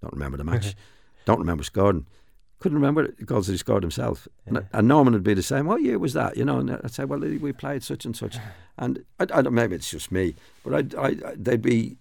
Don't 0.00 0.12
remember 0.14 0.36
the 0.36 0.44
match. 0.44 0.74
Don't 1.24 1.38
remember 1.38 1.62
scoring. 1.62 2.06
Couldn't 2.58 2.78
remember 2.78 3.08
the 3.08 3.24
goals 3.24 3.46
that 3.46 3.52
he 3.52 3.58
scored 3.58 3.82
himself. 3.82 4.26
Yeah. 4.50 4.60
And 4.72 4.88
Norman 4.88 5.14
would 5.14 5.22
be 5.22 5.34
the 5.34 5.42
same. 5.42 5.66
What 5.66 5.82
year 5.82 5.98
was 5.98 6.12
that? 6.14 6.36
You 6.36 6.44
know, 6.44 6.58
and 6.58 6.70
I'd 6.70 6.92
say, 6.92 7.04
well, 7.04 7.20
we 7.20 7.52
played 7.52 7.82
such 7.82 8.04
and 8.04 8.16
such. 8.16 8.36
And 8.78 9.04
I, 9.20 9.24
I 9.24 9.42
don't, 9.42 9.52
maybe 9.52 9.76
it's 9.76 9.90
just 9.90 10.10
me, 10.10 10.34
but 10.64 10.96
I, 10.96 11.06
I, 11.06 11.14
they'd 11.36 11.60
be 11.60 11.98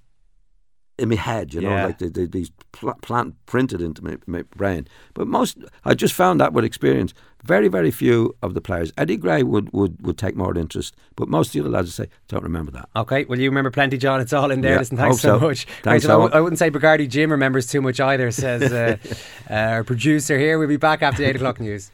in 1.02 1.10
my 1.10 1.16
head, 1.16 1.54
you 1.54 1.62
know, 1.62 1.70
yeah. 1.70 1.86
like 1.88 1.98
they, 1.98 2.10
they, 2.10 2.26
these 2.26 2.52
pl- 2.72 2.94
plant 3.02 3.36
printed 3.48 3.82
into 3.82 4.04
my, 4.04 4.18
my, 4.28 4.44
brain. 4.56 4.88
But 5.14 5.28
most, 5.28 5.58
I 5.84 5.96
just 5.96 6.14
found 6.14 6.40
that 6.40 6.54
with 6.54 6.64
experience, 6.64 7.14
very, 7.44 7.68
very 7.68 7.90
few 7.90 8.36
of 8.44 8.54
the 8.54 8.62
players. 8.62 8.94
Eddie 8.98 9.18
Gray 9.18 9.42
would, 9.42 9.74
would, 9.74 10.06
would 10.06 10.18
take 10.18 10.36
more 10.36 10.56
interest, 10.56 10.96
but 11.16 11.28
most 11.28 11.48
of 11.48 11.54
the 11.54 11.60
other 11.62 11.70
lads 11.70 11.88
would 11.88 12.08
say, 12.08 12.16
don't 12.28 12.44
remember 12.44 12.72
that. 12.72 12.88
Okay, 12.96 13.26
well, 13.26 13.40
you 13.40 13.50
remember 13.50 13.72
plenty, 13.72 13.98
John. 13.98 14.22
It's 14.22 14.32
all 14.32 14.52
in 14.52 14.62
there. 14.62 14.74
Yeah, 14.74 14.78
Listen, 14.80 14.98
thanks 14.98 15.22
so, 15.22 15.40
so, 15.40 15.48
much. 15.48 15.66
Thanks, 15.82 15.86
right, 15.86 16.02
so 16.04 16.28
I, 16.28 16.38
I 16.38 16.42
wouldn't 16.42 16.60
say 16.60 16.70
Bacardi 16.70 17.10
Jim 17.10 17.32
remembers 17.32 17.66
too 17.66 17.82
much 17.82 18.00
either, 18.00 18.30
says 18.32 18.72
uh, 18.72 18.98
uh, 19.50 19.54
our 19.54 19.84
producer 19.84 20.38
here. 20.38 20.60
We'll 20.60 20.68
be 20.68 20.78
back 20.78 21.02
after 21.02 21.24
the 21.24 21.30
8 21.30 21.38
o'clock 21.38 21.60
news. 21.60 21.92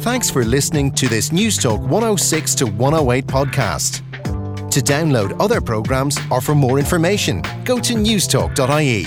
Thanks 0.00 0.30
for 0.30 0.44
listening 0.44 0.92
to 0.92 1.08
this 1.08 1.30
Newstalk 1.30 1.80
106 1.80 2.54
to 2.56 2.66
108 2.66 3.26
podcast. 3.26 4.05
To 4.76 4.82
download 4.82 5.34
other 5.40 5.62
programmes 5.62 6.18
or 6.30 6.42
for 6.42 6.54
more 6.54 6.78
information, 6.78 7.42
go 7.64 7.78
to 7.78 7.94
newstalk.ie. 7.94 9.06